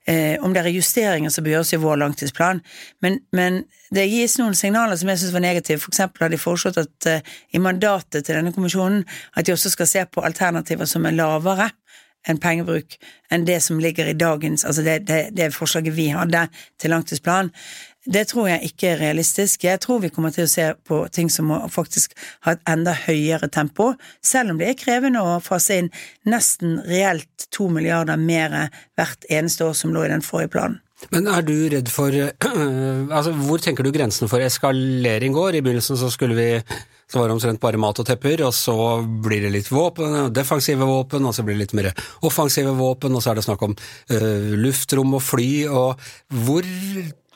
eh, 0.07 0.41
Om 0.41 0.53
det 0.53 0.63
er 0.63 0.73
justeringer 0.73 1.29
som 1.29 1.43
bør 1.43 1.57
gjøres 1.57 1.73
i 1.73 1.81
vår 1.81 2.01
langtidsplan. 2.01 2.61
Men, 3.01 3.19
men 3.31 3.63
det 3.93 4.09
gis 4.09 4.39
noen 4.41 4.57
signaler 4.57 4.97
som 4.97 5.09
jeg 5.09 5.21
syns 5.21 5.33
var 5.33 5.45
negative. 5.45 5.79
For 5.79 5.93
eksempel 5.93 6.25
har 6.25 6.33
de 6.33 6.41
foreslått 6.41 6.81
at 6.81 7.09
eh, 7.11 7.33
i 7.53 7.61
mandatet 7.61 8.25
til 8.25 8.35
denne 8.35 8.53
kommisjonen 8.53 9.05
at 9.35 9.45
de 9.45 9.53
også 9.53 9.73
skal 9.73 9.89
se 9.89 10.05
på 10.05 10.25
alternativer 10.25 10.89
som 10.89 11.05
er 11.05 11.17
lavere 11.17 11.69
enn 12.25 12.41
pengebruk 12.41 12.97
enn 13.33 13.45
det 13.45 13.59
som 13.63 13.79
ligger 13.81 14.09
i 14.09 14.17
dagens 14.17 14.65
Altså 14.65 14.85
det, 14.85 14.99
det, 15.09 15.19
det 15.37 15.53
forslaget 15.53 15.95
vi 15.95 16.07
hadde 16.13 16.47
til 16.81 16.93
langtidsplan. 16.93 17.51
Det 18.05 18.27
tror 18.29 18.49
jeg 18.51 18.69
ikke 18.69 18.91
er 18.93 18.99
realistisk. 19.01 19.65
Jeg 19.65 19.81
tror 19.81 20.03
vi 20.03 20.11
kommer 20.13 20.33
til 20.33 20.45
å 20.45 20.51
se 20.51 20.67
på 20.85 21.01
ting 21.13 21.31
som 21.33 21.49
må 21.49 21.59
faktisk 21.73 22.13
ha 22.45 22.53
et 22.53 22.63
enda 22.69 22.93
høyere 23.05 23.49
tempo, 23.49 23.93
selv 24.21 24.53
om 24.53 24.61
det 24.61 24.69
er 24.69 24.79
krevende 24.79 25.23
å 25.25 25.39
fase 25.43 25.81
inn 25.81 25.91
nesten 26.29 26.79
reelt 26.85 27.47
to 27.55 27.69
milliarder 27.71 28.19
mer 28.21 28.69
hvert 28.97 29.25
eneste 29.29 29.65
år 29.65 29.77
som 29.77 29.93
lå 29.95 30.05
i 30.05 30.11
den 30.13 30.25
forrige 30.25 30.53
planen. 30.55 30.81
Men 31.11 31.27
er 31.27 31.43
du 31.45 31.55
redd 31.73 31.89
for 31.91 32.13
altså 33.17 33.33
Hvor 33.35 33.59
tenker 33.61 33.83
du 33.83 33.91
grensen 33.91 34.29
for 34.31 34.39
eskalering 34.41 35.33
går? 35.35 35.57
I 35.57 35.63
begynnelsen 35.65 35.99
så 35.99 36.07
skulle 36.13 36.37
vi 36.37 36.49
så 37.11 37.19
var 37.19 37.29
det 37.29 37.35
omtrent 37.35 37.61
bare 37.61 37.77
mat 37.77 37.99
og 38.01 38.07
tepper, 38.07 38.41
og 38.47 38.53
så 38.57 38.75
blir 39.21 39.43
det 39.45 39.51
litt 39.53 39.67
våpen, 39.69 40.31
defensive 40.33 40.87
våpen, 40.89 41.27
og 41.29 41.35
så 41.37 41.43
blir 41.45 41.53
det 41.53 41.67
litt 41.67 41.75
mer 41.77 41.91
offensive 42.25 42.73
våpen, 42.73 43.13
og 43.13 43.21
så 43.21 43.31
er 43.31 43.37
det 43.37 43.45
snakk 43.45 43.61
om 43.67 43.75
uh, 43.77 44.55
luftrom 44.57 45.13
og 45.13 45.21
fly, 45.21 45.49
og 45.69 46.01
hvor 46.47 46.65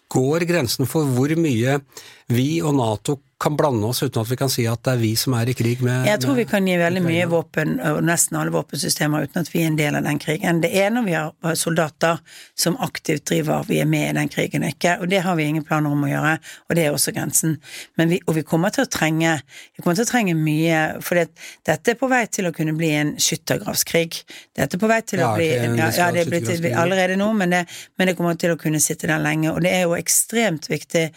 går 0.09 0.45
grensen 0.49 0.89
for 0.89 1.07
hvor 1.15 1.33
mye 1.39 1.79
vi 2.29 2.61
og 2.61 2.75
Nato 2.77 3.19
kan 3.39 3.55
blande 3.55 3.87
oss 3.87 4.03
uten 4.03 4.21
at 4.21 4.31
vi 4.31 4.35
kan 4.35 4.49
si 4.51 4.65
at 4.67 4.81
det 4.83 4.93
er 4.97 4.99
vi 4.99 5.13
som 5.15 5.33
er 5.37 5.47
i 5.47 5.53
krig 5.55 5.79
med 5.85 6.03
Jeg 6.09 6.19
tror 6.19 6.35
vi 6.35 6.43
kan 6.47 6.65
gi 6.67 6.73
veldig 6.79 7.03
mye 7.05 7.27
våpen, 7.31 7.77
og 7.87 8.01
nesten 8.03 8.35
alle 8.35 8.51
våpensystemer, 8.51 9.29
uten 9.29 9.45
at 9.45 9.51
vi 9.53 9.61
er 9.63 9.69
en 9.69 9.77
del 9.79 9.95
av 9.95 10.03
den 10.03 10.19
krigen. 10.19 10.59
Det 10.59 10.73
er 10.75 10.89
når 10.91 11.05
vi 11.05 11.13
har 11.15 11.55
soldater 11.55 12.19
som 12.59 12.75
aktivt 12.83 13.29
driver, 13.31 13.63
vi 13.69 13.79
er 13.79 13.87
med 13.87 14.09
i 14.09 14.17
den 14.17 14.31
krigen, 14.31 14.65
ikke? 14.67 14.97
Og 14.99 15.07
det 15.11 15.21
har 15.23 15.37
vi 15.39 15.45
ingen 15.47 15.63
planer 15.63 15.95
om 15.95 16.03
å 16.03 16.09
gjøre, 16.11 16.33
og 16.67 16.75
det 16.75 16.83
er 16.83 16.97
også 16.97 17.13
grensen. 17.15 17.55
Vi, 17.95 18.19
og 18.25 18.35
vi 18.35 18.43
kommer 18.43 18.75
til 18.75 18.83
å 18.83 18.91
trenge 18.91 19.37
vi 19.39 19.85
kommer 19.85 19.95
til 19.95 20.07
å 20.07 20.11
trenge 20.11 20.35
mye, 20.35 20.83
for 21.05 21.21
det, 21.21 21.29
dette 21.67 21.95
er 21.95 21.99
på 22.01 22.11
vei 22.11 22.25
til 22.27 22.49
å 22.49 22.53
kunne 22.55 22.75
bli 22.75 22.91
en 22.97 23.15
skyttergravskrig. 23.23 24.19
Dette 24.59 24.75
er 24.75 24.83
på 24.83 24.91
vei 24.91 24.99
til 25.07 25.23
å 25.23 25.31
bli 25.37 25.47
Ja, 25.79 25.87
ja 25.95 26.09
det 26.11 26.25
er 26.25 26.33
blitt 26.33 26.67
allerede 26.73 27.15
nå, 27.19 27.31
men 27.39 27.55
det, 27.55 27.63
men 27.95 28.11
det 28.11 28.17
kommer 28.19 28.35
til 28.35 28.57
å 28.57 28.59
kunne 28.59 28.83
sitte 28.83 29.07
der 29.07 29.23
lenge. 29.23 29.53
Og 29.53 29.63
det 29.63 29.71
er 29.77 29.87
jo 29.87 29.95
ekstremt 29.95 30.67
viktig, 30.67 31.07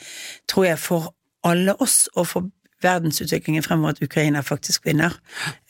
tror 0.46 0.70
jeg, 0.70 0.78
for 0.78 1.01
alle 1.44 1.74
oss 1.82 2.08
og 2.14 2.26
for 2.30 2.50
verdensutviklingen 2.82 3.62
fremover 3.62 3.94
at 3.94 4.02
Ukraina 4.02 4.40
faktisk 4.40 4.86
vinner. 4.86 5.14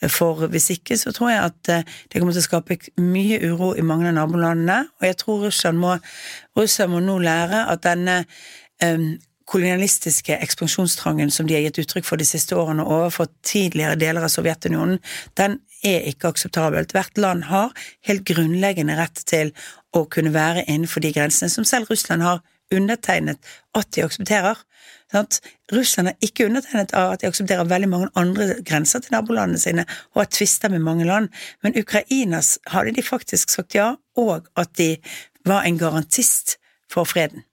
For 0.07 0.47
hvis 0.47 0.69
ikke 0.69 0.97
så 0.97 1.11
tror 1.11 1.29
jeg 1.29 1.43
at 1.43 1.69
eh, 1.69 1.83
det 2.09 2.21
kommer 2.21 2.33
til 2.33 2.41
å 2.41 2.47
skape 2.47 2.77
mye 2.97 3.37
uro 3.51 3.73
i 3.77 3.85
mange 3.85 4.09
av 4.09 4.17
nabolandene, 4.17 4.87
og 4.99 5.07
jeg 5.07 5.19
tror 5.21 5.45
Russland 5.47 5.77
må, 5.81 5.97
Russland 6.57 6.93
må 6.93 7.03
nå 7.03 7.19
lære 7.21 7.67
at 7.69 7.83
denne 7.85 8.23
um, 8.83 9.13
kolonialistiske 9.49 10.37
ekspansjonstrangen 10.45 11.31
som 11.31 11.47
de 11.47 11.57
har 11.57 11.65
gitt 11.65 11.81
uttrykk 11.83 12.07
for 12.07 12.21
de 12.21 12.27
siste 12.27 12.55
årene 12.57 12.85
overfor 12.85 13.29
tidligere 13.45 13.99
deler 13.99 14.25
av 14.25 14.31
Sovjetunionen, 14.31 15.01
den 15.37 15.59
er 15.83 16.07
ikke 16.09 16.31
akseptabelt. 16.31 16.95
Hvert 16.95 17.17
land 17.19 17.49
har 17.49 17.73
helt 18.07 18.23
grunnleggende 18.29 18.95
rett 18.97 19.25
til 19.29 19.51
å 19.93 20.05
kunne 20.09 20.33
være 20.33 20.63
innenfor 20.65 21.03
de 21.03 21.11
grensene 21.13 21.51
som 21.51 21.67
selv 21.67 21.91
Russland 21.91 22.23
har 22.25 22.41
undertegnet 22.75 23.37
at 23.75 23.89
de 23.95 24.03
aksepterer. 24.03 24.59
Sant? 25.11 25.39
Russland 25.73 26.09
har 26.09 26.25
ikke 26.25 26.45
undertegnet 26.45 26.93
at 26.97 27.21
de 27.21 27.29
aksepterer 27.29 27.69
veldig 27.69 27.89
mange 27.89 28.09
andre 28.15 28.49
grenser 28.65 29.03
til 29.03 29.13
nabolandene 29.15 29.61
sine 29.61 29.85
og 30.13 30.23
har 30.23 30.31
tvister 30.31 30.73
med 30.73 30.79
mange 30.79 31.05
land, 31.05 31.29
men 31.63 31.77
Ukrainas 31.79 32.57
hadde 32.67 32.95
de 32.95 33.05
faktisk 33.05 33.49
sagt 33.49 33.75
ja, 33.75 33.93
og 34.17 34.49
at 34.57 34.77
de 34.77 34.97
var 35.45 35.63
en 35.63 35.77
garantist 35.77 36.57
for 36.91 37.03
freden. 37.03 37.43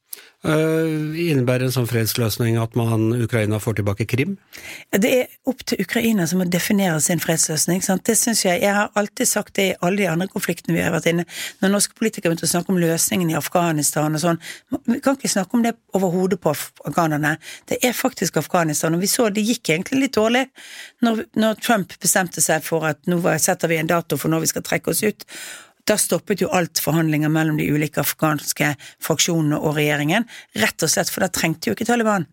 Uh, 0.41 1.13
innebærer 1.21 1.67
en 1.67 1.73
sånn 1.75 1.89
fredsløsning 1.89 2.55
at 2.57 2.73
man, 2.79 3.11
Ukraina 3.13 3.59
får 3.61 3.75
tilbake 3.77 4.07
Krim? 4.09 4.39
Det 4.89 5.11
er 5.13 5.27
opp 5.51 5.61
til 5.69 5.83
Ukraina 5.85 6.25
som 6.31 6.41
må 6.41 6.47
definere 6.49 6.97
sin 7.05 7.21
fredsløsning. 7.21 7.83
Sant? 7.85 8.07
Det 8.09 8.17
synes 8.17 8.47
Jeg 8.47 8.63
jeg 8.63 8.73
har 8.73 8.89
alltid 8.97 9.29
sagt 9.29 9.55
det 9.57 9.67
i 9.69 9.77
alle 9.85 10.01
de 10.01 10.09
andre 10.09 10.29
konfliktene 10.33 10.79
vi 10.79 10.81
har 10.81 10.95
vært 10.97 11.11
inne 11.13 11.27
Når 11.61 11.75
norske 11.75 11.95
politikere 11.99 12.33
begynte 12.33 12.49
å 12.49 12.55
snakke 12.55 12.73
om 12.73 12.81
løsningen 12.81 13.31
i 13.31 13.37
Afghanistan 13.37 14.17
og 14.17 14.25
sånn 14.25 14.41
Vi 14.89 15.01
kan 15.05 15.19
ikke 15.19 15.29
snakke 15.29 15.59
om 15.59 15.63
det 15.63 15.77
over 15.93 16.09
hodet 16.09 16.41
på 16.41 16.55
afghanerne. 16.55 17.37
Det 17.69 17.77
er 17.85 17.93
faktisk 17.93 18.41
Afghanistan. 18.41 18.95
Og 18.95 19.05
vi 19.05 19.13
så 19.13 19.29
det 19.29 19.45
gikk 19.45 19.75
egentlig 19.75 20.07
litt 20.07 20.17
dårlig 20.17 20.47
når, 21.05 21.27
når 21.37 21.61
Trump 21.61 21.93
bestemte 22.01 22.41
seg 22.41 22.65
for 22.65 22.89
at 22.89 23.05
nå 23.05 23.21
setter 23.37 23.69
vi 23.69 23.77
en 23.77 23.91
dato 23.91 24.17
for 24.17 24.33
når 24.33 24.47
vi 24.47 24.55
skal 24.55 24.65
trekke 24.65 24.95
oss 24.95 25.05
ut. 25.05 25.29
Da 25.89 25.97
stoppet 26.01 26.43
jo 26.45 26.51
alt 26.57 26.83
forhandlinger 26.83 27.33
mellom 27.33 27.61
de 27.61 27.69
ulike 27.73 28.03
afghanske 28.03 28.75
fraksjonene 29.03 29.59
og 29.61 29.79
regjeringen, 29.79 30.29
rett 30.61 30.87
og 30.87 30.93
slett 30.93 31.13
for 31.13 31.25
da 31.25 31.33
trengte 31.33 31.71
jo 31.71 31.79
ikke 31.79 31.89
Taliban 31.89 32.29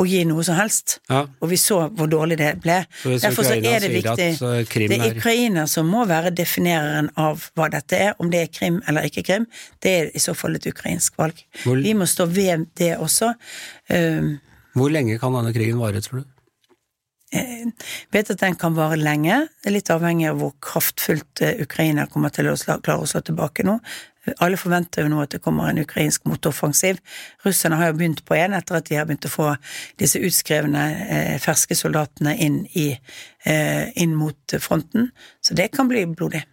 å 0.00 0.06
gi 0.08 0.22
noe 0.24 0.44
som 0.46 0.56
helst. 0.56 0.96
Ja. 1.10 1.24
Og 1.42 1.50
vi 1.52 1.58
så 1.60 1.78
hvor 1.92 2.08
dårlig 2.10 2.38
det 2.40 2.52
ble. 2.64 2.78
Så 3.02 3.16
Derfor 3.22 3.46
så 3.46 3.58
er 3.58 3.84
det 3.84 3.90
viktig 3.92 4.28
eh, 4.32 4.88
Det 4.88 4.98
er 4.98 5.16
Ukraina 5.18 5.66
som 5.70 5.90
må 5.92 6.06
være 6.08 6.32
definereren 6.34 7.10
av 7.20 7.48
hva 7.58 7.68
dette 7.72 7.98
er, 8.08 8.14
om 8.22 8.32
det 8.32 8.46
er 8.46 8.52
Krim 8.52 8.80
eller 8.88 9.08
ikke 9.08 9.24
Krim. 9.26 9.46
Det 9.82 9.92
er 9.98 10.10
i 10.16 10.22
så 10.22 10.34
fall 10.38 10.56
et 10.56 10.68
ukrainsk 10.70 11.20
valg. 11.20 11.44
Hvor... 11.64 11.80
Vi 11.84 11.94
må 11.98 12.08
stå 12.08 12.26
ved 12.30 12.70
det 12.80 12.94
også. 12.96 13.34
Um... 13.92 14.38
hvor 14.72 14.92
lenge 14.92 15.18
kan 15.20 15.34
denne 15.36 15.52
krigen 15.52 15.80
vare, 15.82 16.00
tror 16.00 16.22
du? 16.22 16.31
Eh, 17.32 17.66
vet 18.12 18.30
at 18.30 18.40
den 18.42 18.56
kan 18.60 18.74
vare 18.76 18.98
lenge. 19.00 19.46
Det 19.62 19.70
er 19.70 19.76
litt 19.78 19.90
avhengig 19.92 20.28
av 20.28 20.40
hvor 20.42 20.52
kraftfullt 20.60 21.40
eh, 21.44 21.62
Ukraina 21.64 22.04
kommer 22.12 22.32
til 22.34 22.50
å 22.50 22.56
klare 22.60 23.00
å 23.00 23.08
slå 23.08 23.22
tilbake 23.24 23.64
nå. 23.64 23.78
Alle 24.44 24.58
forventer 24.60 25.02
jo 25.02 25.10
nå 25.10 25.22
at 25.24 25.32
det 25.34 25.40
kommer 25.42 25.70
en 25.70 25.80
ukrainsk 25.82 26.28
motoffensiv. 26.30 27.00
Russerne 27.42 27.78
har 27.80 27.90
jo 27.90 27.96
begynt 27.98 28.20
på 28.28 28.36
en 28.36 28.54
etter 28.54 28.78
at 28.78 28.86
de 28.86 28.98
har 28.98 29.08
begynt 29.08 29.26
å 29.26 29.32
få 29.32 29.48
disse 29.98 30.20
utskrevne 30.22 30.82
eh, 31.06 31.38
ferske 31.42 31.74
soldatene 31.78 32.36
inn, 32.44 32.60
i, 32.78 32.90
eh, 33.48 33.88
inn 34.04 34.12
mot 34.18 34.56
fronten. 34.60 35.08
Så 35.42 35.56
det 35.58 35.70
kan 35.72 35.88
bli 35.90 36.04
blodig. 36.12 36.44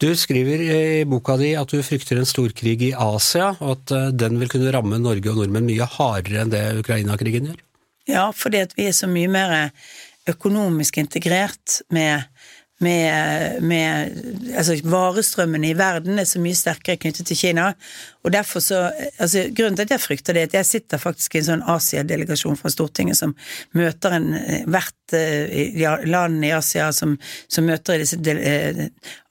Du 0.00 0.06
skriver 0.16 0.62
i 0.62 0.84
boka 1.08 1.38
di 1.40 1.54
at 1.58 1.72
du 1.72 1.80
frykter 1.84 2.20
en 2.20 2.28
storkrig 2.28 2.76
i 2.86 2.92
Asia, 2.92 3.50
og 3.58 3.74
at 3.74 4.14
den 4.20 4.38
vil 4.40 4.52
kunne 4.52 4.72
ramme 4.72 5.00
Norge 5.00 5.32
og 5.32 5.40
nordmenn 5.40 5.68
mye 5.68 5.88
hardere 5.96 6.44
enn 6.44 6.52
det 6.52 6.62
Ukraina-krigen 6.84 7.50
gjør? 7.50 7.58
Ja, 8.08 8.30
fordi 8.34 8.62
at 8.64 8.72
vi 8.78 8.86
er 8.88 8.96
så 8.96 9.10
mye 9.10 9.28
mer 9.30 9.52
økonomisk 10.30 10.98
integrert 11.02 11.80
med, 11.92 12.26
med, 12.80 13.60
med 13.60 14.54
altså 14.54 14.78
Varestrømmene 14.84 15.72
i 15.72 15.78
verden 15.78 16.18
er 16.18 16.28
så 16.28 16.42
mye 16.42 16.58
sterkere 16.58 17.00
knyttet 17.00 17.28
til 17.30 17.38
Kina. 17.38 17.72
Og 18.24 18.32
derfor 18.32 18.60
så, 18.60 18.80
altså 19.18 19.46
Grunnen 19.56 19.78
til 19.78 19.86
at 19.88 19.94
jeg 19.94 20.02
frykter 20.02 20.36
det, 20.36 20.42
er 20.42 20.50
at 20.50 20.58
jeg 20.60 20.68
sitter 20.68 21.00
faktisk 21.00 21.34
i 21.34 21.40
en 21.40 21.48
sånn 21.48 21.66
Asia-delegasjon 21.72 22.58
fra 22.60 22.72
Stortinget 22.72 23.18
som 23.20 23.32
møter 23.76 24.16
en, 24.18 24.28
hvert 24.68 25.14
uh, 25.16 26.04
land 26.04 26.44
i 26.44 26.52
Asia 26.54 26.90
som, 26.92 27.16
som 27.48 27.66
møter 27.68 27.96
i 27.96 28.04
disse 28.04 28.18
uh, 28.20 28.84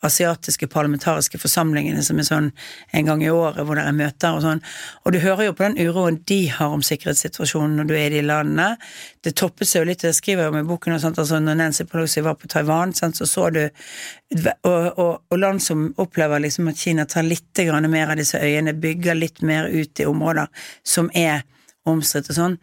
asiatiske 0.06 0.70
parlamentariske 0.72 1.38
forsamlingene 1.42 2.02
som 2.06 2.20
er 2.20 2.28
sånn 2.28 2.50
en 2.96 3.10
gang 3.10 3.24
i 3.24 3.30
året 3.30 3.66
hvor 3.68 3.78
det 3.78 3.86
er 3.86 3.96
møter 3.96 4.38
og 4.38 4.44
sånn. 4.46 4.64
Og 5.06 5.14
du 5.14 5.20
hører 5.22 5.50
jo 5.50 5.56
på 5.58 5.68
den 5.68 5.78
uroen 5.90 6.22
de 6.30 6.40
har 6.56 6.74
om 6.74 6.84
sikkerhetssituasjonen 6.86 7.78
når 7.80 7.90
du 7.90 7.96
er 7.98 8.08
i 8.08 8.20
de 8.20 8.26
landene. 8.26 8.72
Det 9.26 9.36
toppet 9.38 9.68
seg 9.68 9.84
jo 9.84 9.90
litt, 9.92 10.08
jeg 10.08 10.18
skriver 10.18 10.48
jo 10.48 10.56
med 10.56 10.70
boken 10.70 10.96
og 10.96 11.04
sånt, 11.04 11.20
altså 11.22 11.42
når 11.44 11.60
Nancy 11.60 11.86
Pelosi 11.90 12.24
var 12.26 12.40
på 12.40 12.50
Taiwan, 12.50 12.96
sant, 12.96 13.20
så 13.20 13.28
så 13.30 13.50
du 13.54 13.62
og, 14.30 15.00
og, 15.00 15.14
og, 15.32 15.38
land 15.42 15.62
som 15.64 15.88
opplever 15.98 16.40
liksom 16.44 16.68
at 16.70 16.78
Kina 16.78 17.06
tar 17.10 17.26
litt 17.26 17.60
mer 17.90 18.12
av 18.12 18.20
disse 18.20 18.38
øyene, 18.38 18.76
bygger 18.82 19.18
litt 19.18 19.44
mer 19.46 19.70
ut 19.70 20.00
i 20.00 20.08
områder 20.10 20.50
som 20.88 21.10
er 21.18 21.46
omstridt 21.90 22.30
og 22.32 22.38
sånn. 22.38 22.60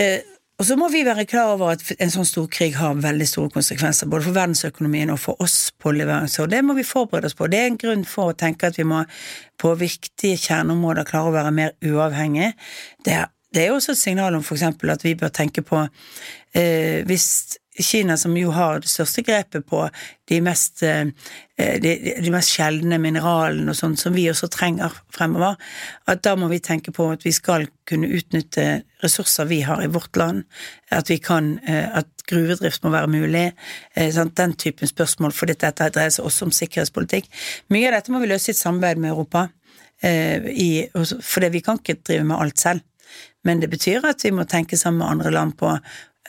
Eh, 0.00 0.20
og 0.62 0.66
så 0.68 0.76
må 0.78 0.86
vi 0.92 1.00
være 1.02 1.24
klar 1.26 1.56
over 1.56 1.72
at 1.74 1.82
en 1.96 2.10
sånn 2.12 2.28
stor 2.28 2.44
krig 2.52 2.76
har 2.78 2.98
veldig 3.02 3.26
store 3.26 3.50
konsekvenser, 3.50 4.06
både 4.06 4.28
for 4.28 4.36
verdensøkonomien 4.36 5.10
og 5.10 5.18
for 5.18 5.40
oss 5.42 5.72
på 5.80 5.90
leveranser, 5.96 6.44
og 6.44 6.52
det 6.52 6.60
må 6.62 6.76
vi 6.78 6.84
forberede 6.86 7.26
oss 7.26 7.34
på. 7.34 7.48
Det 7.50 7.58
er 7.58 7.70
en 7.70 7.78
grunn 7.80 8.04
for 8.06 8.30
å 8.30 8.36
tenke 8.38 8.68
at 8.70 8.78
vi 8.78 8.86
må 8.86 9.00
på 9.58 9.72
viktige 9.80 10.38
kjerneområder 10.38 11.08
klare 11.08 11.32
å 11.32 11.34
være 11.34 11.54
mer 11.56 11.74
uavhengige. 11.82 12.52
Det 13.02 13.16
er, 13.16 13.32
det 13.50 13.64
er 13.64 13.74
også 13.74 13.96
et 13.96 14.02
signal 14.04 14.38
om 14.38 14.44
f.eks. 14.44 14.62
at 14.68 15.06
vi 15.08 15.16
bør 15.18 15.34
tenke 15.34 15.66
på 15.66 15.82
eh, 15.82 17.02
hvis 17.10 17.26
Kina, 17.80 18.16
som 18.16 18.34
jo 18.36 18.50
har 18.52 18.82
det 18.84 18.90
største 18.92 19.22
grepet 19.24 19.64
på 19.64 19.86
de 20.28 20.40
mest, 20.44 20.82
eh, 20.84 21.08
de, 21.56 21.92
de 22.20 22.32
mest 22.32 22.52
sjeldne 22.52 22.98
mineralene 23.00 23.72
og 23.72 23.78
sånn, 23.78 23.96
som 23.96 24.12
vi 24.12 24.26
også 24.28 24.50
trenger 24.52 24.92
fremover, 25.14 25.56
at 26.04 26.20
da 26.26 26.34
må 26.36 26.50
vi 26.52 26.60
tenke 26.60 26.92
på 26.92 27.08
at 27.14 27.24
vi 27.24 27.32
skal 27.32 27.64
kunne 27.88 28.10
utnytte 28.12 28.82
ressurser 29.02 29.48
vi 29.48 29.62
har 29.64 29.80
i 29.80 29.88
vårt 29.88 30.20
land, 30.20 30.44
at 30.92 31.08
vi 31.08 31.16
kan, 31.22 31.54
eh, 31.64 31.88
at 32.02 32.26
gruvedrift 32.28 32.84
må 32.84 32.92
være 32.92 33.08
mulig, 33.14 33.46
eh, 33.96 34.12
sant? 34.12 34.36
den 34.36 34.52
typen 34.52 34.88
spørsmål, 34.88 35.32
for 35.32 35.48
dette 35.48 35.72
dreier 35.72 36.12
seg 36.12 36.28
også 36.28 36.50
om 36.50 36.52
sikkerhetspolitikk. 36.52 37.32
Mye 37.72 37.88
av 37.88 37.96
dette 37.96 38.12
må 38.12 38.20
vi 38.20 38.28
løse 38.34 38.52
i 38.52 38.56
et 38.56 38.60
samarbeid 38.60 39.00
med 39.00 39.14
Europa, 39.14 39.48
i, 40.02 40.88
for 40.92 41.44
vi 41.46 41.60
kan 41.62 41.76
ikke 41.78 41.94
drive 42.02 42.24
med 42.26 42.34
alt 42.34 42.58
selv. 42.58 42.80
Men 43.46 43.60
det 43.62 43.68
betyr 43.70 44.02
at 44.08 44.24
vi 44.24 44.32
må 44.34 44.42
tenke 44.50 44.74
sammen 44.78 44.98
med 44.98 45.12
andre 45.12 45.30
land 45.30 45.54
på 45.60 45.76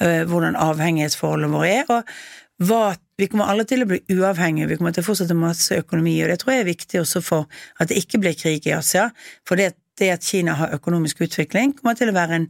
hvordan 0.03 0.57
avhengighetsforholdene 0.59 1.53
våre 1.53 1.69
er, 1.81 1.91
og 1.93 2.67
hva 2.67 2.93
vi 3.17 3.27
kommer 3.29 3.49
alle 3.51 3.65
til 3.69 3.83
å 3.83 3.87
bli 3.89 3.99
uavhengige, 4.13 4.69
vi 4.71 4.77
kommer 4.79 4.93
til 4.95 5.03
å 5.03 5.07
fortsette 5.07 5.37
masse 5.37 5.77
økonomi, 5.83 6.15
og 6.23 6.31
det 6.31 6.39
tror 6.41 6.55
jeg 6.55 6.63
er 6.63 6.69
viktig 6.69 7.01
også 7.01 7.21
for 7.25 7.63
at 7.81 7.91
det 7.91 7.99
ikke 8.01 8.21
blir 8.23 8.37
krig 8.37 8.65
i 8.69 8.75
Asia. 8.75 9.09
For 9.47 9.59
det, 9.59 9.73
det 9.99 10.11
at 10.15 10.25
Kina 10.25 10.55
har 10.59 10.73
økonomisk 10.77 11.23
utvikling, 11.25 11.75
kommer 11.77 11.97
til 11.99 12.11
å 12.11 12.15
være 12.15 12.39
en, 12.41 12.47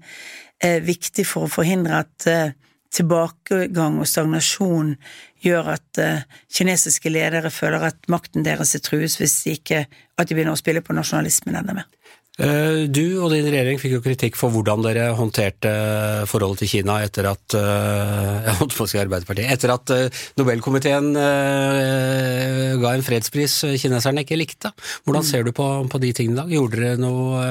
eh, 0.63 0.79
viktig 0.83 1.25
for 1.27 1.47
å 1.47 1.51
forhindre 1.51 2.03
at 2.05 2.27
eh, 2.27 2.55
tilbakegang 2.93 3.99
og 3.99 4.07
stagnasjon 4.07 4.95
gjør 5.43 5.73
at 5.75 6.01
eh, 6.01 6.23
kinesiske 6.53 7.11
ledere 7.11 7.51
føler 7.51 7.89
at 7.89 8.07
makten 8.11 8.45
deres 8.45 8.75
er 8.77 8.83
trues 8.85 9.17
hvis 9.19 9.39
de 9.43 9.57
ikke 9.57 9.85
at 9.87 10.29
de 10.29 10.35
begynner 10.35 10.55
å 10.55 10.61
spille 10.61 10.83
på 10.85 10.95
nasjonalismen 10.95 11.57
enda 11.59 11.75
mer. 11.79 11.89
Eh, 12.41 12.89
du 12.89 13.21
og 13.21 13.29
din 13.29 13.45
regjering 13.45 13.77
fikk 13.77 13.91
jo 13.93 14.01
kritikk 14.01 14.37
for 14.39 14.49
hvordan 14.49 14.81
dere 14.81 15.11
håndterte 15.13 15.69
forholdet 16.25 16.63
til 16.63 16.71
Kina 16.71 16.95
etter 17.05 17.27
at 17.29 17.53
eh, 17.59 18.39
jeg 18.47 18.55
holdt 18.57 18.73
på 18.73 18.87
å 18.87 18.89
si 18.89 18.97
Arbeiderpartiet, 18.97 19.51
etter 19.53 19.73
at 19.75 19.93
eh, 19.93 20.23
Nobelkomiteen 20.41 21.11
ga 21.13 22.89
en 22.89 23.05
fredspris 23.05 23.59
kineserne 23.77 24.23
ikke 24.23 24.39
likte. 24.39 24.71
Hvordan 25.05 25.21
mm. 25.21 25.27
ser 25.27 25.45
du 25.45 25.51
på, 25.53 25.67
på 25.91 26.01
de 26.01 26.09
tingene 26.17 26.33
i 26.33 26.41
dag? 26.41 26.55
Gjorde 26.57 26.81
dere 26.81 27.01
noe, 27.01 27.43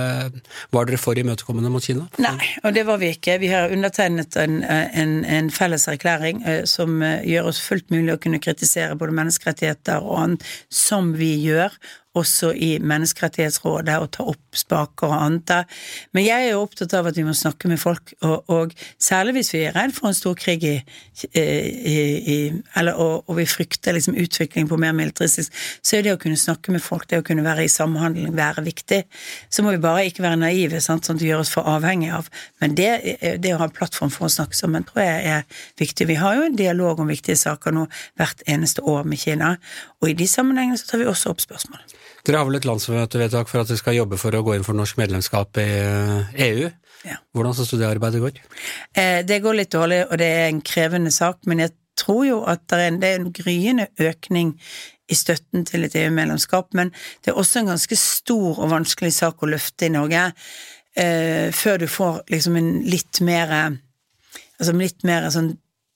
Var 0.75 0.89
dere 0.89 0.99
for 0.99 1.19
imøtekommende 1.19 1.71
mot 1.71 1.85
Kina? 1.85 2.09
Nei, 2.23 2.51
og 2.67 2.75
det 2.75 2.85
var 2.89 2.99
vi 2.99 3.13
ikke. 3.15 3.39
Vi 3.43 3.53
har 3.53 3.71
undertegnet 3.75 4.35
en, 4.41 4.61
en, 4.67 5.17
en 5.23 5.51
felles 5.55 5.87
erklæring 5.93 6.43
som 6.69 6.99
gjør 7.03 7.53
oss 7.53 7.63
fullt 7.63 7.93
mulig 7.95 8.17
å 8.17 8.21
kunne 8.23 8.43
kritisere 8.43 8.99
både 8.99 9.15
menneskerettigheter 9.21 10.03
og 10.03 10.25
annet, 10.25 10.53
som 10.73 11.15
vi 11.19 11.37
gjør, 11.45 11.77
også 12.19 12.51
i 12.53 12.75
Menneskerettighetsrådet 12.85 13.95
og 14.03 14.11
ta 14.13 14.25
opp 14.29 14.57
spaker 14.57 15.09
og 15.09 15.17
annet. 15.17 15.53
Men 16.13 16.27
jeg 16.27 16.49
er 16.49 16.53
jo 16.53 16.65
opptatt 16.67 16.93
av 16.97 17.09
at 17.09 17.17
vi 17.17 17.25
må 17.25 17.33
snakke 17.37 17.71
med 17.71 17.81
folk, 17.81 18.13
og, 18.21 18.51
og 18.53 18.75
særlig 19.01 19.39
hvis 19.39 19.53
vi 19.55 19.63
er 19.67 19.77
redd 19.77 19.95
for 19.97 20.11
en 20.11 20.17
stor 20.17 20.37
krig 20.37 20.65
i, 20.69 20.75
i, 21.33 21.45
i 22.35 22.37
eller, 22.77 22.99
og, 23.01 23.25
og, 23.27 23.37
vi 23.39 23.47
frykter 23.49 23.97
liksom 23.97 24.19
utvikling 24.21 24.69
på 24.69 24.77
mer 24.81 24.93
militaristisk, 24.97 25.57
så 25.81 25.99
er 25.99 26.07
det 26.07 26.15
å 26.17 26.21
kunne 26.21 26.41
snakke 26.41 26.75
med 26.75 26.85
folk, 26.85 27.09
det 27.09 27.23
å 27.23 27.27
kunne 27.27 27.47
være 27.47 27.65
i 27.65 27.73
samhandling, 27.73 28.37
være 28.37 28.67
viktig. 28.67 29.03
Så 29.49 29.65
må 29.65 29.73
vi 29.73 29.83
bare 29.83 30.05
ikke 30.09 30.27
være 30.27 30.41
naive, 30.45 30.83
sant, 30.85 31.09
sånn 31.09 31.17
at 31.17 31.25
vi 31.25 31.33
gjør 31.33 31.47
oss 31.47 31.55
for 31.55 31.69
avhengige 31.69 32.21
av. 32.21 32.29
Men 32.61 32.77
det, 32.77 32.91
det 33.41 33.55
å 33.55 33.63
ha 33.63 33.71
en 33.71 33.75
plattform 33.75 34.13
for 34.13 34.29
å 34.29 34.33
snakke 34.33 34.59
sammen 34.59 34.85
tror 34.89 35.05
jeg 35.07 35.25
er 35.39 35.65
viktig. 35.81 36.11
Vi 36.13 36.21
har 36.21 36.37
jo 36.37 36.47
en 36.51 36.61
dialog 36.61 37.01
om 37.01 37.11
viktige 37.11 37.41
saker 37.41 37.73
nå 37.73 37.89
hvert 38.21 38.45
eneste 38.45 38.85
år 38.85 39.09
med 39.09 39.23
Kina, 39.23 39.57
og 40.03 40.13
i 40.13 40.19
de 40.19 40.29
sammenhengene 40.29 40.77
så 40.81 40.93
tar 40.93 41.01
vi 41.01 41.09
også 41.09 41.33
opp 41.33 41.41
spørsmål. 41.41 42.02
Dere 42.23 42.39
har 42.39 42.47
vel 42.47 42.61
et 42.61 42.67
landsmøtevedtak 42.69 43.51
for 43.51 43.63
at 43.63 43.71
dere 43.71 43.81
skal 43.81 43.97
jobbe 43.97 44.19
for 44.21 44.35
å 44.35 44.45
gå 44.47 44.55
inn 44.55 44.67
for 44.67 44.79
norsk 44.79 44.99
medlemskap 45.01 45.59
i 45.59 45.69
EU? 46.47 46.69
Ja. 47.03 47.19
Hvordan 47.35 47.57
syns 47.59 47.73
du 47.73 47.81
det 47.81 47.89
arbeidet 47.89 48.23
går? 48.23 48.39
Eh, 48.95 49.21
det 49.27 49.41
går 49.43 49.59
litt 49.59 49.73
dårlig, 49.75 50.05
og 50.07 50.21
det 50.23 50.29
er 50.31 50.45
en 50.47 50.63
krevende 50.63 51.11
sak, 51.11 51.41
men 51.51 51.65
jeg 51.65 51.75
tror 51.99 52.23
jo 52.29 52.37
at 52.49 52.63
det 52.71 52.79
er 52.79 52.91
en, 52.91 53.01
det 53.03 53.09
er 53.09 53.19
en 53.19 53.33
gryende 53.35 53.89
økning 54.01 54.55
i 55.11 55.19
støtten 55.19 55.67
til 55.69 55.85
et 55.85 55.97
EU-medlemskap, 55.99 56.71
men 56.79 56.93
det 57.25 57.33
er 57.33 57.41
også 57.43 57.61
en 57.61 57.73
ganske 57.75 57.99
stor 57.99 58.63
og 58.63 58.71
vanskelig 58.71 59.13
sak 59.19 59.43
å 59.43 59.51
løfte 59.51 59.89
i 59.89 59.93
Norge 59.93 60.29
eh, 60.95 61.51
før 61.51 61.83
du 61.83 61.89
får 61.91 62.23
liksom 62.33 62.61
en 62.61 62.77
litt 62.87 63.25
mer 63.25 63.81
Altså 64.63 64.77
litt 64.79 65.01
mer 65.03 65.25
sånn 65.35 65.49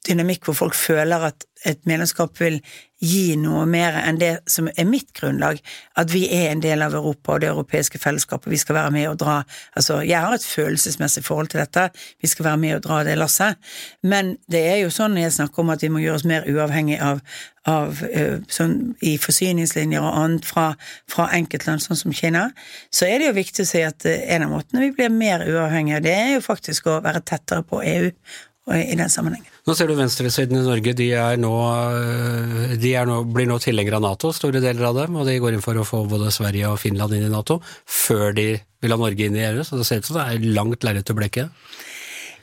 dynamikk 0.07 0.47
hvor 0.47 0.59
folk 0.65 0.79
føler 0.79 1.31
at 1.31 1.47
et 1.67 1.81
medlemskap 1.89 2.37
vil 2.41 2.59
gi 3.03 3.37
noe 3.37 3.65
mer 3.69 3.97
enn 4.01 4.19
det 4.21 4.31
som 4.49 4.69
er 4.71 4.87
mitt 4.89 5.11
grunnlag, 5.17 5.59
at 6.01 6.13
vi 6.13 6.23
er 6.33 6.51
en 6.51 6.63
del 6.65 6.85
av 6.85 6.95
Europa 6.97 7.35
og 7.35 7.43
det 7.43 7.51
europeiske 7.51 8.01
fellesskapet, 8.01 8.49
vi 8.53 8.61
skal 8.61 8.79
være 8.79 8.93
med 8.95 9.09
og 9.11 9.19
dra 9.21 9.35
Altså, 9.77 9.99
jeg 10.07 10.21
har 10.21 10.33
et 10.33 10.45
følelsesmessig 10.45 11.25
forhold 11.25 11.51
til 11.53 11.61
dette, 11.61 11.91
vi 12.23 12.31
skal 12.31 12.49
være 12.49 12.63
med 12.63 12.77
og 12.77 12.87
dra 12.87 13.03
det 13.05 13.19
lasset, 13.19 13.61
men 14.03 14.37
det 14.53 14.63
er 14.71 14.81
jo 14.85 14.95
sånn 14.95 15.17
når 15.17 15.27
jeg 15.27 15.37
snakker 15.41 15.65
om 15.65 15.75
at 15.75 15.85
vi 15.85 15.93
må 15.93 16.01
gjøre 16.05 16.23
oss 16.23 16.29
mer 16.29 16.49
uavhengig 16.49 16.99
av, 17.05 17.21
av 17.69 18.01
sånn 18.53 18.79
i 19.05 19.17
forsyningslinjer 19.21 20.01
og 20.01 20.19
annet 20.23 20.49
fra, 20.49 20.71
fra 21.11 21.29
enkeltland, 21.37 21.85
sånn 21.85 22.01
som 22.01 22.17
Kina, 22.17 22.49
så 22.89 23.11
er 23.11 23.21
det 23.21 23.31
jo 23.31 23.39
viktig 23.43 23.67
å 23.67 23.71
si 23.75 23.85
at 23.85 24.09
en 24.09 24.49
av 24.49 24.57
måtene 24.57 24.87
vi 24.87 24.95
blir 24.97 25.13
mer 25.13 25.45
uavhengige, 25.45 26.05
det 26.09 26.17
er 26.17 26.37
jo 26.37 26.45
faktisk 26.49 26.89
å 26.89 27.01
være 27.05 27.25
tettere 27.27 27.67
på 27.67 27.85
EU 27.85 28.13
i 28.75 28.97
den 28.99 29.11
sammenhengen. 29.11 29.51
Nå 29.67 29.75
ser 29.79 29.87
du 29.87 29.95
venstresiden 29.99 30.59
i 30.59 30.65
Norge, 30.67 30.95
de, 30.99 31.09
nå, 31.39 31.53
de 32.83 32.95
er 32.99 33.07
nå, 33.07 33.21
blir 33.31 33.47
nå 33.47 33.61
tilhengere 33.63 34.01
av 34.01 34.03
Nato, 34.03 34.33
store 34.35 34.63
deler 34.63 34.89
av 34.89 34.99
dem, 34.99 35.19
og 35.19 35.29
de 35.29 35.37
går 35.43 35.55
inn 35.55 35.63
for 35.63 35.79
å 35.79 35.87
få 35.87 36.03
både 36.11 36.33
Sverige 36.35 36.73
og 36.73 36.81
Finland 36.83 37.15
inn 37.15 37.29
i 37.29 37.33
Nato 37.33 37.61
før 37.63 38.35
de 38.35 38.49
vil 38.83 38.95
ha 38.95 38.99
Norge 38.99 39.29
inn 39.29 39.39
i 39.39 39.45
EU, 39.47 39.63
så 39.67 39.79
det 39.79 39.87
ser 39.87 40.03
ut 40.03 40.09
som 40.11 40.19
det 40.19 40.27
er 40.27 40.49
langt 40.59 40.87
lerret 40.87 41.15
å 41.15 41.19
bleke. 41.19 41.47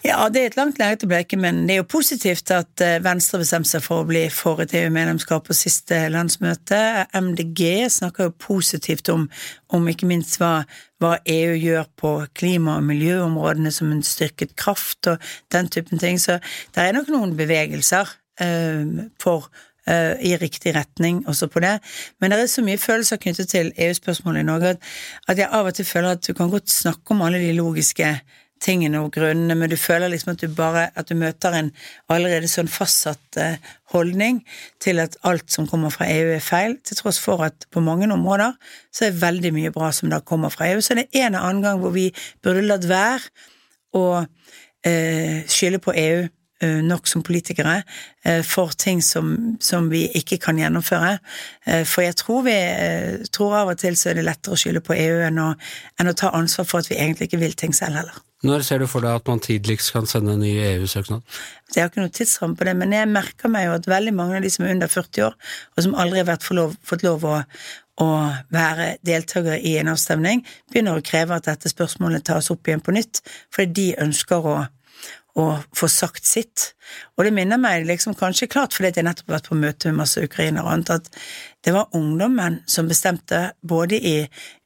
Ja, 0.03 0.25
det 0.27 0.41
er 0.41 0.49
et 0.49 0.55
langt 0.59 0.79
lerret 0.81 1.03
å 1.05 1.07
bleke, 1.07 1.37
men 1.39 1.61
det 1.63 1.77
er 1.77 1.77
jo 1.79 1.85
positivt 1.93 2.51
at 2.51 2.81
eh, 2.83 2.97
Venstre 2.99 3.39
bestemte 3.39 3.69
seg 3.69 3.85
for 3.85 4.03
å 4.03 4.07
bli 4.09 4.25
for 4.35 4.59
et 4.59 4.73
EU-medlemskap 4.75 5.45
på 5.47 5.55
siste 5.55 5.95
landsmøte. 6.11 6.79
MDG 7.15 7.87
snakker 7.87 8.27
jo 8.27 8.33
positivt 8.35 9.07
om, 9.13 9.29
om 9.71 9.87
ikke 9.87 10.09
minst 10.09 10.35
hva, 10.41 10.65
hva, 10.99 11.13
EU 11.23 11.55
gjør 11.55 11.87
på 11.95 12.11
klima- 12.35 12.75
og 12.81 12.89
miljøområdene 12.89 13.71
som 13.71 13.95
en 13.95 14.03
styrket 14.03 14.57
kraft 14.59 15.07
og 15.07 15.23
den 15.55 15.71
typen 15.71 16.03
ting, 16.03 16.19
så 16.19 16.41
det 16.75 16.83
er 16.83 16.99
nok 16.99 17.07
noen 17.13 17.37
bevegelser 17.39 18.11
uh, 18.43 19.07
for 19.23 19.47
uh, 19.87 20.19
i 20.19 20.35
riktig 20.35 20.75
retning 20.75 21.23
også 21.31 21.47
på 21.47 21.63
det. 21.63 21.77
Men 22.19 22.35
det 22.35 22.43
er 22.43 22.51
så 22.51 22.67
mye 22.67 22.81
følelser 22.81 23.23
knyttet 23.23 23.55
til 23.55 23.71
EU-spørsmålet 23.79 24.43
i 24.43 24.51
Norge 24.51 24.75
at 24.75 25.39
jeg 25.39 25.47
av 25.47 25.71
og 25.71 25.79
til 25.79 25.87
føler 25.87 26.17
at 26.17 26.27
du 26.27 26.35
kan 26.35 26.51
godt 26.51 26.67
snakke 26.75 27.15
om 27.15 27.23
alle 27.23 27.39
de 27.39 27.55
logiske 27.55 28.17
tingene 28.63 29.01
og 29.03 29.11
grunnene, 29.15 29.55
men 29.59 29.71
du 29.71 29.75
føler 29.79 30.11
liksom 30.11 30.33
at 30.33 30.43
du 30.43 30.51
bare 30.55 30.87
at 30.99 31.09
du 31.09 31.17
møter 31.19 31.55
en 31.57 31.71
allerede 32.11 32.49
sånn 32.51 32.71
fastsatt 32.71 33.39
eh, 33.39 33.71
holdning 33.93 34.41
til 34.83 35.01
at 35.03 35.17
alt 35.27 35.51
som 35.51 35.67
kommer 35.69 35.93
fra 35.93 36.07
EU 36.09 36.33
er 36.37 36.43
feil, 36.43 36.77
til 36.85 36.99
tross 36.99 37.19
for 37.21 37.43
at 37.45 37.67
på 37.73 37.83
mange 37.83 38.09
områder 38.11 38.55
så 38.93 39.07
er 39.07 39.19
veldig 39.21 39.53
mye 39.55 39.73
bra 39.75 39.91
som 39.95 40.11
da 40.13 40.21
kommer 40.23 40.53
fra 40.53 40.71
EU. 40.71 40.81
Så 40.81 40.97
det 40.97 41.09
er 41.11 41.27
en 41.27 41.39
og 41.39 41.49
annen 41.49 41.65
gang 41.65 41.83
hvor 41.83 41.93
vi 41.95 42.09
burde 42.43 42.65
latt 42.65 42.87
være 42.89 43.21
å 43.93 44.05
eh, 44.85 45.43
skylde 45.49 45.81
på 45.83 45.93
EU 45.93 46.23
eh, 46.23 46.81
nok 46.85 47.07
som 47.09 47.23
politikere 47.25 47.79
eh, 48.25 48.41
for 48.47 48.73
ting 48.79 49.03
som, 49.05 49.57
som, 49.61 49.89
vi 49.93 50.05
ikke 50.17 50.39
kan 50.41 50.59
gjennomføre. 50.59 51.17
For 51.89 52.05
jeg 52.05 52.17
tror 52.19 52.45
vi 52.47 52.57
tror 53.33 53.57
av 53.61 53.73
og 53.75 53.81
til 53.81 53.97
så 53.99 54.11
er 54.11 54.19
det 54.19 54.27
lettere 54.27 54.57
å 54.57 54.59
skylde 54.59 54.83
på 54.85 54.97
EU 54.97 55.23
enn 55.27 55.41
å, 55.41 55.53
enn 55.99 56.11
å 56.11 56.17
ta 56.17 56.33
ansvar 56.33 56.69
for 56.69 56.81
at 56.81 56.91
vi 56.91 56.99
egentlig 56.99 57.29
ikke 57.29 57.43
vil 57.43 57.59
ting 57.59 57.75
selv 57.75 58.01
heller. 58.01 58.23
Når 58.43 58.65
ser 58.67 58.81
du 58.83 58.89
for 58.91 59.05
deg 59.05 59.21
at 59.21 59.29
man 59.29 59.39
tidligst 59.39 59.93
kan 59.95 60.07
sende 60.09 60.33
en 60.35 60.41
ny 60.43 60.51
EU-søknad? 60.59 61.23
Jeg 61.71 61.79
har 61.79 61.91
ikke 61.91 62.03
noe 62.03 62.11
tidsramme 62.11 62.59
på 62.59 62.67
det, 62.67 62.75
men 62.75 62.91
jeg 62.95 63.07
merker 63.07 63.51
meg 63.51 63.69
jo 63.69 63.77
at 63.77 63.87
veldig 63.87 64.13
mange 64.17 64.35
av 64.37 64.43
de 64.43 64.51
som 64.51 64.65
er 64.65 64.75
under 64.75 64.91
40 64.91 65.25
år, 65.29 65.37
og 65.73 65.85
som 65.85 65.95
aldri 66.03 66.19
har 66.19 66.53
lov, 66.57 66.75
fått 66.83 67.05
lov 67.07 67.23
å, 67.23 67.39
å 68.03 68.09
være 68.53 68.89
deltaker 69.07 69.63
i 69.63 69.77
en 69.79 69.93
avstemning, 69.93 70.43
begynner 70.73 70.99
å 70.99 71.05
kreve 71.07 71.39
at 71.39 71.47
dette 71.47 71.71
spørsmålet 71.71 72.27
tas 72.27 72.51
opp 72.51 72.67
igjen 72.67 72.83
på 72.83 72.95
nytt, 72.97 73.23
fordi 73.55 73.75
de 73.79 73.89
ønsker 74.07 74.51
å 74.53 74.57
å 75.39 75.45
få 75.73 75.89
sagt 75.89 76.27
sitt. 76.29 76.73
Og 77.17 77.25
det 77.25 77.33
minner 77.33 77.57
meg 77.61 77.87
liksom 77.89 78.13
kanskje 78.17 78.49
klart 78.51 78.75
fordi 78.75 78.91
jeg 78.99 79.07
nettopp 79.07 79.31
har 79.31 79.39
vært 79.39 79.49
på 79.49 79.57
møte 79.57 79.89
med 79.89 80.03
masse 80.03 80.21
ukrainere 80.21 80.65
og 80.65 80.73
annet, 80.75 80.91
at 80.93 81.09
det 81.65 81.73
var 81.73 81.95
ungdommen 81.97 82.59
som 82.69 82.89
bestemte, 82.89 83.39
både 83.65 83.97
i 83.97 84.15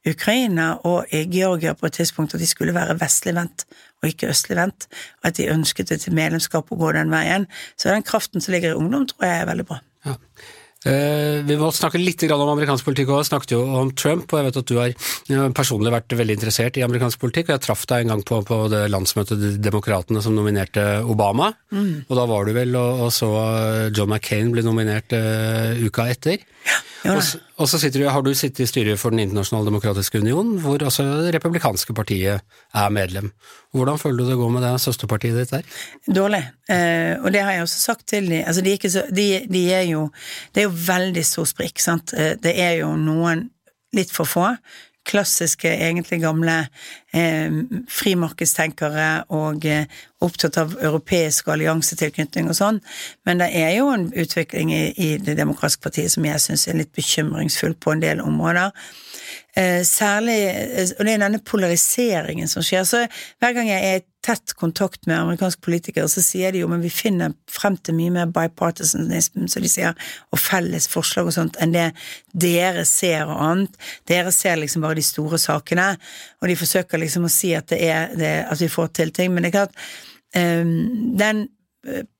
Ukraina 0.07 0.69
og 0.87 1.11
Georgia 1.11 1.73
på 1.77 1.89
et 1.89 1.99
tidspunkt, 1.99 2.35
at 2.35 2.43
de 2.43 2.49
skulle 2.49 2.75
være 2.75 2.97
vestlig 3.01 3.35
vendt 3.37 3.67
og 4.01 4.11
ikke 4.11 4.29
østlig 4.29 4.59
vendt, 4.59 4.87
og 5.21 5.31
At 5.31 5.39
de 5.39 5.49
ønsket 5.49 5.91
et 5.91 6.07
medlemskap 6.13 6.69
å 6.71 6.77
gå 6.77 6.93
den 6.93 7.09
veien. 7.13 7.47
Så 7.77 7.89
den 7.89 8.05
kraften 8.05 8.43
som 8.43 8.53
ligger 8.53 8.75
i 8.75 8.77
ungdom, 8.77 9.07
tror 9.09 9.25
jeg 9.25 9.41
er 9.41 9.49
veldig 9.49 9.65
bra. 9.65 9.81
Ja. 10.05 10.15
Eh, 10.85 11.41
vi 11.43 11.55
må 11.57 11.71
snakke 11.73 11.99
litt 11.99 12.21
om 12.29 12.43
amerikansk 12.51 12.85
politikk 12.85 13.09
òg. 13.15 13.25
Snakket 13.25 13.55
jo 13.55 13.63
om 13.79 13.89
Trump, 13.97 14.29
og 14.29 14.39
jeg 14.39 14.47
vet 14.47 14.59
at 14.61 14.69
du 14.69 14.75
har 14.77 15.53
personlig 15.57 15.91
vært 15.91 16.15
veldig 16.19 16.37
interessert 16.37 16.77
i 16.77 16.85
amerikansk 16.85 17.19
politikk. 17.19 17.49
og 17.49 17.57
Jeg 17.57 17.65
traff 17.65 17.87
deg 17.89 18.05
en 18.05 18.13
gang 18.13 18.23
på, 18.27 18.39
på 18.45 18.59
det 18.71 18.83
landsmøtet 18.93 19.41
til 19.41 19.57
Demokratene 19.63 20.21
som 20.23 20.37
nominerte 20.37 20.85
Obama. 21.03 21.49
Mm. 21.73 22.05
Og 22.05 22.13
da 22.21 22.27
var 22.29 22.45
du 22.45 22.53
vel 22.55 22.77
og, 22.77 23.07
og 23.07 23.15
så 23.15 23.31
John 23.89 24.13
McCain 24.13 24.53
bli 24.53 24.63
nominert 24.65 25.17
uh, 25.17 25.73
uka 25.81 26.07
etter. 26.13 26.45
Ja, 26.67 26.77
og, 27.05 27.19
og, 27.57 27.67
så 27.69 27.79
sitter 27.79 28.01
du, 28.01 28.07
har 28.10 28.23
du 28.25 28.31
sittet 28.36 28.63
i 28.65 28.69
styret 28.69 28.99
for 28.99 29.13
Den 29.13 29.21
internasjonale 29.25 29.69
demokratiske 29.69 30.21
union, 30.23 30.55
hvor 30.63 30.81
altså 30.81 31.05
det 31.25 31.36
republikanske 31.36 31.93
partiet 31.93 32.41
er 32.73 32.93
medlem. 32.93 33.31
Hvordan 33.75 33.99
føler 34.01 34.23
du 34.23 34.31
det 34.31 34.38
går 34.39 34.53
med 34.55 34.65
det 34.65 34.73
søsterpartiet 34.81 35.38
ditt 35.38 35.53
der? 35.53 35.77
Dårlig, 36.07 36.41
eh, 36.69 37.13
og 37.21 37.29
det 37.36 37.43
har 37.45 37.57
jeg 37.57 37.67
også 37.67 37.79
sagt 37.79 38.07
til 38.07 38.29
dem. 38.31 38.43
Altså, 38.47 38.63
de, 38.65 38.77
de, 39.13 39.27
de, 39.51 39.63
er 39.73 39.86
jo 39.91 40.10
Det 40.55 40.63
er 40.63 40.69
jo 40.69 40.75
veldig 40.88 41.25
stor 41.25 41.45
sprikk, 41.45 41.79
sant. 41.83 42.13
Eh, 42.17 42.33
det 42.41 42.55
er 42.57 42.79
jo 42.81 42.95
noen 42.97 43.49
litt 43.95 44.12
for 44.12 44.27
få 44.27 44.49
klassiske, 45.07 45.69
egentlig 45.71 46.19
gamle 46.21 46.57
eh, 47.15 47.53
frimarkedstenkere 47.91 49.07
og 49.33 49.65
eh, 49.65 49.87
opptatt 50.23 50.59
av 50.61 50.75
europeisk 50.81 51.49
alliansetilknytning 51.53 52.49
og 52.51 52.57
sånn, 52.57 52.79
men 53.27 53.41
det 53.41 53.49
er 53.55 53.75
jo 53.77 53.89
en 53.93 54.09
utvikling 54.11 54.73
i, 54.73 54.83
i 54.97 55.09
Det 55.21 55.37
demokratiske 55.37 55.83
partiet 55.83 56.13
som 56.13 56.25
jeg 56.25 56.43
syns 56.43 56.67
er 56.67 56.79
litt 56.81 56.93
bekymringsfull 56.95 57.77
på 57.79 57.93
en 57.93 58.03
del 58.03 58.23
områder. 58.23 58.73
Eh, 59.57 59.81
særlig 59.83 60.37
eh, 60.47 60.89
Og 60.99 61.05
det 61.05 61.13
er 61.13 61.23
denne 61.23 61.39
polariseringen 61.41 62.47
som 62.47 62.65
skjer. 62.65 62.83
Så 62.85 63.05
hver 63.39 63.55
gang 63.57 63.69
jeg 63.71 63.85
er 63.85 64.01
i 64.01 64.05
tett 64.27 64.53
kontakt 64.59 65.07
med 65.07 65.17
amerikanske 65.17 65.63
politikere, 65.63 66.09
så 66.11 66.21
sier 66.23 66.53
de 66.53 66.61
jo 66.61 66.69
men 66.71 66.83
vi 66.83 66.91
finner 66.93 67.35
frem 67.51 67.77
til 67.79 67.97
mye 67.97 68.13
mer 68.13 68.31
bipartisanism, 68.35 69.47
som 69.47 69.63
de 69.63 69.71
sier, 69.71 70.09
og 70.35 70.41
felles 70.41 70.89
forslag 70.91 71.29
og 71.29 71.35
sånt, 71.37 71.59
enn 71.63 71.75
det 71.75 71.87
dere 72.35 72.83
ser 72.87 73.25
og 73.27 73.39
annet. 73.49 73.77
Dere 74.09 74.33
ser 74.35 74.59
liksom 74.59 74.83
bare 74.85 74.99
de 74.99 75.05
store 75.07 75.39
sakene, 75.41 75.93
og 76.41 76.51
de 76.51 76.59
forsøker 76.59 77.01
liksom 77.01 77.27
å 77.27 77.31
si 77.31 77.53
at 77.57 77.71
det 77.71 77.81
er 77.87 78.13
det, 78.19 78.35
at 78.51 78.61
vi 78.61 78.71
får 78.71 78.91
til 78.99 79.15
ting, 79.15 79.33
men 79.33 79.45
det 79.45 79.53
er 79.53 79.59
klart 79.61 79.79
um, 80.35 81.15
den 81.17 81.47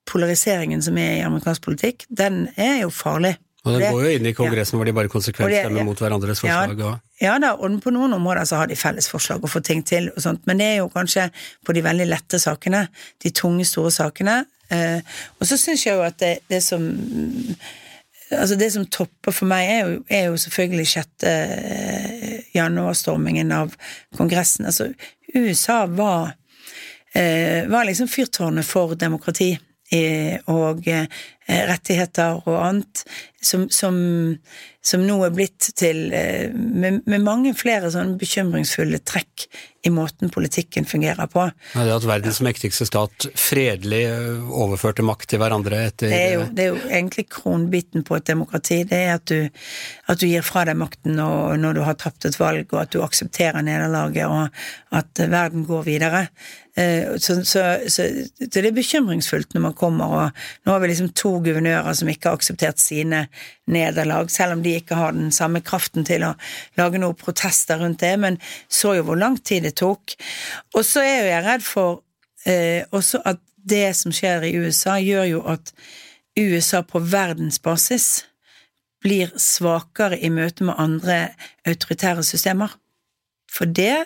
polariseringen 0.08 0.82
som 0.84 0.98
er 0.98 1.18
i 1.18 1.26
amerikansk 1.26 1.66
politikk, 1.66 2.08
den 2.10 2.48
er 2.56 2.82
jo 2.84 2.94
farlig. 2.94 3.36
Og 3.68 3.78
den 3.78 3.94
går 3.94 4.04
jo 4.06 4.12
inn 4.18 4.30
i 4.30 4.34
Kongressen 4.38 4.76
ja. 4.76 4.80
hvor 4.80 4.90
de 4.90 4.96
bare 4.98 5.12
konsekvent 5.12 5.54
stemmer 5.54 5.88
mot 5.88 6.00
hverandres 6.02 6.42
forslag. 6.44 6.80
Ja, 6.82 6.94
ja 7.22 7.38
da, 7.44 7.54
og 7.56 7.80
på 7.84 7.94
noen 7.94 8.16
områder 8.18 8.48
så 8.50 8.62
har 8.62 8.70
de 8.72 8.78
felles 8.80 9.10
forslag 9.12 9.44
og 9.44 9.52
får 9.52 9.66
ting 9.68 9.84
til 9.88 10.12
og 10.14 10.22
sånt, 10.24 10.46
men 10.50 10.62
det 10.62 10.70
er 10.74 10.78
jo 10.82 10.92
kanskje 10.94 11.28
på 11.66 11.76
de 11.76 11.84
veldig 11.86 12.08
lette 12.10 12.40
sakene, 12.42 12.88
de 13.24 13.34
tunge, 13.36 13.68
store 13.68 13.94
sakene. 13.94 14.40
Eh, 14.74 15.20
og 15.40 15.48
så 15.48 15.60
syns 15.60 15.86
jeg 15.88 15.96
jo 15.96 16.08
at 16.08 16.18
det, 16.20 16.38
det, 16.52 16.64
som 16.66 16.88
Altså, 18.28 18.58
det 18.60 18.68
som 18.74 18.84
topper 18.92 19.32
for 19.32 19.48
meg, 19.48 19.70
er 19.72 19.78
jo, 19.86 20.00
er 20.12 20.26
jo 20.28 20.40
selvfølgelig 20.42 20.88
6. 20.92 21.24
Eh, 21.24 22.34
januarstormingen 22.58 23.54
av 23.56 23.72
Kongressen. 24.18 24.68
Altså, 24.68 24.90
USA 25.32 25.86
var, 25.86 26.34
eh, 27.16 27.64
var 27.72 27.88
liksom 27.88 28.10
fyrtårnet 28.12 28.68
for 28.68 28.96
demokrati 29.00 29.54
og 30.52 30.82
rettigheter 31.48 32.42
og 32.44 32.58
annet 32.60 33.06
som, 33.48 33.70
som, 33.70 33.96
som 34.84 35.04
nå 35.06 35.16
er 35.26 35.34
blitt 35.36 35.70
til 35.78 36.10
eh, 36.16 36.52
med, 36.52 37.04
med, 37.06 37.24
mange 37.24 37.54
flere 37.58 37.92
sånne 37.94 38.18
bekymringsfulle 38.20 39.00
trekk 39.08 39.46
i 39.88 39.92
måten 39.94 40.32
politikken 40.34 40.88
fungerer 40.90 41.30
på. 41.32 41.46
Ja, 41.76 41.86
det 41.86 41.96
At 41.96 42.08
verdens 42.10 42.42
mektigste 42.44 42.88
stat 42.90 43.30
fredelig 43.40 44.04
eh, 44.10 44.52
overførte 44.64 45.06
makt 45.08 45.30
til 45.32 45.42
hverandre 45.44 45.86
etter 45.88 46.12
Det 46.12 46.20
er 46.20 46.36
jo, 46.36 46.46
det 46.52 46.66
er 46.66 46.72
jo 46.74 46.84
egentlig 46.90 47.28
kronbiten 47.38 48.06
på 48.08 48.18
et 48.18 48.28
demokrati. 48.28 48.82
Det 48.90 49.02
er 49.08 49.16
at 49.16 49.32
du, 49.32 49.66
at 50.12 50.22
du 50.22 50.28
gir 50.28 50.46
fra 50.46 50.66
deg 50.68 50.80
makten 50.80 51.18
når 51.18 51.78
du 51.78 51.84
har 51.88 52.00
tapt 52.00 52.28
et 52.28 52.40
valg, 52.40 52.68
og 52.74 52.84
at 52.84 52.96
du 52.96 53.04
aksepterer 53.06 53.64
nederlaget, 53.64 54.28
og 54.28 54.98
at 54.98 55.28
verden 55.30 55.68
går 55.68 55.86
videre. 55.88 56.28
Eh, 56.78 57.18
så, 57.18 57.46
så, 57.46 57.64
så, 57.90 58.04
det 58.38 58.62
er 58.62 58.76
bekymringsfullt 58.76 59.56
når 59.56 59.64
man 59.64 59.76
kommer, 59.78 60.12
og 60.14 60.42
nå 60.66 60.74
har 60.76 60.84
vi 60.84 60.92
liksom 60.92 61.10
to 61.18 61.32
guvernører 61.42 61.96
som 61.98 62.12
ikke 62.12 62.30
har 62.30 62.38
akseptert 62.38 62.82
sine 62.82 63.24
nederlag, 63.66 64.30
selv 64.30 64.58
om 64.58 64.62
de 64.62 64.76
ikke 64.78 65.00
har 65.00 65.16
den 65.18 65.32
samme 65.34 65.64
kraften 65.66 66.06
til 66.06 66.28
å 66.28 66.36
lage 66.78 67.02
noen 67.02 67.18
protester 67.18 67.82
rundt 67.82 68.04
det, 68.06 68.14
men 68.22 68.38
så 68.70 68.94
jo 69.00 69.08
hvor 69.10 69.18
lang 69.18 69.40
tid 69.42 69.66
det 69.66 69.74
tok. 69.82 70.14
Og 70.76 70.86
så 70.86 71.02
er 71.02 71.16
jo 71.18 71.32
jeg 71.32 71.48
redd 71.48 71.66
for 71.66 72.02
eh, 72.46 72.86
også 72.94 73.24
at 73.26 73.42
det 73.68 73.90
som 73.98 74.14
skjer 74.16 74.46
i 74.48 74.56
USA, 74.62 75.00
gjør 75.02 75.26
jo 75.32 75.44
at 75.50 75.74
USA 76.38 76.84
på 76.86 77.02
verdensbasis 77.02 78.28
blir 79.04 79.34
svakere 79.42 80.20
i 80.22 80.30
møte 80.34 80.66
med 80.68 80.78
andre 80.78 81.18
autoritære 81.68 82.24
systemer. 82.26 82.70
For 83.52 83.66
det 83.66 84.06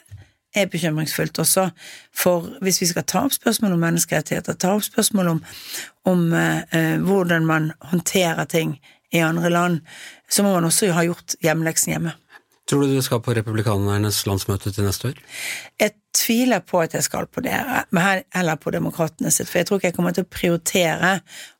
er 0.55 0.71
bekymringsfullt 0.71 1.39
også. 1.39 1.69
For 2.15 2.49
hvis 2.63 2.81
vi 2.81 2.89
skal 2.91 3.05
ta 3.07 3.25
opp 3.25 3.35
spørsmål 3.35 3.75
om 3.75 3.85
menneskerettigheter, 3.85 4.57
ta 4.59 4.75
opp 4.75 4.85
spørsmål 4.87 5.35
om, 5.35 5.43
om 6.11 6.25
eh, 6.33 6.97
hvordan 7.01 7.47
man 7.47 7.71
håndterer 7.91 8.49
ting 8.51 8.77
i 9.11 9.23
andre 9.23 9.49
land, 9.49 9.79
så 10.29 10.43
må 10.43 10.53
man 10.55 10.67
også 10.67 10.91
ha 10.95 11.05
gjort 11.07 11.35
hjemleksen 11.43 11.95
hjemme. 11.95 12.15
Tror 12.69 12.85
du 12.85 12.93
du 12.95 13.01
skal 13.03 13.19
på 13.19 13.33
republikanernes 13.35 14.21
landsmøte 14.29 14.71
til 14.71 14.85
neste 14.87 15.09
år? 15.09 15.17
Jeg 15.81 15.91
tviler 16.15 16.61
på 16.63 16.79
at 16.79 16.93
jeg 16.95 17.03
skal 17.03 17.27
på 17.27 17.41
det, 17.43 17.55
eller 17.91 18.59
på 18.61 18.71
demokratene 18.71 19.31
sitt, 19.33 19.49
for 19.49 19.59
jeg 19.59 19.67
tror 19.67 19.79
ikke 19.79 19.89
jeg 19.89 19.97
kommer 19.97 20.15
til 20.15 20.23
å 20.23 20.31
prioritere 20.31 21.17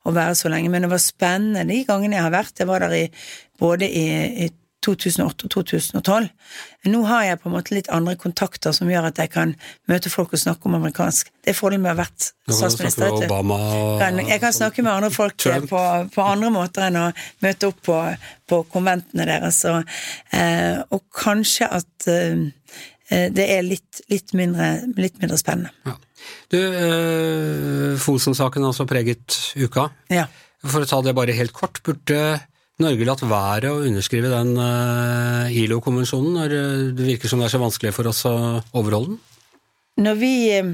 å 0.08 0.14
være 0.16 0.38
så 0.38 0.52
lenge. 0.52 0.70
Men 0.72 0.86
det 0.86 0.92
var 0.92 1.02
spennende 1.02 1.66
de 1.68 1.82
gangene 1.88 2.16
jeg 2.16 2.24
har 2.24 2.32
vært. 2.32 2.56
Jeg 2.62 2.70
var 2.70 2.86
der 2.86 2.96
i, 2.96 3.04
både 3.60 3.90
i, 3.90 4.06
i 4.46 4.48
2008 4.82 5.46
og 5.46 5.52
2012. 5.54 6.28
Nå 6.90 7.02
har 7.06 7.24
jeg 7.26 7.38
på 7.42 7.48
en 7.48 7.54
måte 7.54 7.74
litt 7.76 7.90
andre 7.94 8.14
kontakter 8.20 8.74
som 8.74 8.90
gjør 8.90 9.08
at 9.12 9.20
jeg 9.22 9.30
kan 9.32 9.54
møte 9.90 10.10
folk 10.12 10.34
og 10.34 10.42
snakke 10.42 10.68
om 10.68 10.76
amerikansk. 10.78 11.30
Det 11.42 11.52
er 11.52 11.58
fordelen 11.58 11.84
med 11.84 11.92
å 11.92 11.94
ha 11.94 12.00
vært 12.02 12.28
statsminister. 12.50 13.14
Obama, 13.28 13.58
Jeg 14.26 14.40
kan 14.42 14.54
snakke 14.56 14.84
med 14.84 14.92
andre 14.92 15.10
folk 15.14 15.38
på, 15.70 15.82
på, 16.14 16.26
andre 16.26 16.52
måter 16.54 16.88
enn 16.88 16.98
å 16.98 17.08
møte 17.44 17.70
opp 17.70 17.82
på, 17.86 17.98
på 18.50 18.62
konventene 18.72 19.28
deres. 19.30 19.62
Og, 19.70 19.96
eh, 20.34 20.82
og 20.90 21.04
kanskje 21.14 21.70
at 21.80 22.10
eh, 22.10 22.48
det 23.32 23.48
er 23.56 23.66
litt, 23.66 24.02
litt, 24.10 24.32
mindre, 24.38 24.74
litt 24.96 25.18
mindre, 25.22 25.38
spennende. 25.40 25.72
Ja. 25.86 25.98
Du, 26.52 26.58
eh, 26.58 27.98
Fosen-saken 28.00 28.62
har 28.64 28.72
også 28.72 28.86
preget 28.88 29.36
uka. 29.58 29.90
Ja. 30.12 30.26
For 30.62 30.84
å 30.84 30.88
ta 30.88 31.00
det 31.02 31.14
bare 31.18 31.34
helt 31.34 31.54
kort, 31.56 31.82
burde 31.86 32.40
Norge 32.80 33.04
latt 33.04 33.20
være 33.28 33.68
å 33.68 33.82
underskrive 33.84 34.30
den 34.32 34.54
uh, 34.56 35.50
ILO-konvensjonen 35.52 36.38
når 36.38 36.54
eh, 36.56 36.86
det 36.96 37.04
virker 37.10 37.28
som 37.28 37.42
det 37.42 37.50
er 37.50 37.52
så 37.52 37.60
vanskelig 37.60 37.92
for 37.92 38.08
oss 38.08 38.24
å 38.28 38.34
overholde 38.72 39.12
den? 39.12 39.20
Når 40.06 40.16
vi, 40.16 40.32
eh, 40.56 40.70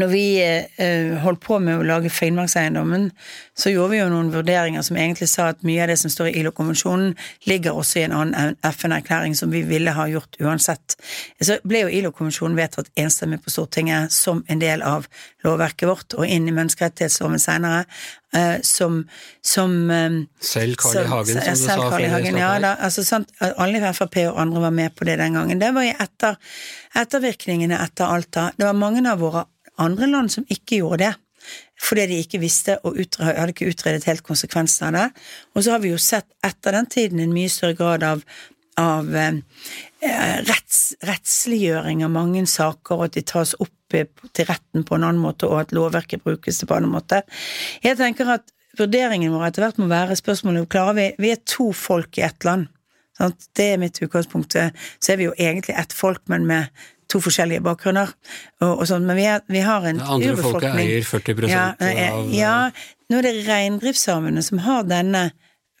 når 0.00 0.10
vi 0.10 0.24
uh, 0.42 1.18
holdt 1.22 1.42
på 1.44 1.60
med 1.62 1.78
å 1.78 1.86
lage 1.86 2.10
Finnmarkseiendommen, 2.10 3.10
så 3.58 3.70
gjorde 3.70 3.92
vi 3.92 4.00
jo 4.00 4.08
noen 4.10 4.32
vurderinger 4.34 4.82
som 4.82 4.98
egentlig 4.98 5.28
sa 5.30 5.52
at 5.52 5.62
mye 5.66 5.84
av 5.84 5.92
det 5.92 5.98
som 6.00 6.10
står 6.10 6.32
i 6.32 6.40
ILO-konvensjonen, 6.40 7.12
ligger 7.46 7.78
også 7.78 8.00
i 8.00 8.06
en 8.08 8.16
annen 8.18 8.58
FN-erklæring 8.66 9.36
som 9.38 9.54
vi 9.54 9.62
ville 9.68 9.94
ha 9.94 10.08
gjort 10.10 10.40
uansett. 10.42 10.96
Så 11.38 11.60
ble 11.62 11.84
jo 11.84 11.92
ILO-konvensjonen 12.00 12.58
vedtatt 12.58 12.90
enstemmig 12.98 13.44
på 13.44 13.54
Stortinget 13.54 14.14
som 14.14 14.42
en 14.50 14.62
del 14.62 14.82
av 14.82 15.06
lovverket 15.46 15.86
vårt, 15.88 16.18
og 16.18 16.26
inn 16.26 16.50
i 16.50 16.56
menneskerettighetsloven 16.58 17.42
seinere. 17.42 17.86
Uh, 18.34 18.58
som, 18.66 19.04
som 19.46 19.70
Selv 20.42 20.74
Carl 20.82 21.04
I. 21.04 21.06
Hagen, 21.06 21.36
som, 21.36 21.44
som 21.44 21.54
du 21.54 21.68
sa. 21.68 21.76
Carl. 21.92 22.08
Hagen, 22.10 22.38
ja, 22.42 22.50
da, 22.58 22.74
altså, 22.82 23.04
sant, 23.06 23.30
alle 23.38 23.78
i 23.78 23.92
Frp 23.94 24.24
og 24.24 24.40
andre 24.42 24.64
var 24.66 24.74
med 24.74 24.96
på 24.98 25.06
det 25.06 25.20
den 25.22 25.38
gangen. 25.38 25.62
Det 25.62 25.70
var 25.76 25.86
i 25.86 25.94
etter, 25.94 26.34
ettervirkningene 26.98 27.78
etter 27.78 28.10
Alta. 28.10 28.48
Det 28.58 28.66
var 28.66 28.74
mange 28.74 29.06
av 29.06 29.22
våre 29.22 29.46
andre 29.82 30.08
land 30.10 30.32
som 30.32 30.46
ikke 30.48 30.82
gjorde 30.82 31.04
det 31.06 31.14
fordi 31.84 32.06
de 32.08 32.20
ikke 32.22 32.40
visste 32.40 32.78
og 32.86 32.96
hadde 33.20 33.52
ikke 33.52 33.68
utredet 33.68 34.06
helt 34.08 34.24
konsekvensene 34.24 34.88
av 34.88 34.96
det. 34.96 35.24
Og 35.52 35.64
så 35.64 35.74
har 35.74 35.82
vi 35.82 35.92
jo 35.92 36.00
sett 36.00 36.28
etter 36.46 36.76
den 36.76 36.88
tiden 36.88 37.20
en 37.20 37.34
mye 37.34 37.52
større 37.52 37.76
grad 37.76 38.06
av, 38.06 38.22
av 38.80 39.10
eh, 39.18 39.40
retts, 40.48 40.94
rettsliggjøring 41.04 42.04
av 42.06 42.14
mange 42.14 42.46
saker, 42.48 42.96
og 42.96 43.08
at 43.08 43.18
de 43.18 43.24
tas 43.28 43.54
opp 43.60 43.70
til 43.94 44.48
retten 44.48 44.86
på 44.86 44.96
en 44.96 45.04
annen 45.06 45.22
måte, 45.22 45.46
og 45.50 45.60
at 45.60 45.74
lovverket 45.76 46.24
brukes 46.24 46.62
på 46.64 46.72
en 46.72 46.86
annen 46.86 46.94
måte. 46.96 47.20
Jeg 47.84 48.00
tenker 48.00 48.32
at 48.38 48.48
vurderingen 48.78 49.34
vår 49.34 49.50
etter 49.50 49.66
hvert 49.66 49.82
må 49.82 49.90
være 49.90 50.16
spørsmålet 50.18 50.70
klarer 50.72 50.96
vi 50.96 51.10
Vi 51.22 51.30
er 51.30 51.44
to 51.46 51.70
folk 51.76 52.18
i 52.18 52.24
ett 52.26 52.46
land. 52.48 52.70
Sant? 53.18 53.46
Det 53.54 53.68
er 53.74 53.78
mitt 53.78 54.00
utgangspunkt. 54.02 54.56
Så 54.98 55.12
er 55.12 55.20
vi 55.20 55.28
jo 55.28 55.36
egentlig 55.38 55.76
ett 55.78 55.92
folk, 55.94 56.24
men 56.32 56.48
med 56.48 56.86
to 57.14 57.22
forskjellige 57.22 57.62
bakgrunner. 57.64 58.12
Og, 58.60 58.72
og 58.72 58.84
sånn, 58.90 59.06
men 59.08 59.20
vi, 59.20 59.28
er, 59.30 59.46
vi, 59.50 59.62
har 59.64 59.86
en 59.88 60.02
urbefolkning. 60.02 60.74
Andre 60.74 61.00
folk 61.06 61.32
eier 61.32 61.40
40 61.40 61.48
ja, 61.52 61.64
av 61.78 62.34
Ja, 62.34 62.58
nå 63.10 63.20
er 63.20 63.30
det 63.30 63.48
reindriftssamene 63.48 64.42
som 64.44 64.62
har 64.66 64.86
denne 64.90 65.28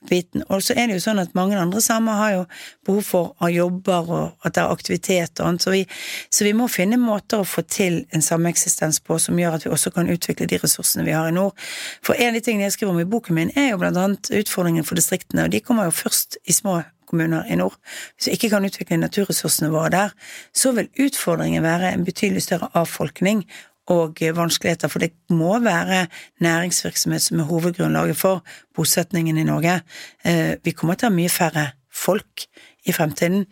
biten. 0.08 0.44
Og 0.48 0.62
så 0.62 0.74
er 0.76 0.88
det 0.88 0.98
jo 0.98 1.04
sånn 1.04 1.22
at 1.22 1.34
mange 1.36 1.56
andre 1.58 1.80
samer 1.80 2.18
har 2.18 2.32
jo 2.34 2.42
behov 2.86 3.06
for 3.08 3.32
å 3.42 3.50
jobber 3.52 4.10
og 4.12 4.46
at 4.46 4.56
det 4.56 4.62
er 4.62 4.72
aktivitet 4.72 5.40
og 5.40 5.48
annet, 5.48 5.64
så 5.64 5.74
vi, 5.74 5.82
så 6.28 6.46
vi 6.46 6.54
må 6.56 6.68
finne 6.72 6.98
måter 7.00 7.42
å 7.42 7.48
få 7.48 7.64
til 7.68 8.02
en 8.14 8.24
sameksistens 8.24 9.00
på 9.04 9.18
som 9.22 9.38
gjør 9.40 9.58
at 9.58 9.66
vi 9.66 9.72
også 9.74 9.94
kan 9.94 10.10
utvikle 10.12 10.48
de 10.50 10.60
ressursene 10.62 11.06
vi 11.06 11.14
har 11.16 11.30
i 11.30 11.36
nord. 11.36 11.56
For 12.04 12.18
en 12.18 12.34
av 12.34 12.38
de 12.38 12.44
tingene 12.44 12.68
jeg 12.68 12.78
skriver 12.78 12.94
om 12.94 13.02
i 13.02 13.08
boken 13.08 13.38
min, 13.38 13.54
er 13.56 13.72
jo 13.72 13.80
blant 13.80 14.00
annet 14.00 14.32
utfordringen 14.42 14.86
for 14.86 15.00
distriktene, 15.00 15.46
og 15.46 15.54
de 15.54 15.62
kommer 15.64 15.88
jo 15.88 15.96
først 16.04 16.38
i 16.44 16.56
små 16.56 16.82
kommuner 17.06 17.44
i 17.50 17.58
nord. 17.60 17.76
Hvis 18.14 18.26
vi 18.30 18.38
ikke 18.38 18.50
kan 18.54 18.66
utvikle 18.66 19.00
naturressursene 19.00 19.70
våre 19.72 19.92
der, 19.94 20.16
så 20.54 20.72
vil 20.76 20.90
utfordringen 21.06 21.62
være 21.62 21.92
en 21.92 22.04
betydelig 22.04 22.42
større 22.46 22.70
avfolkning 22.74 23.44
og 23.92 24.20
vanskeligheter, 24.36 24.88
for 24.88 24.98
det 24.98 25.12
må 25.28 25.58
være 25.60 26.06
næringsvirksomhet 26.40 27.22
som 27.22 27.40
er 27.40 27.44
hovedgrunnlaget 27.44 28.16
for 28.16 28.44
bosetningen 28.74 29.38
i 29.38 29.44
Norge. 29.44 29.80
Eh, 30.24 30.56
vi 30.64 30.72
kommer 30.72 30.94
til 30.94 31.08
å 31.08 31.10
ha 31.10 31.16
mye 31.16 31.32
færre 31.32 31.66
folk 31.92 32.46
i 32.84 32.92
fremtiden 32.92 33.44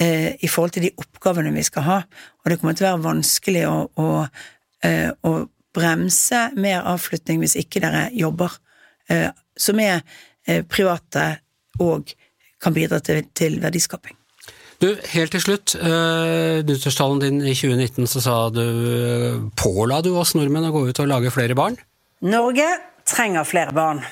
eh, 0.00 0.32
i 0.40 0.48
forhold 0.48 0.72
til 0.76 0.88
de 0.88 0.94
oppgavene 0.96 1.52
vi 1.54 1.64
skal 1.66 1.84
ha, 1.86 1.98
og 2.44 2.50
det 2.50 2.58
kommer 2.60 2.76
til 2.76 2.86
å 2.86 2.94
være 2.94 3.04
vanskelig 3.04 3.66
å, 3.68 3.76
å, 4.00 4.08
eh, 4.84 5.10
å 5.12 5.34
bremse 5.76 6.46
mer 6.56 6.88
avflytting 6.88 7.42
hvis 7.42 7.58
ikke 7.60 7.84
dere 7.84 8.08
jobber 8.16 8.62
som 9.54 9.78
er 9.78 10.00
private 10.66 11.26
og 11.84 12.08
kan 12.66 12.74
bidra 12.76 13.00
til, 13.04 13.24
til 13.36 13.60
verdiskaping. 13.62 14.18
Du, 14.82 14.90
helt 15.14 15.32
til 15.32 15.40
slutt. 15.40 15.72
Uh, 15.80 16.60
Nyttårstalen 16.66 17.22
din 17.22 17.40
i 17.40 17.54
2019 17.56 18.10
så 18.10 18.20
sa 18.20 18.34
du 18.52 18.66
Påla 19.56 20.02
du 20.04 20.12
oss 20.20 20.34
nordmenn 20.36 20.68
å 20.68 20.74
gå 20.74 20.84
ut 20.90 21.00
og 21.00 21.08
lage 21.08 21.32
flere 21.32 21.56
barn? 21.56 21.78
Norge 22.26 22.66
trenger 23.08 23.48
flere 23.48 23.72
barn. 23.76 24.02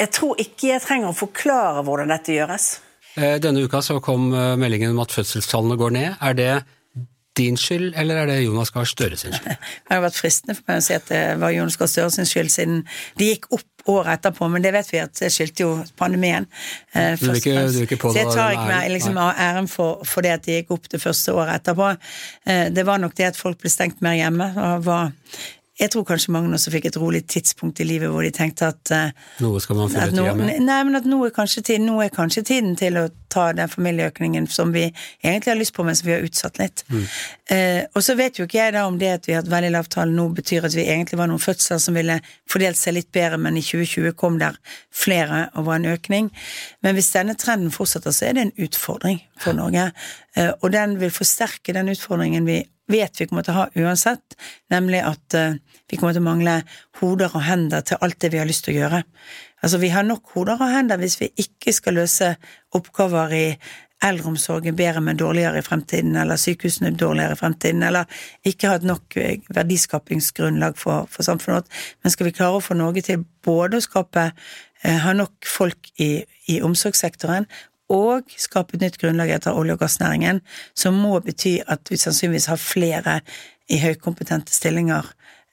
Jeg 0.00 0.12
tror 0.12 0.40
ikke 0.40 0.70
jeg 0.70 0.84
trenger 0.84 1.12
å 1.12 1.16
forklare 1.16 1.84
hvordan 1.84 2.14
dette 2.14 2.32
gjøres. 2.36 2.70
Uh, 3.16 3.36
denne 3.42 3.66
uka 3.66 3.82
så 3.84 3.98
kom 4.04 4.30
meldingen 4.32 4.96
om 4.96 5.04
at 5.04 5.12
fødselstallene 5.12 5.76
går 5.80 5.94
ned. 5.98 6.16
Er 6.24 6.40
det 6.40 6.50
din 7.36 7.56
skyld, 7.60 7.92
eller 8.00 8.22
er 8.22 8.30
det 8.30 8.42
Jonas 8.46 8.72
Gahr 8.72 8.88
Støre 8.88 9.20
sin 9.20 9.36
skyld? 9.36 9.60
Det 9.84 9.92
har 9.92 10.04
vært 10.04 10.16
fristende 10.16 10.56
for 10.56 10.70
meg 10.70 10.80
å 10.80 10.86
si 10.86 10.96
at 10.96 11.10
det 11.12 11.24
var 11.42 11.52
Jonas 11.52 11.76
Gahr 11.76 11.90
Støre 11.92 12.12
sin 12.14 12.28
skyld, 12.28 12.52
siden 12.52 12.84
de 13.20 13.34
gikk 13.34 13.50
opp 13.52 13.75
året 13.92 14.18
etterpå, 14.18 14.48
men 14.52 14.64
det 14.64 14.72
vet 14.76 14.88
vi 14.92 15.02
at 15.02 15.14
det 15.20 15.30
skyldte 15.34 15.64
jo 15.64 15.72
pandemien. 15.98 16.46
Eh, 16.92 17.14
du 17.18 17.26
vil 17.26 17.40
ikke, 17.40 17.54
du 17.66 17.78
vil 17.80 17.88
ikke 17.88 18.00
så 18.02 18.14
jeg 18.16 18.32
tar 18.32 18.56
ikke 18.56 18.68
meg 18.70 18.90
liksom, 18.94 19.20
æren 19.20 19.70
for, 19.70 20.02
for, 20.08 20.26
det 20.26 20.34
at 20.36 20.46
de 20.46 20.58
gikk 20.60 20.74
opp 20.76 20.88
det 20.92 21.02
første 21.02 21.34
året 21.36 21.60
etterpå. 21.60 21.92
Eh, 22.46 22.66
det 22.74 22.86
var 22.88 23.02
nok 23.02 23.16
det 23.18 23.30
at 23.32 23.38
folk 23.40 23.60
ble 23.62 23.72
stengt 23.72 24.02
mer 24.04 24.18
hjemme. 24.18 24.50
og 24.56 24.86
var 24.86 25.12
jeg 25.76 25.90
tror 25.92 26.06
kanskje 26.08 26.32
mange 26.32 26.54
også 26.56 26.70
fikk 26.72 26.86
et 26.88 26.96
rolig 26.96 27.20
tidspunkt 27.28 27.80
i 27.84 27.86
livet 27.86 28.08
hvor 28.08 28.24
de 28.24 28.30
tenkte 28.32 28.70
at 28.70 28.92
uh, 28.96 29.24
Noe 29.44 29.60
skal 29.60 29.76
man 29.76 29.90
fylle 29.92 30.08
tida 30.14 30.32
med? 30.38 30.52
Nei, 30.64 30.78
men 30.88 30.96
at 30.96 31.08
nå 31.08 31.18
er, 31.26 31.34
tiden, 31.52 31.84
nå 31.90 31.98
er 32.00 32.12
kanskje 32.14 32.42
tiden 32.48 32.76
til 32.80 32.96
å 32.96 33.06
ta 33.32 33.50
den 33.52 33.68
familieøkningen 33.68 34.46
som 34.48 34.72
vi 34.72 34.86
egentlig 34.86 35.50
har 35.50 35.58
lyst 35.58 35.74
på, 35.76 35.84
men 35.84 35.98
som 35.98 36.08
vi 36.08 36.14
har 36.14 36.24
utsatt 36.24 36.56
litt. 36.62 36.84
Mm. 36.88 37.02
Uh, 37.50 37.82
og 37.92 38.06
så 38.06 38.16
vet 38.16 38.40
jo 38.40 38.46
ikke 38.48 38.60
jeg 38.62 38.76
da 38.78 38.86
om 38.88 38.96
det 39.00 39.10
at 39.18 39.28
vi 39.28 39.34
har 39.34 39.42
hatt 39.42 39.52
veldig 39.52 39.72
lavt 39.74 39.92
tall 39.98 40.14
nå, 40.16 40.30
betyr 40.38 40.64
at 40.68 40.76
vi 40.78 40.86
egentlig 40.86 41.20
var 41.20 41.28
noen 41.28 41.42
fødsler 41.44 41.82
som 41.82 41.98
ville 41.98 42.16
fordelt 42.48 42.80
seg 42.80 42.96
litt 42.96 43.10
bedre, 43.12 43.36
men 43.42 43.58
i 43.60 43.64
2020 43.66 44.16
kom 44.16 44.38
der 44.40 44.56
flere 44.96 45.50
og 45.54 45.68
var 45.68 45.82
en 45.82 45.90
økning. 45.92 46.30
Men 46.86 46.96
hvis 46.96 47.12
denne 47.12 47.36
trenden 47.36 47.74
fortsetter, 47.74 48.16
så 48.16 48.30
er 48.30 48.38
det 48.38 48.46
en 48.46 48.56
utfordring 48.64 49.20
for 49.44 49.58
Norge. 49.58 49.90
Uh, 50.38 50.54
og 50.62 50.72
den 50.72 50.96
vil 51.02 51.12
forsterke 51.12 51.76
den 51.76 51.92
utfordringen 51.92 52.48
vi 52.48 52.62
vet 52.90 53.20
vi 53.20 53.26
kommer 53.28 53.46
til 53.46 53.54
å 53.54 53.62
ha 53.62 53.66
uansett, 53.82 54.36
nemlig 54.72 55.02
at 55.06 55.36
uh, 55.38 55.56
vi 55.90 55.98
kommer 55.98 56.14
til 56.16 56.24
å 56.24 56.28
mangle 56.28 56.60
hoder 57.00 57.32
og 57.32 57.44
hender 57.46 57.84
til 57.86 58.00
alt 58.02 58.20
det 58.22 58.32
vi 58.34 58.40
har 58.40 58.48
lyst 58.48 58.66
til 58.66 58.76
å 58.76 58.78
gjøre. 58.80 59.02
Altså, 59.62 59.80
vi 59.82 59.90
har 59.90 60.06
nok 60.06 60.36
hoder 60.36 60.60
og 60.60 60.70
hender 60.70 61.00
hvis 61.00 61.18
vi 61.20 61.32
ikke 61.42 61.74
skal 61.74 61.98
løse 61.98 62.34
oppgaver 62.76 63.34
i 63.34 63.46
eldreomsorgen 64.04 64.76
bedre, 64.76 65.00
men 65.00 65.16
dårligere 65.16 65.58
i 65.58 65.64
fremtiden, 65.64 66.16
eller 66.20 66.36
sykehusene 66.40 66.92
dårligere 67.00 67.32
i 67.32 67.40
fremtiden, 67.40 67.82
eller 67.86 68.04
ikke 68.44 68.70
ha 68.70 68.76
et 68.76 68.86
nok 68.86 69.16
eh, 69.20 69.38
verdiskapingsgrunnlag 69.56 70.76
for, 70.78 71.08
for 71.10 71.26
samfunnet 71.26 71.62
vårt. 71.62 71.78
Men 72.04 72.14
skal 72.14 72.28
vi 72.28 72.34
klare 72.36 72.58
å 72.58 72.64
få 72.64 72.76
Norge 72.76 73.06
til 73.06 73.24
både 73.46 73.80
å 73.80 73.86
skape 73.86 74.26
eh, 74.28 74.98
ha 75.00 75.16
nok 75.16 75.48
folk 75.48 75.90
i, 76.02 76.10
i 76.52 76.60
omsorgssektoren 76.66 77.48
og 77.92 78.32
skape 78.40 78.76
et 78.76 78.82
nytt 78.82 78.98
grunnlag 79.00 79.30
etter 79.30 79.54
olje- 79.54 79.76
og 79.76 79.82
gassnæringen, 79.84 80.40
som 80.74 80.96
må 80.98 81.20
bety 81.24 81.58
at 81.66 81.86
vi 81.90 81.98
sannsynligvis 82.00 82.48
har 82.50 82.60
flere 82.60 83.20
i 83.70 83.78
høykompetente 83.82 84.54
stillinger 84.54 85.06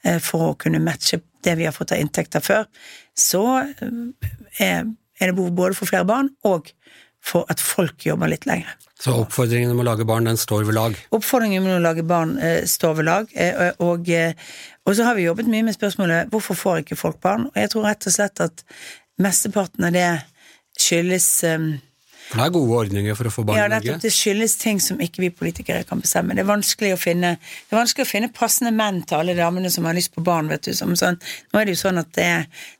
eh, 0.05 0.19
for 0.21 0.51
å 0.51 0.57
kunne 0.59 0.81
matche 0.83 1.21
det 1.43 1.57
vi 1.59 1.67
har 1.67 1.75
fått 1.75 1.93
av 1.93 2.01
inntekter 2.01 2.43
før, 2.43 2.65
så 3.17 3.43
eh, 3.61 4.63
er, 4.63 4.93
det 5.19 5.35
behov 5.35 5.53
både 5.57 5.77
for 5.77 5.89
flere 5.89 6.07
barn 6.09 6.31
og 6.47 6.71
for 7.23 7.47
at 7.51 7.61
folk 7.63 8.03
jobber 8.03 8.31
litt 8.31 8.47
lenger. 8.49 8.73
Så 8.99 9.13
oppfordringen 9.19 9.71
om 9.73 9.79
å 9.81 9.85
lage 9.85 10.05
barn, 10.07 10.27
den 10.27 10.39
står 10.39 10.65
ved 10.67 10.77
lag? 10.77 10.97
Oppfordringen 11.15 11.63
om 11.63 11.77
å 11.77 11.83
lage 11.83 12.03
barn 12.07 12.35
eh, 12.39 12.63
står 12.69 12.99
ved 12.99 13.07
lag. 13.07 13.31
Og, 13.83 14.09
og, 14.09 14.91
så 14.95 15.07
har 15.07 15.17
vi 15.17 15.25
jobbet 15.27 15.49
mye 15.51 15.65
med 15.67 15.75
spørsmålet 15.75 16.31
hvorfor 16.31 16.59
får 16.59 16.83
ikke 16.83 16.99
folk 16.99 17.19
barn? 17.23 17.47
Og 17.51 17.59
jeg 17.59 17.71
tror 17.73 17.87
rett 17.89 18.07
og 18.09 18.15
slett 18.15 18.43
at 18.43 18.63
mesteparten 19.21 19.87
av 19.87 19.95
det 19.95 20.07
skyldes 20.79 21.27
for 22.33 22.41
det 22.41 22.45
er 22.49 22.53
gode 22.55 22.77
ordninger 22.81 23.17
for 23.17 23.29
å 23.29 23.33
få 23.33 23.45
barn 23.45 23.59
ja, 23.59 23.65
i 23.67 23.73
Norge? 23.75 23.91
Ja, 23.93 23.99
det 24.01 24.11
skyldes 24.13 24.55
ting 24.61 24.79
som 24.81 25.01
ikke 25.03 25.21
vi 25.21 25.29
politikere 25.33 25.85
kan 25.85 26.01
bestemme. 26.01 26.33
Det 26.33 26.41
er 26.41 26.49
vanskelig 26.49 26.95
å 26.95 26.99
finne, 26.99 27.35
det 27.37 27.77
vanskelig 27.77 28.07
å 28.07 28.09
finne 28.09 28.31
passende 28.33 28.73
menn 28.73 29.03
til 29.05 29.21
alle 29.21 29.37
damene 29.37 29.69
som 29.73 29.85
har 29.85 29.97
lyst 29.97 30.15
på 30.15 30.23
barn. 30.25 30.49
vet 30.49 30.65
du. 30.65 30.73
Som 30.73 30.95
sånn, 30.97 31.19
nå 31.53 31.61
er 31.61 31.69
det 31.69 31.77
jo 31.77 31.83
sånn 31.83 32.01
at 32.01 32.09
det, 32.17 32.31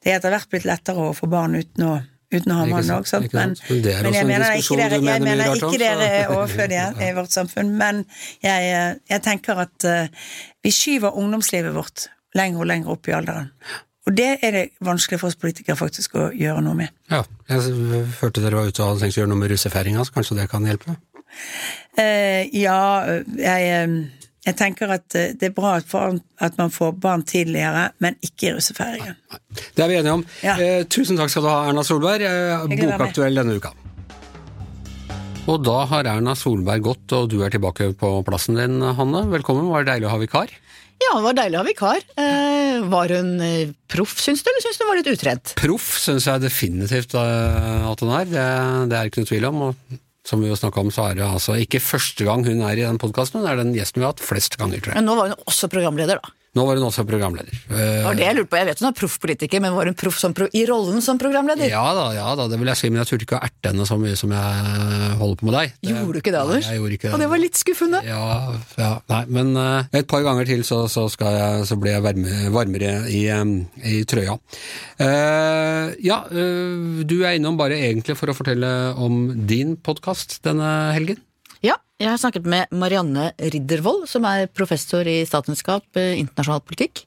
det 0.01 0.11
er 0.11 0.17
etter 0.17 0.33
hvert 0.33 0.49
blitt 0.49 0.65
lettere 0.67 1.05
å 1.05 1.13
få 1.17 1.29
barn 1.29 1.59
uten 1.61 1.87
å 1.89 1.93
uten 2.33 2.49
å 2.49 2.55
ha 2.57 2.65
mann 2.65 2.87
òg, 2.95 3.05
sant. 3.05 3.29
Men, 3.35 3.53
men, 3.69 4.15
jeg 4.15 4.25
mener 4.25 4.55
ikke 4.57 4.77
dere, 4.79 4.97
jeg 5.05 5.21
mener 5.21 5.53
ikke 5.53 5.77
dere 5.77 6.07
er 6.09 6.31
overflødige 6.33 6.87
i 7.05 7.11
vårt 7.13 7.35
samfunn. 7.35 7.69
Men 7.77 8.03
jeg, 8.41 8.73
jeg 9.11 9.25
tenker 9.25 9.61
at 9.67 9.85
uh, 9.85 10.29
vi 10.65 10.73
skyver 10.73 11.13
ungdomslivet 11.19 11.75
vårt 11.75 12.07
lenger 12.33 12.63
og 12.63 12.71
lenger 12.71 12.95
opp 12.95 13.09
i 13.11 13.13
alderen. 13.13 13.51
Og 14.03 14.15
det 14.17 14.31
er 14.43 14.51
det 14.51 14.63
vanskelig 14.83 15.19
for 15.21 15.31
oss 15.31 15.39
politikere 15.39 15.77
faktisk 15.79 16.17
å 16.19 16.25
gjøre 16.35 16.63
noe 16.65 16.75
med. 16.75 16.91
Ja, 17.11 17.21
jeg 17.47 17.75
hørte 18.19 18.43
dere 18.43 18.59
var 18.59 18.67
ute 18.67 18.83
og 18.83 18.93
hadde 18.93 19.05
tenkt 19.05 19.15
å 19.15 19.21
gjøre 19.21 19.31
noe 19.31 19.39
med 19.39 19.53
russefeiringa, 19.53 20.03
så 20.03 20.15
kanskje 20.17 20.37
det 20.41 20.49
kan 20.51 20.67
hjelpe? 20.67 20.97
Eh, 21.97 22.49
ja, 22.59 22.81
jeg, 23.37 23.69
eh, 23.69 24.25
jeg, 24.43 24.57
tenker 24.59 24.91
at 24.97 25.15
eh, 25.15 25.31
det 25.39 25.49
er 25.49 25.55
bra 25.55 25.77
at 25.79 26.59
man 26.59 26.73
får 26.73 26.91
barn 26.99 27.23
tidligere, 27.27 27.87
men 28.03 28.19
ikke 28.25 28.49
i 28.49 28.57
russefeiringen. 28.57 29.15
Det 29.71 29.85
er 29.85 29.93
vi 29.93 29.97
enige 30.01 30.17
om. 30.19 30.25
Ja. 30.43 30.57
Eh, 30.59 30.83
tusen 30.83 31.19
takk 31.19 31.31
skal 31.31 31.47
du 31.47 31.49
ha, 31.53 31.61
Erna 31.71 31.85
Solberg. 31.87 32.27
Eh, 32.27 32.67
bokaktuell 32.75 33.39
denne 33.39 33.55
uka. 33.55 33.71
Og 35.47 35.63
da 35.63 35.79
har 35.91 36.11
Erna 36.11 36.35
Solberg 36.39 36.83
gått, 36.83 37.07
og 37.15 37.31
du 37.31 37.39
er 37.43 37.55
tilbake 37.55 37.93
på 37.99 38.11
plassen 38.27 38.59
din, 38.59 38.83
Hanne. 38.99 39.25
Velkommen, 39.31 39.71
var 39.71 39.87
det 39.87 39.95
deilig 39.95 40.11
å 40.11 40.13
ha 40.17 40.19
vikar? 40.19 40.51
Ja, 41.01 41.17
det 41.17 41.25
var 41.25 41.36
deilig 41.38 41.58
å 41.58 41.63
ha 41.63 41.67
vikar. 41.67 42.06
Eh, 42.19 42.86
var 42.91 43.12
hun 43.13 43.34
eh, 43.43 43.73
proff, 43.91 44.15
syns 44.21 44.43
du, 44.45 44.49
eller 44.51 44.63
syns 44.65 44.79
du 44.79 44.86
hun 44.86 44.91
var 44.91 45.01
litt 45.01 45.12
utrent? 45.13 45.53
Proff 45.60 45.89
syns 46.01 46.29
jeg 46.29 46.43
definitivt 46.45 47.17
eh, 47.19 47.89
at 47.89 48.03
hun 48.03 48.13
er, 48.15 48.29
det, 48.29 48.47
det 48.91 48.99
er 48.99 49.12
ikke 49.12 49.23
noe 49.23 49.32
tvil 49.34 49.49
om. 49.51 49.62
og 49.69 49.99
som 50.23 50.39
vi 50.39 50.47
jo 50.47 50.56
snakka 50.56 50.79
om, 50.79 50.91
så 50.93 51.10
er 51.10 51.17
det 51.19 51.25
altså 51.27 51.58
ikke 51.60 51.82
første 51.84 52.23
gang 52.23 52.45
hun 52.47 52.62
er 52.63 52.79
i 52.79 52.86
den 52.86 52.99
podkasten, 53.01 53.41
hun 53.41 53.49
er 53.49 53.60
den 53.60 53.73
gjesten 53.75 53.99
vi 53.99 54.06
har 54.06 54.13
hatt 54.13 54.23
flest 54.23 54.56
ganger, 54.56 54.79
tror 54.79 54.93
jeg. 54.93 55.01
Men 55.01 55.10
nå 55.10 55.17
var 55.19 55.34
hun 55.34 55.49
også 55.51 55.67
programleder, 55.71 56.21
da. 56.23 56.32
Nå 56.53 56.63
var 56.67 56.77
hun 56.77 56.85
også 56.85 57.01
programleder. 57.09 57.49
Det 57.65 57.85
var 58.05 58.17
det 58.17 58.25
jeg 58.27 58.37
lurte 58.37 58.51
på. 58.51 58.57
Jeg 58.59 58.67
vet 58.67 58.81
hun 58.83 58.87
er 58.91 58.97
proffpolitiker, 58.99 59.61
men 59.63 59.73
var 59.73 59.89
hun 59.89 59.95
proff 59.97 60.19
pro 60.37 60.45
i 60.53 60.61
rollen 60.69 61.01
som 61.01 61.17
programleder? 61.17 61.65
Ja 61.71 61.81
da, 61.97 62.03
ja 62.13 62.27
da, 62.37 62.45
det 62.51 62.59
vil 62.61 62.69
jeg 62.69 62.77
si, 62.77 62.91
men 62.93 63.01
jeg 63.01 63.09
turte 63.09 63.25
ikke 63.25 63.39
å 63.39 63.47
erte 63.47 63.71
henne 63.71 63.87
så 63.89 63.97
mye 63.97 64.19
som 64.19 64.35
jeg 64.37 65.15
holder 65.17 65.39
på 65.39 65.47
med 65.49 65.57
deg. 65.57 65.73
Det, 65.79 65.95
gjorde 65.95 66.13
du 66.13 66.21
ikke 66.21 66.35
det, 66.35 66.43
Anders? 66.43 66.67
Nei, 66.67 66.75
jeg 66.75 66.83
gjorde 66.83 66.99
ikke 66.99 67.07
det. 67.07 67.13
Og 67.15 67.23
det 67.23 67.31
var 67.33 67.41
litt 67.41 67.57
skuffende? 67.57 68.03
Ja, 68.05 68.21
ja 68.83 68.91
nei, 69.15 69.23
men 69.39 69.51
uh, 69.57 69.97
et 69.97 70.11
par 70.13 70.27
ganger 70.29 70.51
til 70.53 70.61
så, 70.67 70.83
så, 70.93 71.07
jeg, 71.09 71.65
så 71.71 71.79
blir 71.81 71.95
jeg 71.95 72.05
varme, 72.05 72.37
varmere 72.53 72.93
i, 73.09 73.25
um, 73.33 73.57
i 73.81 74.03
trøya. 74.05 74.37
Uh, 75.01 75.89
ja, 76.05 76.21
uh, 76.29 77.01
du 77.01 77.17
er 77.23 77.39
innom 77.39 77.57
bare 77.57 77.81
egentlig 77.81 78.19
for 78.19 78.29
å 78.29 78.37
fortelle 78.37 78.73
om 79.01 79.23
din 79.49 79.73
podkast 79.81 80.43
denne 80.45 80.69
helgen? 80.93 81.17
Ja, 81.63 81.78
jeg 81.95 82.10
har 82.12 82.19
snakket 82.19 82.47
med 82.49 82.71
Marianne 82.76 83.30
Riddervold, 83.39 84.04
som 84.12 84.26
er 84.28 84.49
professor 84.52 85.08
i 85.08 85.21
statsvitenskap, 85.23 85.86
eh, 85.95 86.17
internasjonal 86.19 86.60
politikk. 86.67 87.06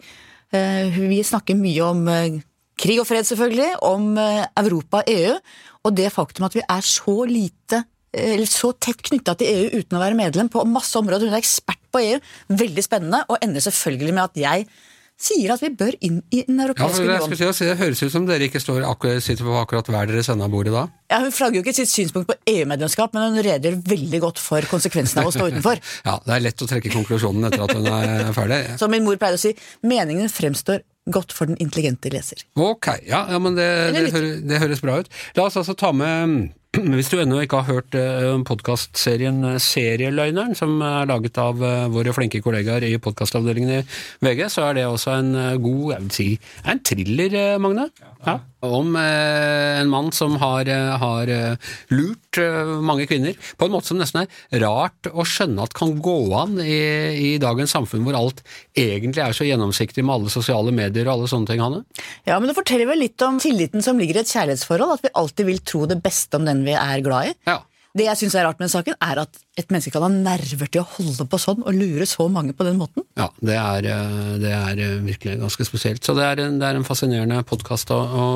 Eh, 0.51 0.97
vi 0.97 1.19
snakker 1.21 1.59
mye 1.59 1.83
om 1.85 2.09
eh, 2.09 2.39
krig 2.81 3.03
og 3.03 3.07
fred, 3.09 3.27
selvfølgelig, 3.29 3.75
om 3.85 4.17
Europa 4.17 5.03
EU, 5.13 5.37
og 5.85 5.95
det 5.97 6.09
faktum 6.13 6.49
at 6.49 6.57
vi 6.57 6.65
er 6.65 6.81
så 6.81 7.19
lite 7.29 7.85
eller 8.17 8.49
så 8.49 8.71
tett 8.81 9.03
knytta 9.05 9.35
til 9.37 9.49
EU 9.51 9.81
uten 9.83 9.99
å 9.99 10.01
være 10.01 10.17
medlem 10.17 10.49
på 10.49 10.63
masse 10.65 10.97
områder. 10.97 11.29
Hun 11.29 11.37
er 11.37 11.43
ekspert 11.43 11.83
på 11.93 12.01
EU. 12.01 12.21
Veldig 12.49 12.85
spennende, 12.85 13.19
og 13.29 13.43
ender 13.45 13.61
selvfølgelig 13.61 14.15
med 14.17 14.23
at 14.23 14.39
jeg 14.41 14.69
sier 15.17 15.53
at 15.55 15.63
vi 15.65 15.71
bør 15.73 15.95
inn 16.05 16.19
i 16.29 16.43
Den 16.47 16.61
europeiske 16.61 17.05
ja, 17.05 17.19
union. 17.19 17.55
Si, 17.57 17.65
det 17.65 17.79
høres 17.81 18.03
ut 18.05 18.13
som 18.13 18.27
dere 18.29 18.49
ikke 18.49 18.61
står 18.61 18.85
akkurat, 18.89 19.25
sitter 19.25 19.49
på 19.49 19.55
akkurat 19.61 19.89
hver 19.93 20.11
deres 20.11 20.29
ende 20.33 20.45
av 20.45 20.53
bordet 20.53 20.75
da? 20.75 20.87
Ja, 21.13 21.23
Hun 21.25 21.33
flagger 21.35 21.61
jo 21.61 21.65
ikke 21.65 21.77
sitt 21.79 21.93
synspunkt 21.93 22.29
på 22.29 22.37
EU-medlemskap, 22.53 23.17
men 23.17 23.31
hun 23.31 23.45
redegjør 23.47 23.79
veldig 23.89 24.21
godt 24.27 24.43
for 24.43 24.69
konsekvensene 24.71 25.25
av 25.25 25.31
å 25.31 25.37
stå 25.37 25.49
utenfor. 25.53 25.81
ja, 26.05 26.19
Det 26.27 26.37
er 26.37 26.45
lett 26.45 26.67
å 26.67 26.69
trekke 26.69 26.93
konklusjonen 26.93 27.49
etter 27.49 27.65
at 27.65 27.75
hun 27.79 27.89
er 27.93 28.29
ferdig. 28.41 28.61
Som 28.83 28.93
min 28.93 29.07
mor 29.07 29.17
pleide 29.21 29.41
å 29.41 29.45
si, 29.47 29.55
meningen 29.87 30.29
fremstår 30.33 30.85
godt 31.13 31.33
for 31.33 31.49
den 31.49 31.59
intelligente 31.63 32.11
leser. 32.13 32.43
Ok, 32.59 32.91
ja, 33.07 33.25
ja 33.31 33.41
men 33.41 33.57
det, 33.57 33.67
det, 33.95 34.23
det 34.47 34.61
høres 34.63 34.83
bra 34.85 35.01
ut. 35.01 35.11
La 35.39 35.47
oss 35.47 35.57
altså 35.61 35.77
ta 35.79 35.93
med 35.95 36.51
hvis 36.77 37.09
du 37.13 37.17
ennå 37.21 37.41
ikke 37.43 37.61
har 37.63 37.79
hørt 37.79 37.97
uh, 37.97 38.37
podkastserien 38.47 39.41
Serieløgneren, 39.63 40.57
som 40.59 40.77
er 40.85 41.09
laget 41.09 41.39
av 41.41 41.63
eh, 41.65 41.87
våre 41.93 42.13
flinke 42.17 42.41
kollegaer 42.45 42.85
i 42.87 42.97
podkastavdelingen 43.03 43.73
i 43.79 43.81
VG, 44.25 44.47
så 44.53 44.67
er 44.69 44.79
det 44.79 44.87
også 44.89 45.15
en 45.15 45.33
eh, 45.41 45.57
god, 45.63 45.85
jeg 45.95 46.05
vil 46.05 46.13
si, 46.17 46.29
en 46.69 46.83
thriller, 46.85 47.37
eh, 47.41 47.57
Magne. 47.63 47.89
Ja. 48.27 48.39
Om 48.67 48.97
eh, 48.99 49.81
en 49.81 49.91
mann 49.93 50.11
som 50.15 50.37
har, 50.43 50.69
eh, 50.69 50.97
har 51.03 51.31
eh, 51.33 51.75
lurt 51.95 52.41
mange 52.85 53.07
kvinner, 53.09 53.37
på 53.57 53.67
en 53.67 53.73
måte 53.73 53.91
som 53.91 54.01
nesten 54.01 54.27
er 54.27 54.61
rart 54.61 55.09
å 55.09 55.25
skjønne 55.25 55.65
at 55.65 55.77
kan 55.77 55.95
gå 56.05 56.17
an 56.37 56.59
i, 56.61 56.81
i 57.17 57.31
dagens 57.43 57.73
samfunn 57.73 58.05
hvor 58.05 58.19
alt 58.19 58.43
egentlig 58.77 59.25
er 59.25 59.37
så 59.37 59.47
gjennomsiktig 59.49 60.05
med 60.05 60.19
alle 60.19 60.33
sosiale 60.33 60.75
medier 60.75 61.09
og 61.09 61.15
alle 61.15 61.31
sånne 61.33 61.51
ting, 61.51 61.63
Hanne. 61.65 61.85
Ja, 62.29 62.37
men 62.37 62.51
det 62.51 62.59
forteller 62.59 62.91
vel 62.91 63.05
litt 63.07 63.23
om 63.25 63.41
tilliten 63.43 63.85
som 63.85 64.01
ligger 64.01 64.21
i 64.21 64.25
et 64.25 64.35
kjærlighetsforhold, 64.35 64.99
at 64.99 65.07
vi 65.07 65.15
alltid 65.23 65.49
vil 65.49 65.65
tro 65.65 65.87
det 65.89 66.01
beste 66.05 66.37
om 66.37 66.45
den 66.49 66.65
vi 66.67 66.77
er 66.77 67.05
glad 67.07 67.33
i. 67.33 67.35
Ja. 67.49 67.63
Det 67.97 68.05
jeg 68.05 68.21
syns 68.21 68.35
er 68.37 68.45
rart 68.45 68.59
med 68.61 68.67
den 68.67 68.75
saken, 68.75 68.97
er 69.01 69.23
at 69.23 69.39
et 69.57 69.71
menneske 69.73 69.93
kan 69.95 70.05
ha 70.05 70.11
nerver 70.13 70.69
til 70.69 70.83
å 70.83 70.89
holde 70.99 71.25
på 71.33 71.39
sånn 71.41 71.63
og 71.63 71.77
lure 71.77 72.05
så 72.09 72.27
mange 72.29 72.53
på 72.57 72.67
den 72.67 72.77
måten. 72.77 73.07
Ja, 73.17 73.31
det 73.41 73.57
er, 73.57 73.89
eh, 73.89 74.33
det 74.43 74.51
er 74.53 74.83
eh, 74.85 74.99
virkelig 75.07 75.39
ganske 75.41 75.65
spesielt. 75.65 76.05
Så 76.05 76.13
det 76.19 76.27
er 76.27 76.43
en, 76.45 76.59
det 76.61 76.69
er 76.69 76.77
en 76.77 76.85
fascinerende 76.85 77.41
podkast 77.49 77.93
å, 77.95 77.97
å 77.97 78.27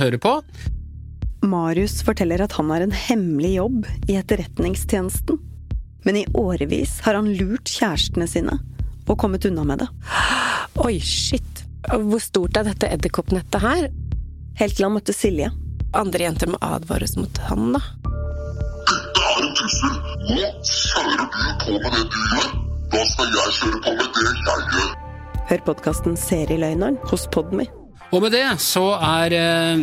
høre 0.00 0.18
på. 0.18 0.40
Marius 1.46 2.00
forteller 2.02 2.42
at 2.42 2.56
han 2.58 2.72
har 2.74 2.82
en 2.82 2.94
hemmelig 2.94 3.52
jobb 3.60 3.86
i 4.10 4.16
etterretningstjenesten. 4.18 5.38
Men 6.06 6.18
i 6.18 6.26
årevis 6.38 6.98
har 7.06 7.18
han 7.18 7.30
lurt 7.38 7.70
kjærestene 7.70 8.26
sine 8.30 8.58
og 9.06 9.18
kommet 9.22 9.46
unna 9.46 9.62
med 9.66 9.84
det. 9.84 9.88
Oi, 10.82 10.96
shit. 10.98 11.62
Hvor 11.86 12.18
stort 12.22 12.58
er 12.58 12.66
dette 12.66 12.90
edderkoppnettet 12.90 13.62
her? 13.62 13.86
Helt 14.58 14.74
til 14.74 14.88
han 14.88 14.96
møtte 14.96 15.14
Silje. 15.14 15.52
Andre 15.94 16.26
jenter 16.26 16.50
må 16.50 16.58
advares 16.64 17.14
mot 17.18 17.38
han, 17.46 17.70
da. 17.76 17.84
Er 19.66 19.70
trussel. 19.72 19.94
Nå 20.26 20.36
kjører 20.62 21.16
du 21.18 21.24
på 21.26 21.72
med 21.74 21.94
det 21.96 22.02
du 22.12 22.18
gjør. 22.30 22.50
Da 22.92 23.00
skal 23.10 23.32
jeg 23.34 23.54
kjøre 23.56 23.80
på 23.82 23.94
med 23.98 24.12
det 24.14 24.26
jeg 24.46 24.66
gjør. 24.74 24.92
Hør 25.46 25.62
podkasten 25.66 26.18
Serieløgneren 26.18 26.98
hos 27.10 27.26
Podmy. 27.34 27.66
Og 28.14 28.22
med 28.22 28.34
det 28.36 28.44
så 28.62 28.84
er 29.02 29.34
eh, 29.34 29.82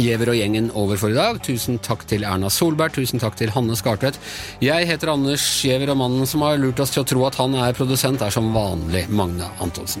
Giæver 0.00 0.32
og 0.32 0.38
gjengen 0.38 0.70
over 0.72 0.96
for 0.96 1.12
i 1.12 1.18
dag. 1.18 1.42
Tusen 1.44 1.76
takk 1.84 2.06
til 2.08 2.24
Erna 2.24 2.48
Solberg, 2.48 2.94
tusen 2.96 3.20
takk 3.20 3.36
til 3.36 3.52
Hanne 3.52 3.76
Skartvedt. 3.76 4.16
Jeg 4.64 4.88
heter 4.88 5.12
Anders 5.12 5.44
Giæver, 5.60 5.92
og 5.92 6.00
mannen 6.00 6.30
som 6.30 6.46
har 6.46 6.56
lurt 6.62 6.80
oss 6.80 6.94
til 6.96 7.04
å 7.04 7.10
tro 7.10 7.26
at 7.28 7.36
han 7.42 7.58
er 7.60 7.76
produsent, 7.76 8.24
er 8.24 8.32
som 8.32 8.48
vanlig 8.56 9.04
Magne 9.12 9.50
Antonsen. 9.60 10.00